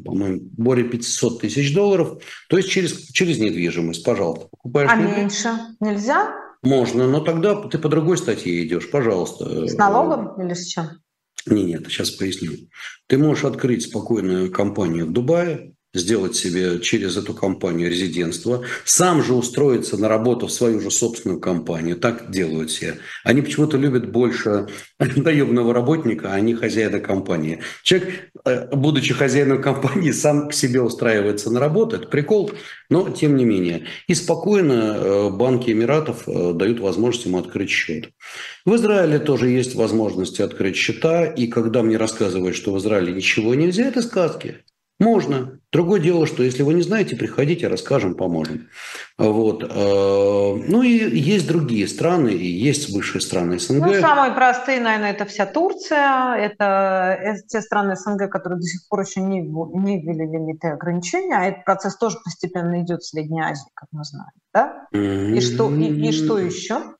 по-моему, 0.03 0.41
более 0.55 0.87
500 0.87 1.41
тысяч 1.41 1.73
долларов. 1.73 2.21
То 2.49 2.57
есть 2.57 2.69
через, 2.69 3.07
через 3.07 3.39
недвижимость, 3.39 4.05
пожалуйста. 4.05 4.47
Покупаешь 4.51 4.91
а 4.91 4.95
меньше 4.95 5.49
нельзя? 5.79 6.35
Можно, 6.61 7.07
но 7.07 7.19
тогда 7.19 7.55
ты 7.55 7.79
по 7.79 7.89
другой 7.89 8.17
статье 8.17 8.63
идешь, 8.63 8.89
пожалуйста. 8.89 9.67
С 9.67 9.75
налогом 9.75 10.39
или 10.41 10.53
с 10.53 10.67
чем? 10.67 10.85
Не, 11.47 11.63
нет, 11.63 11.87
сейчас 11.87 12.11
поясню. 12.11 12.51
Ты 13.07 13.17
можешь 13.17 13.43
открыть 13.43 13.83
спокойную 13.83 14.49
компанию 14.49 15.07
в 15.07 15.11
Дубае, 15.11 15.73
сделать 15.93 16.35
себе 16.35 16.79
через 16.79 17.17
эту 17.17 17.33
компанию 17.33 17.89
резидентство, 17.89 18.63
сам 18.83 19.23
же 19.23 19.33
устроиться 19.33 19.97
на 19.97 20.09
работу 20.09 20.47
в 20.47 20.51
свою 20.51 20.79
же 20.79 20.89
собственную 20.89 21.39
компанию. 21.39 21.97
Так 21.97 22.31
делают 22.31 22.71
все. 22.71 22.97
Они 23.23 23.41
почему-то 23.41 23.77
любят 23.77 24.11
больше 24.11 24.67
наемного 24.99 25.73
работника, 25.73 26.33
а 26.33 26.39
не 26.39 26.55
хозяина 26.55 26.99
компании. 26.99 27.59
Человек, 27.83 28.31
э, 28.45 28.75
будучи 28.75 29.13
хозяином 29.13 29.61
компании, 29.61 30.11
сам 30.23 30.49
к 30.49 30.53
себе 30.53 30.81
устраивается 30.81 31.51
на 31.51 31.59
работу. 31.59 31.97
Это 31.97 32.07
прикол, 32.07 32.51
но 32.89 33.09
тем 33.09 33.35
не 33.37 33.45
менее. 33.45 33.85
И 34.07 34.15
спокойно 34.15 34.97
э, 34.97 35.29
банки 35.29 35.69
Эмиратов 35.69 36.27
э, 36.27 36.53
дают 36.53 36.79
возможность 36.79 37.25
ему 37.25 37.37
открыть 37.37 37.69
счет. 37.69 38.09
В 38.65 38.75
Израиле 38.75 39.19
тоже 39.19 39.49
есть 39.49 39.75
возможности 39.75 40.41
открыть 40.41 40.75
счета. 40.75 41.25
И 41.25 41.47
когда 41.47 41.83
мне 41.83 41.97
рассказывают, 41.97 42.55
что 42.55 42.73
в 42.73 42.79
Израиле 42.79 43.13
ничего 43.13 43.53
нельзя, 43.53 43.85
это 43.85 44.01
сказки. 44.01 44.63
Можно. 45.03 45.59
Другое 45.71 45.99
дело, 45.99 46.27
что 46.27 46.43
если 46.43 46.63
вы 46.63 46.75
не 46.75 46.81
знаете, 46.81 47.15
приходите, 47.15 47.67
расскажем, 47.67 48.15
поможем. 48.15 48.69
Вот. 49.17 49.63
Э, 49.63 49.67
ну 49.67 50.81
и 50.81 51.19
есть 51.19 51.47
другие 51.47 51.87
страны, 51.87 52.29
и 52.29 52.47
есть 52.47 52.93
высшие 52.93 53.21
страны 53.21 53.59
СНГ. 53.59 53.85
Ну, 53.85 53.93
самые 53.95 54.33
простые, 54.33 54.79
наверное, 54.79 55.11
это 55.11 55.25
вся 55.25 55.45
Турция, 55.45 56.35
это 56.35 57.17
э, 57.19 57.35
те 57.47 57.61
страны 57.61 57.95
СНГ, 57.95 58.29
которые 58.29 58.59
до 58.59 58.65
сих 58.65 58.87
пор 58.87 59.01
еще 59.01 59.21
не, 59.21 59.41
не 59.41 60.01
ввели 60.01 60.25
лимиты 60.25 60.67
ограничения, 60.67 61.37
а 61.37 61.45
этот 61.45 61.65
процесс 61.65 61.97
тоже 61.97 62.17
постепенно 62.23 62.81
идет 62.81 63.01
в 63.01 63.07
Средней 63.07 63.41
Азии, 63.41 63.69
как 63.73 63.89
мы 63.91 64.03
знаем. 64.03 64.31
Да? 64.53 64.87
И, 64.91 65.41
что, 65.41 65.73
и, 65.73 66.07
и 66.07 66.11
что 66.11 66.37
еще? 66.37 66.95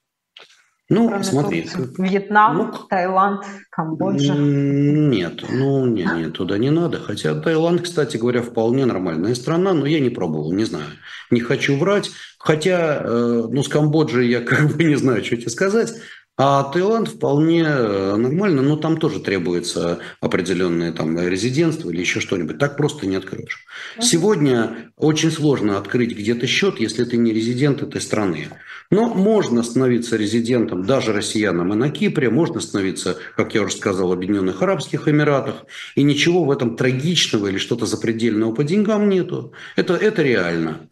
Ну, 0.93 1.07
Кроме 1.07 1.23
смотри. 1.23 1.69
Вьетнам, 1.97 2.57
ну, 2.57 2.71
Таиланд, 2.87 3.43
Камбоджа. 3.71 4.35
Нет, 4.35 5.43
ну 5.49 5.85
нет, 5.87 6.13
нет, 6.15 6.33
туда 6.33 6.57
не 6.59 6.69
надо. 6.69 6.99
Хотя 6.99 7.33
Таиланд, 7.33 7.81
кстати 7.81 8.17
говоря, 8.17 8.43
вполне 8.43 8.85
нормальная 8.85 9.33
страна, 9.33 9.73
но 9.73 9.87
я 9.87 9.99
не 9.99 10.11
пробовал, 10.11 10.53
не 10.53 10.65
знаю. 10.65 10.85
Не 11.31 11.41
хочу 11.41 11.77
врать. 11.77 12.11
Хотя, 12.37 13.01
э, 13.03 13.47
ну, 13.49 13.63
с 13.63 13.67
Камбоджей 13.67 14.29
я 14.29 14.41
как 14.45 14.75
бы 14.75 14.83
не 14.83 14.95
знаю, 14.95 15.23
что 15.25 15.35
тебе 15.35 15.49
сказать. 15.49 15.93
А 16.35 16.63
Таиланд 16.63 17.09
вполне 17.09 17.63
э, 17.63 18.15
нормально, 18.15 18.63
но 18.63 18.75
там 18.75 18.97
тоже 18.97 19.19
требуется 19.19 19.99
определенное 20.19 20.91
там 20.91 21.19
резидентство 21.19 21.91
или 21.91 21.99
еще 21.99 22.19
что-нибудь. 22.21 22.57
Так 22.57 22.75
просто 22.75 23.05
не 23.05 23.17
откроешь. 23.17 23.63
Сегодня 23.99 24.91
очень 24.97 25.29
сложно 25.29 25.77
открыть 25.77 26.17
где-то 26.17 26.47
счет, 26.47 26.79
если 26.79 27.03
ты 27.03 27.17
не 27.17 27.33
резидент 27.33 27.83
этой 27.83 28.01
страны. 28.01 28.47
Но 28.89 29.13
можно 29.13 29.61
становиться 29.61 30.17
резидентом 30.17 30.85
даже 30.85 31.13
россиянам 31.13 31.71
и 31.71 31.75
на 31.75 31.91
Кипре, 31.91 32.31
можно 32.31 32.61
становиться, 32.61 33.17
как 33.35 33.53
я 33.53 33.61
уже 33.61 33.75
сказал, 33.75 34.07
в 34.07 34.11
Объединенных 34.11 34.61
Арабских 34.63 35.07
Эмиратах. 35.07 35.65
И 35.93 36.01
ничего 36.01 36.45
в 36.45 36.51
этом 36.51 36.75
трагичного 36.75 37.47
или 37.47 37.59
что-то 37.59 37.85
запредельного 37.85 38.55
по 38.55 38.63
деньгам 38.63 39.07
нету. 39.07 39.53
Это, 39.75 39.93
это 39.93 40.23
реально. 40.23 40.89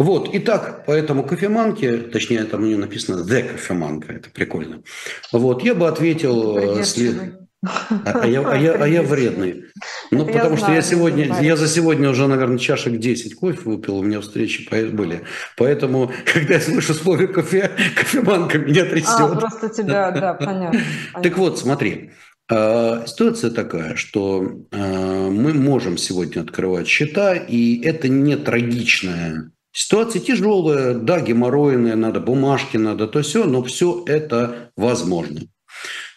Вот, 0.00 0.30
итак, 0.32 0.84
поэтому 0.86 1.24
кофеманке, 1.24 1.98
точнее, 1.98 2.44
там 2.44 2.62
у 2.62 2.64
нее 2.64 2.78
написано 2.78 3.22
«the 3.22 3.42
кофеманка», 3.42 4.14
это 4.14 4.30
прикольно. 4.30 4.82
Вот, 5.30 5.62
я 5.62 5.74
бы 5.74 5.86
ответил... 5.86 6.56
Э, 6.56 6.84
след... 6.84 7.34
А, 7.62 8.22
а, 8.22 8.26
я, 8.26 8.40
а, 8.40 8.56
я, 8.56 8.72
а 8.72 8.88
я 8.88 9.02
вредный. 9.02 9.64
Ну, 10.10 10.24
это 10.24 10.32
потому 10.32 10.54
я 10.54 10.56
что 10.56 10.72
я 10.72 10.80
сегодня, 10.80 11.42
я 11.42 11.54
за 11.54 11.68
сегодня 11.68 12.08
уже, 12.08 12.26
наверное, 12.26 12.56
чашек 12.56 12.96
10 12.96 13.34
кофе 13.34 13.60
выпил, 13.62 13.98
у 13.98 14.02
меня 14.02 14.22
встречи 14.22 14.66
были. 14.70 15.20
Поэтому, 15.58 16.10
когда 16.32 16.54
я 16.54 16.60
слышу 16.62 16.94
слово 16.94 17.26
кофе, 17.26 17.70
кофеманка 17.94 18.56
меня 18.56 18.86
трясет. 18.86 19.20
А, 19.20 19.36
просто 19.36 19.68
тебя, 19.68 20.10
да, 20.12 20.32
понятно. 20.32 20.80
Так 21.22 21.36
вот, 21.36 21.58
смотри. 21.58 22.12
А, 22.50 23.04
ситуация 23.06 23.50
такая, 23.50 23.96
что 23.96 24.64
а, 24.72 25.28
мы 25.28 25.52
можем 25.52 25.98
сегодня 25.98 26.40
открывать 26.40 26.88
счета, 26.88 27.34
и 27.34 27.82
это 27.82 28.08
не 28.08 28.36
трагичная 28.36 29.52
ситуация, 29.72 30.20
тяжелая, 30.20 30.94
да, 30.94 31.20
геморройная, 31.20 31.96
надо 31.96 32.20
бумажки, 32.20 32.76
надо 32.76 33.06
то 33.06 33.22
все, 33.22 33.44
но 33.44 33.62
все 33.62 34.04
это 34.06 34.70
возможно. 34.76 35.40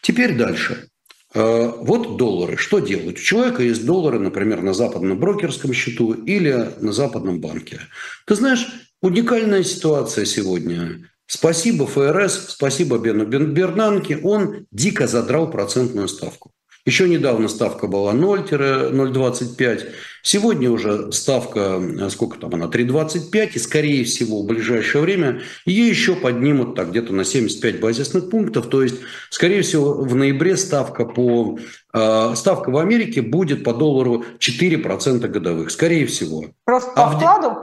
Теперь 0.01 0.37
дальше. 0.37 0.87
Э, 1.33 1.71
вот 1.77 2.17
доллары. 2.17 2.57
Что 2.57 2.79
делать? 2.79 3.17
У 3.17 3.21
человека 3.21 3.63
есть 3.63 3.85
доллары, 3.85 4.19
например, 4.19 4.61
на 4.61 4.73
западном 4.73 5.19
брокерском 5.19 5.73
счету 5.73 6.13
или 6.13 6.69
на 6.79 6.91
западном 6.91 7.41
банке. 7.41 7.81
Ты 8.25 8.35
знаешь, 8.35 8.67
уникальная 9.01 9.63
ситуация 9.63 10.25
сегодня. 10.25 11.09
Спасибо 11.25 11.87
ФРС, 11.87 12.49
спасибо 12.49 12.97
Бену 12.99 13.25
Бернанке, 13.25 14.17
он 14.17 14.67
дико 14.71 15.07
задрал 15.07 15.49
процентную 15.49 16.07
ставку. 16.07 16.52
Еще 16.85 17.07
недавно 17.07 17.47
ставка 17.47 17.87
была 17.87 18.13
0-0,25. 18.13 19.91
Сегодня 20.21 20.69
уже 20.69 21.13
ставка, 21.13 21.79
э, 21.81 22.09
сколько 22.09 22.37
там 22.37 22.53
она, 22.55 22.67
3,25. 22.67 23.51
И, 23.55 23.59
скорее 23.59 24.03
всего, 24.03 24.43
в 24.43 24.45
ближайшее 24.45 25.01
время 25.01 25.41
ее 25.65 25.87
еще 25.87 26.13
поднимут 26.15 26.75
так 26.75 26.89
где-то 26.89 27.13
на 27.13 27.23
75 27.23 27.79
базисных 27.79 28.29
пунктов. 28.29 28.67
То 28.67 28.83
есть, 28.83 28.95
скорее 29.29 29.61
всего, 29.61 29.93
в 29.93 30.13
ноябре 30.13 30.57
ставка 30.57 31.05
по 31.05 31.57
э, 31.93 32.33
ставка 32.35 32.69
в 32.69 32.77
Америке 32.77 33.21
будет 33.21 33.63
по 33.63 33.73
доллару 33.73 34.25
4% 34.39 35.25
годовых. 35.29 35.71
Скорее 35.71 36.05
всего. 36.05 36.47
Просто 36.65 36.91
а 36.95 37.11
по 37.11 37.17
вкладу? 37.17 37.57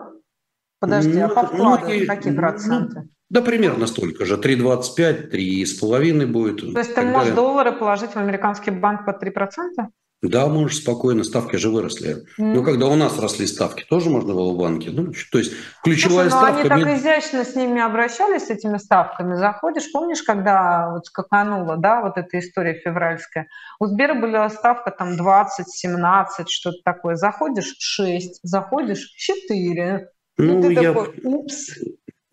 Подожди, 0.80 1.18
а 1.18 1.28
по 1.28 1.42
ну, 1.42 1.48
вкладу 1.48 1.86
ну, 1.90 2.06
какие 2.06 2.32
проценты? 2.32 3.08
Да, 3.30 3.42
примерно 3.42 3.86
столько 3.86 4.26
же. 4.26 4.36
3,25, 4.36 5.30
3,5 5.30 6.26
будет. 6.26 6.72
То 6.72 6.78
есть 6.80 6.94
ты 6.94 7.02
можешь 7.02 7.28
далее. 7.28 7.34
доллары 7.34 7.72
положить 7.72 8.10
в 8.10 8.16
американский 8.16 8.72
банк 8.72 9.06
под 9.06 9.22
3%? 9.22 9.86
Да, 10.22 10.48
можешь 10.48 10.78
спокойно, 10.78 11.24
ставки 11.24 11.56
же 11.56 11.70
выросли. 11.70 12.26
Mm. 12.38 12.54
Ну, 12.54 12.62
когда 12.62 12.88
у 12.88 12.94
нас 12.94 13.18
росли 13.18 13.46
ставки, 13.46 13.86
тоже 13.88 14.10
можно 14.10 14.34
было 14.34 14.52
в 14.52 14.58
банке. 14.58 14.90
Ну, 14.90 15.12
то 15.32 15.38
есть 15.38 15.52
ключевая 15.82 16.28
Слушай, 16.28 16.52
ставка... 16.52 16.74
они 16.74 16.84
так 16.84 16.98
изящно 16.98 17.44
с 17.44 17.54
ними 17.54 17.80
обращались, 17.80 18.48
с 18.48 18.50
этими 18.50 18.76
ставками. 18.76 19.36
Заходишь, 19.36 19.90
помнишь, 19.90 20.22
когда 20.22 20.90
вот 20.90 21.06
скаканула, 21.06 21.78
да, 21.78 22.02
вот 22.02 22.18
эта 22.18 22.38
история 22.38 22.74
февральская? 22.74 23.46
У 23.78 23.86
Сбера 23.86 24.14
была 24.14 24.50
ставка 24.50 24.90
там 24.90 25.16
20, 25.16 25.66
17, 25.66 26.50
что-то 26.50 26.78
такое. 26.84 27.14
Заходишь 27.14 27.74
6, 27.78 28.40
заходишь 28.42 29.14
4. 29.16 30.06
Ну, 30.36 30.58
и 30.58 30.62
ты 30.62 30.72
я... 30.72 30.92
такой, 30.92 31.14
упс. 31.22 31.78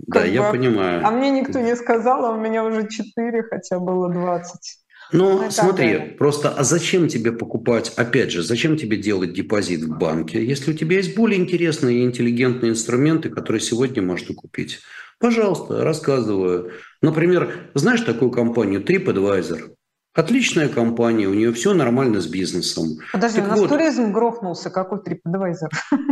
Да, 0.08 0.24
я 0.24 0.44
бы, 0.44 0.58
понимаю. 0.58 1.06
А 1.06 1.12
мне 1.12 1.30
никто 1.30 1.60
не 1.60 1.76
сказал, 1.76 2.26
а 2.26 2.32
у 2.32 2.40
меня 2.40 2.64
уже 2.64 2.88
4, 2.88 3.44
хотя 3.44 3.80
было 3.80 4.10
20. 4.10 4.80
Ну, 5.14 5.42
ну 5.44 5.52
смотри, 5.52 5.94
далее. 5.94 6.16
просто 6.18 6.50
а 6.50 6.64
зачем 6.64 7.08
тебе 7.08 7.32
покупать, 7.32 7.94
опять 7.96 8.32
же, 8.32 8.42
зачем 8.42 8.78
тебе 8.78 8.98
делать 8.98 9.34
депозит 9.34 9.82
в 9.82 9.98
банке, 9.98 10.46
если 10.46 10.72
у 10.72 10.74
тебя 10.74 10.98
есть 10.98 11.16
более 11.16 11.40
интересные 11.40 12.00
и 12.00 12.04
интеллигентные 12.04 12.72
инструменты, 12.72 13.30
которые 13.30 13.62
сегодня 13.62 14.02
можно 14.02 14.36
купить? 14.36 14.80
Пожалуйста, 15.20 15.84
рассказываю. 15.84 16.72
Например, 17.02 17.70
знаешь 17.74 18.02
такую 18.02 18.32
компанию 18.32 18.82
TripAdvisor? 18.82 19.77
Отличная 20.18 20.68
компания, 20.68 21.28
у 21.28 21.36
нее 21.36 21.54
все 21.54 21.76
нормально 21.76 22.22
с 22.22 22.26
бизнесом. 22.26 22.98
Подожди, 23.14 23.38
так 23.38 23.46
у 23.46 23.52
нас 23.52 23.60
вот, 23.60 23.70
туризм 23.70 24.12
грохнулся, 24.12 24.72
какой 24.72 24.98
TripAdvisor? 24.98 25.70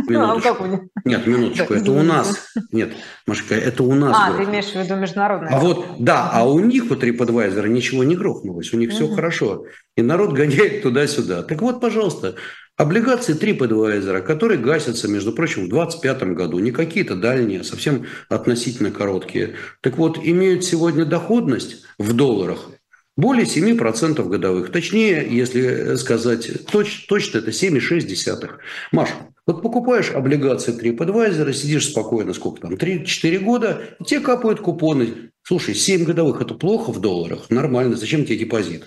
Минуточку. 0.08 0.64
А 1.04 1.08
нет, 1.08 1.26
минуточку, 1.26 1.74
это 1.74 1.90
у 1.90 2.02
нас. 2.02 2.52
Нет, 2.70 2.92
Машка, 3.26 3.56
это 3.56 3.82
у 3.82 3.94
нас. 3.94 4.16
А, 4.16 4.32
ты 4.32 4.44
имеешь 4.44 4.66
в 4.66 4.76
виду 4.76 4.94
международный. 4.94 5.48
А 5.50 5.58
вот, 5.58 5.86
да, 5.98 6.30
а 6.32 6.48
у 6.48 6.60
них, 6.60 6.84
у 6.84 6.94
TripAdvisor, 6.94 7.66
ничего 7.66 8.04
не 8.04 8.14
грохнулось, 8.14 8.72
у 8.72 8.76
них 8.76 8.92
все 8.92 9.08
хорошо. 9.08 9.64
И 9.96 10.02
народ 10.02 10.34
гоняет 10.34 10.84
туда-сюда. 10.84 11.42
Так 11.42 11.60
вот, 11.60 11.80
пожалуйста, 11.80 12.36
Облигации 12.76 13.34
TripAdvisor, 13.34 14.20
которые 14.20 14.60
гасятся, 14.60 15.08
между 15.08 15.32
прочим, 15.32 15.64
в 15.64 15.68
2025 15.70 16.34
году, 16.34 16.58
не 16.60 16.70
какие-то 16.70 17.16
дальние, 17.16 17.62
а 17.62 17.64
совсем 17.64 18.04
относительно 18.28 18.90
короткие. 18.90 19.54
Так 19.80 19.96
вот, 19.96 20.20
имеют 20.22 20.62
сегодня 20.62 21.06
доходность 21.06 21.84
в 21.98 22.12
долларах 22.12 22.68
более 23.16 23.44
7% 23.44 24.22
годовых. 24.28 24.70
Точнее, 24.70 25.26
если 25.28 25.94
сказать 25.96 26.66
точ, 26.66 27.06
точно, 27.06 27.38
это 27.38 27.50
7,6. 27.50 28.48
Маша, 28.92 29.14
вот 29.46 29.62
покупаешь 29.62 30.10
облигации 30.10 30.76
TripAdvisor, 30.76 31.52
сидишь 31.52 31.88
спокойно, 31.88 32.34
сколько 32.34 32.62
там, 32.62 32.74
3-4 32.74 33.38
года, 33.38 33.82
и 34.00 34.04
тебе 34.04 34.20
капают 34.20 34.60
купоны. 34.60 35.30
Слушай, 35.42 35.74
7 35.74 36.04
годовых– 36.04 36.40
это 36.42 36.54
плохо 36.54 36.90
в 36.92 37.00
долларах? 37.00 37.50
Нормально. 37.50 37.96
Зачем 37.96 38.24
тебе 38.24 38.38
депозит? 38.38 38.84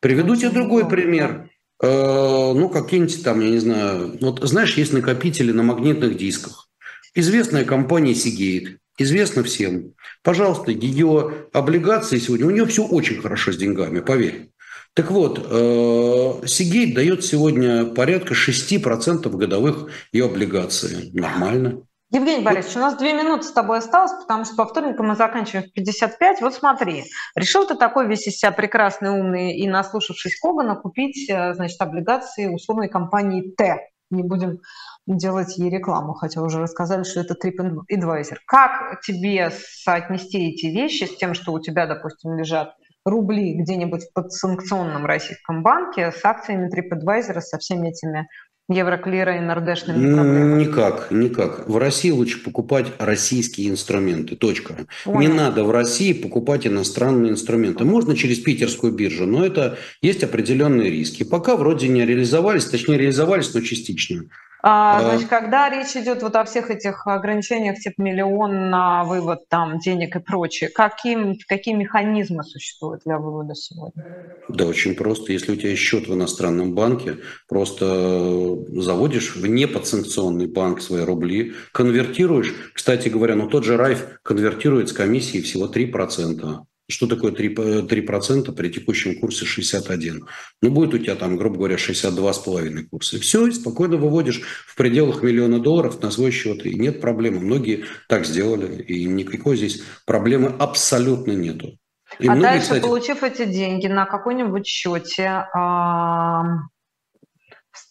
Приведу 0.00 0.36
тебе 0.36 0.50
другой 0.50 0.88
пример. 0.88 1.48
Э, 1.82 2.52
ну, 2.54 2.68
какие-нибудь 2.68 3.24
там, 3.24 3.40
я 3.40 3.50
не 3.50 3.58
знаю, 3.58 4.18
вот 4.20 4.40
знаешь, 4.42 4.76
есть 4.76 4.92
накопители 4.92 5.52
на 5.52 5.62
магнитных 5.62 6.16
дисках. 6.16 6.68
Известная 7.14 7.64
компания 7.64 8.12
Seagate 8.12 8.76
известно 9.02 9.42
всем. 9.42 9.94
Пожалуйста, 10.22 10.70
ее 10.70 11.46
облигации 11.52 12.18
сегодня, 12.18 12.46
у 12.46 12.50
нее 12.50 12.66
все 12.66 12.84
очень 12.84 13.20
хорошо 13.20 13.52
с 13.52 13.56
деньгами, 13.56 14.00
поверь. 14.00 14.50
Так 14.94 15.10
вот, 15.10 15.38
э, 15.38 16.46
Сигейт 16.46 16.94
дает 16.94 17.24
сегодня 17.24 17.86
порядка 17.86 18.34
6% 18.34 19.34
годовых 19.36 19.88
ее 20.12 20.26
облигаций. 20.26 21.10
Нормально. 21.14 21.82
Евгений 22.14 22.44
Борисович, 22.44 22.76
у 22.76 22.80
нас 22.80 22.98
две 22.98 23.14
минуты 23.14 23.44
с 23.44 23.52
тобой 23.52 23.78
осталось, 23.78 24.12
потому 24.12 24.44
что 24.44 24.54
по 24.54 24.66
вторникам 24.66 25.08
мы 25.08 25.16
заканчиваем 25.16 25.66
в 25.66 25.72
55. 25.72 26.42
Вот 26.42 26.52
смотри, 26.52 27.04
решил 27.34 27.66
ты 27.66 27.74
такой 27.74 28.06
весь 28.06 28.26
из 28.26 28.36
себя 28.36 28.52
прекрасный, 28.52 29.08
умный 29.08 29.56
и 29.56 29.66
наслушавшись 29.66 30.38
Когана 30.38 30.76
купить, 30.76 31.30
э, 31.30 31.54
значит, 31.54 31.80
облигации 31.80 32.48
условной 32.48 32.90
компании 32.90 33.50
Т. 33.56 33.88
Не 34.10 34.22
будем 34.22 34.60
делать 35.06 35.58
ей 35.58 35.70
рекламу, 35.70 36.14
хотя 36.14 36.42
уже 36.42 36.60
рассказали, 36.60 37.02
что 37.02 37.20
это 37.20 37.34
TripAdvisor. 37.34 38.36
Как 38.46 39.00
тебе 39.02 39.50
соотнести 39.50 40.50
эти 40.50 40.66
вещи 40.66 41.04
с 41.04 41.16
тем, 41.16 41.34
что 41.34 41.52
у 41.52 41.60
тебя, 41.60 41.86
допустим, 41.86 42.36
лежат 42.36 42.74
рубли 43.04 43.54
где-нибудь 43.54 44.04
в 44.04 44.12
подсанкционном 44.12 45.04
российском 45.06 45.62
банке 45.62 46.12
с 46.12 46.24
акциями 46.24 46.70
TripAdvisor, 46.70 47.40
со 47.40 47.58
всеми 47.58 47.88
этими 47.88 48.28
Евроклира 48.68 49.36
и 49.36 49.40
нордешными 49.40 50.14
проблемами? 50.14 50.62
Никак, 50.62 51.10
никак. 51.10 51.68
В 51.68 51.76
России 51.78 52.10
лучше 52.10 52.42
покупать 52.42 52.86
российские 52.98 53.70
инструменты. 53.70 54.36
Точка. 54.36 54.86
Понял. 55.04 55.20
Не 55.20 55.28
надо 55.28 55.64
в 55.64 55.72
России 55.72 56.12
покупать 56.12 56.66
иностранные 56.66 57.32
инструменты. 57.32 57.84
Можно 57.84 58.16
через 58.16 58.38
питерскую 58.38 58.92
биржу, 58.92 59.26
но 59.26 59.44
это 59.44 59.78
есть 60.00 60.22
определенные 60.22 60.90
риски. 60.90 61.24
Пока 61.24 61.56
вроде 61.56 61.88
не 61.88 62.06
реализовались, 62.06 62.66
точнее 62.66 62.98
реализовались, 62.98 63.52
но 63.52 63.60
частично. 63.62 64.26
А, 64.64 64.98
а, 64.98 65.02
значит, 65.02 65.28
когда 65.28 65.68
речь 65.68 65.96
идет 65.96 66.22
вот 66.22 66.36
о 66.36 66.44
всех 66.44 66.70
этих 66.70 67.06
ограничениях, 67.08 67.78
типа 67.78 68.00
миллион 68.00 68.70
на 68.70 69.02
вывод 69.02 69.48
там 69.48 69.80
денег 69.80 70.14
и 70.14 70.20
прочее, 70.20 70.70
каким, 70.70 71.36
какие 71.48 71.74
механизмы 71.74 72.44
существуют 72.44 73.02
для 73.04 73.18
вывода 73.18 73.56
сегодня? 73.56 74.04
Да, 74.48 74.66
очень 74.66 74.94
просто. 74.94 75.32
Если 75.32 75.50
у 75.50 75.56
тебя 75.56 75.74
счет 75.74 76.06
в 76.06 76.14
иностранном 76.14 76.74
банке, 76.74 77.16
просто 77.48 78.56
заводишь 78.68 79.34
в 79.34 79.44
неподсанкционный 79.46 80.46
банк 80.46 80.80
свои 80.80 81.04
рубли, 81.04 81.54
конвертируешь. 81.72 82.54
Кстати 82.72 83.08
говоря, 83.08 83.34
ну 83.34 83.48
тот 83.48 83.64
же 83.64 83.76
Райф 83.76 84.20
конвертирует 84.22 84.90
с 84.90 84.92
комиссией 84.92 85.42
всего 85.42 85.66
3%. 85.66 86.60
Что 86.88 87.06
такое 87.06 87.32
3%, 87.32 87.88
3% 87.88 88.52
при 88.52 88.68
текущем 88.68 89.18
курсе 89.18 89.44
61? 89.44 90.26
Ну, 90.60 90.70
будет 90.70 90.94
у 90.94 90.98
тебя 90.98 91.14
там, 91.14 91.36
грубо 91.36 91.56
говоря, 91.56 91.76
62,5 91.76 92.84
курса. 92.84 93.16
И 93.16 93.20
все, 93.20 93.46
и 93.46 93.52
спокойно 93.52 93.96
выводишь 93.96 94.42
в 94.66 94.76
пределах 94.76 95.22
миллиона 95.22 95.60
долларов 95.60 96.02
на 96.02 96.10
свой 96.10 96.32
счет. 96.32 96.66
И 96.66 96.74
нет 96.74 97.00
проблемы. 97.00 97.40
Многие 97.40 97.84
так 98.08 98.26
сделали. 98.26 98.82
И 98.82 99.04
никакой 99.04 99.56
здесь 99.56 99.82
проблемы 100.04 100.54
абсолютно 100.58 101.32
нету. 101.32 101.78
И 102.18 102.26
а 102.26 102.32
многие, 102.32 102.42
дальше, 102.42 102.62
кстати... 102.62 102.82
получив 102.82 103.22
эти 103.22 103.44
деньги 103.46 103.86
на 103.86 104.04
какой-нибудь 104.04 104.66
счете, 104.66 105.46
в 105.54 106.61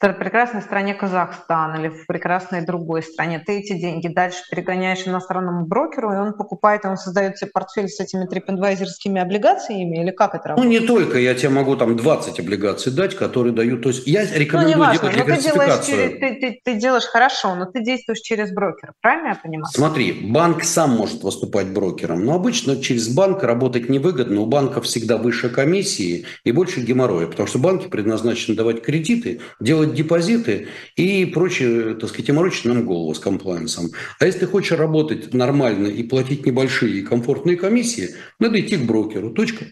прекрасной 0.01 0.61
стране 0.61 0.95
Казахстан 0.95 1.79
или 1.79 1.89
в 1.89 2.07
прекрасной 2.07 2.65
другой 2.65 3.03
стране, 3.03 3.41
ты 3.45 3.59
эти 3.59 3.73
деньги 3.73 4.07
дальше 4.07 4.39
перегоняешь 4.49 5.07
иностранному 5.07 5.65
брокеру, 5.67 6.11
и 6.11 6.15
он 6.15 6.33
покупает, 6.33 6.85
он 6.85 6.97
создает 6.97 7.37
себе 7.37 7.51
портфель 7.53 7.87
с 7.87 7.99
этими 7.99 8.25
трипадвайзерскими 8.25 9.21
облигациями, 9.21 10.01
или 10.01 10.11
как 10.11 10.33
это 10.33 10.49
работает? 10.49 10.73
Ну, 10.73 10.79
не 10.79 10.85
только, 10.85 11.19
я 11.19 11.35
тебе 11.35 11.49
могу 11.49 11.75
там 11.75 11.95
20 11.95 12.39
облигаций 12.39 12.91
дать, 12.91 13.15
которые 13.15 13.53
дают, 13.53 13.83
то 13.83 13.89
есть 13.89 14.07
я 14.07 14.23
ну, 14.23 14.39
рекомендую 14.39 14.77
ну, 14.77 14.93
делать 14.93 15.17
но 15.17 15.35
ты 15.35 15.41
делаешь, 15.41 15.85
через, 15.85 16.19
ты, 16.19 16.39
ты, 16.39 16.61
ты 16.63 16.73
делаешь 16.75 17.05
хорошо, 17.05 17.53
но 17.55 17.65
ты 17.65 17.83
действуешь 17.83 18.21
через 18.21 18.51
брокера, 18.51 18.93
правильно 19.01 19.29
я 19.29 19.35
понимаю? 19.35 19.71
Смотри, 19.71 20.13
банк 20.13 20.63
сам 20.63 20.91
может 20.91 21.21
выступать 21.21 21.67
брокером, 21.67 22.25
но 22.25 22.33
обычно 22.33 22.81
через 22.81 23.07
банк 23.07 23.43
работать 23.43 23.87
невыгодно, 23.87 24.41
у 24.41 24.47
банка 24.47 24.81
всегда 24.81 25.17
выше 25.17 25.49
комиссии 25.49 26.25
и 26.43 26.51
больше 26.51 26.81
геморроя, 26.81 27.27
потому 27.27 27.47
что 27.47 27.59
банки 27.59 27.87
предназначены 27.87 28.57
давать 28.57 28.81
кредиты, 28.81 29.41
делать 29.59 29.90
депозиты 29.93 30.67
и 30.95 31.25
прочее, 31.25 31.95
так 31.95 32.09
сказать, 32.09 32.29
и 32.29 32.31
морочить 32.31 32.65
нам 32.65 32.85
голову 32.85 33.13
с 33.13 33.19
комплайенсом. 33.19 33.91
А 34.19 34.25
если 34.25 34.39
ты 34.39 34.47
хочешь 34.47 34.77
работать 34.77 35.33
нормально 35.33 35.87
и 35.87 36.03
платить 36.03 36.45
небольшие 36.45 36.99
и 36.99 37.03
комфортные 37.03 37.57
комиссии, 37.57 38.15
надо 38.39 38.59
идти 38.59 38.77
к 38.77 38.81
брокеру. 38.81 39.31
Точка. 39.31 39.65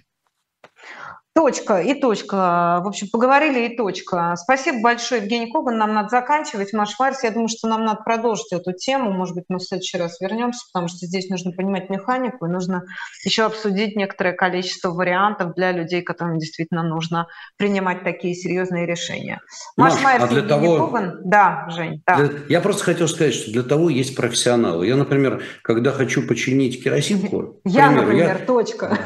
Точка 1.39 1.79
и 1.79 1.93
точка. 1.93 2.81
В 2.83 2.87
общем, 2.87 3.07
поговорили 3.09 3.67
и 3.69 3.77
точка. 3.77 4.35
Спасибо 4.35 4.81
большое, 4.81 5.21
Евгений 5.21 5.49
Коган. 5.49 5.77
Нам 5.77 5.93
надо 5.93 6.09
заканчивать. 6.09 6.73
Маш 6.73 6.99
Марс, 6.99 7.23
я 7.23 7.31
думаю, 7.31 7.47
что 7.47 7.69
нам 7.69 7.85
надо 7.85 8.01
продолжить 8.03 8.51
эту 8.51 8.73
тему. 8.73 9.13
Может 9.13 9.35
быть, 9.35 9.45
мы 9.47 9.59
в 9.59 9.63
следующий 9.63 9.97
раз 9.97 10.19
вернемся, 10.19 10.65
потому 10.73 10.89
что 10.89 11.05
здесь 11.05 11.29
нужно 11.29 11.53
понимать 11.53 11.89
механику, 11.89 12.45
и 12.45 12.49
нужно 12.49 12.83
еще 13.23 13.43
обсудить 13.43 13.95
некоторое 13.95 14.33
количество 14.33 14.89
вариантов 14.91 15.53
для 15.55 15.71
людей, 15.71 16.01
которым 16.01 16.39
действительно 16.39 16.83
нужно 16.83 17.27
принимать 17.55 18.03
такие 18.03 18.35
серьезные 18.35 18.85
решения. 18.85 19.39
Маш, 19.77 19.93
Маш 19.93 20.03
Майерс, 20.03 20.23
а 20.25 20.27
для 20.27 20.39
Евгений 20.39 20.67
того... 20.67 20.87
Коган. 20.87 21.21
Да, 21.23 21.67
Жень, 21.69 22.03
да. 22.05 22.15
Для... 22.17 22.29
Я 22.49 22.59
просто 22.59 22.83
хотел 22.83 23.07
сказать, 23.07 23.33
что 23.33 23.49
для 23.49 23.63
того 23.63 23.89
есть 23.89 24.13
профессионалы. 24.13 24.87
Я, 24.87 24.97
например, 24.97 25.41
когда 25.61 25.93
хочу 25.93 26.21
починить 26.27 26.83
керосинку... 26.83 27.61
Я, 27.63 27.91
например, 27.91 28.45
точка. 28.45 28.97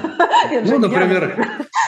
Ну, 0.66 0.80
например... 0.80 1.38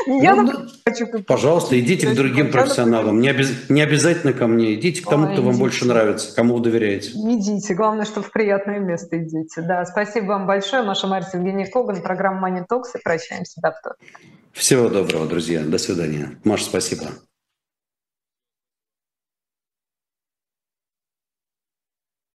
Я 0.08 0.35
ну, 0.44 0.68
хочу... 0.86 1.08
Пожалуйста, 1.24 1.80
идите 1.80 2.08
к 2.08 2.16
другим 2.16 2.52
профессионалам. 2.52 3.20
Не, 3.20 3.30
обез... 3.30 3.70
не 3.70 3.82
обязательно 3.82 4.34
ко 4.34 4.48
мне. 4.48 4.74
Идите 4.76 5.02
к 5.04 5.10
тому, 5.10 5.32
кто 5.32 5.42
вам 5.42 5.58
больше 5.58 5.86
нравится, 5.86 6.36
кому 6.36 6.56
вы 6.56 6.64
доверяете. 6.64 7.12
Идите. 7.12 7.74
Главное, 7.74 8.06
что 8.06 8.22
в 8.22 8.32
приятное 8.32 8.80
место 8.80 9.18
идите. 9.18 9.62
Да, 9.62 9.86
спасибо 9.86 10.28
вам 10.28 10.48
большое. 10.48 10.84
Маша 10.84 11.08
Марс, 11.08 11.34
Евгений 11.34 11.66
Коган, 11.66 12.02
программа 12.02 12.50
Money 12.50 12.66
Talks. 12.70 12.98
И 12.98 13.04
прощаемся 13.04 13.62
до 13.62 13.72
вторника. 13.72 14.20
Всего 14.54 14.90
доброго, 14.90 15.28
друзья. 15.28 15.64
До 15.64 15.78
свидания. 15.78 16.40
Маша, 16.44 16.66
спасибо. 16.66 17.08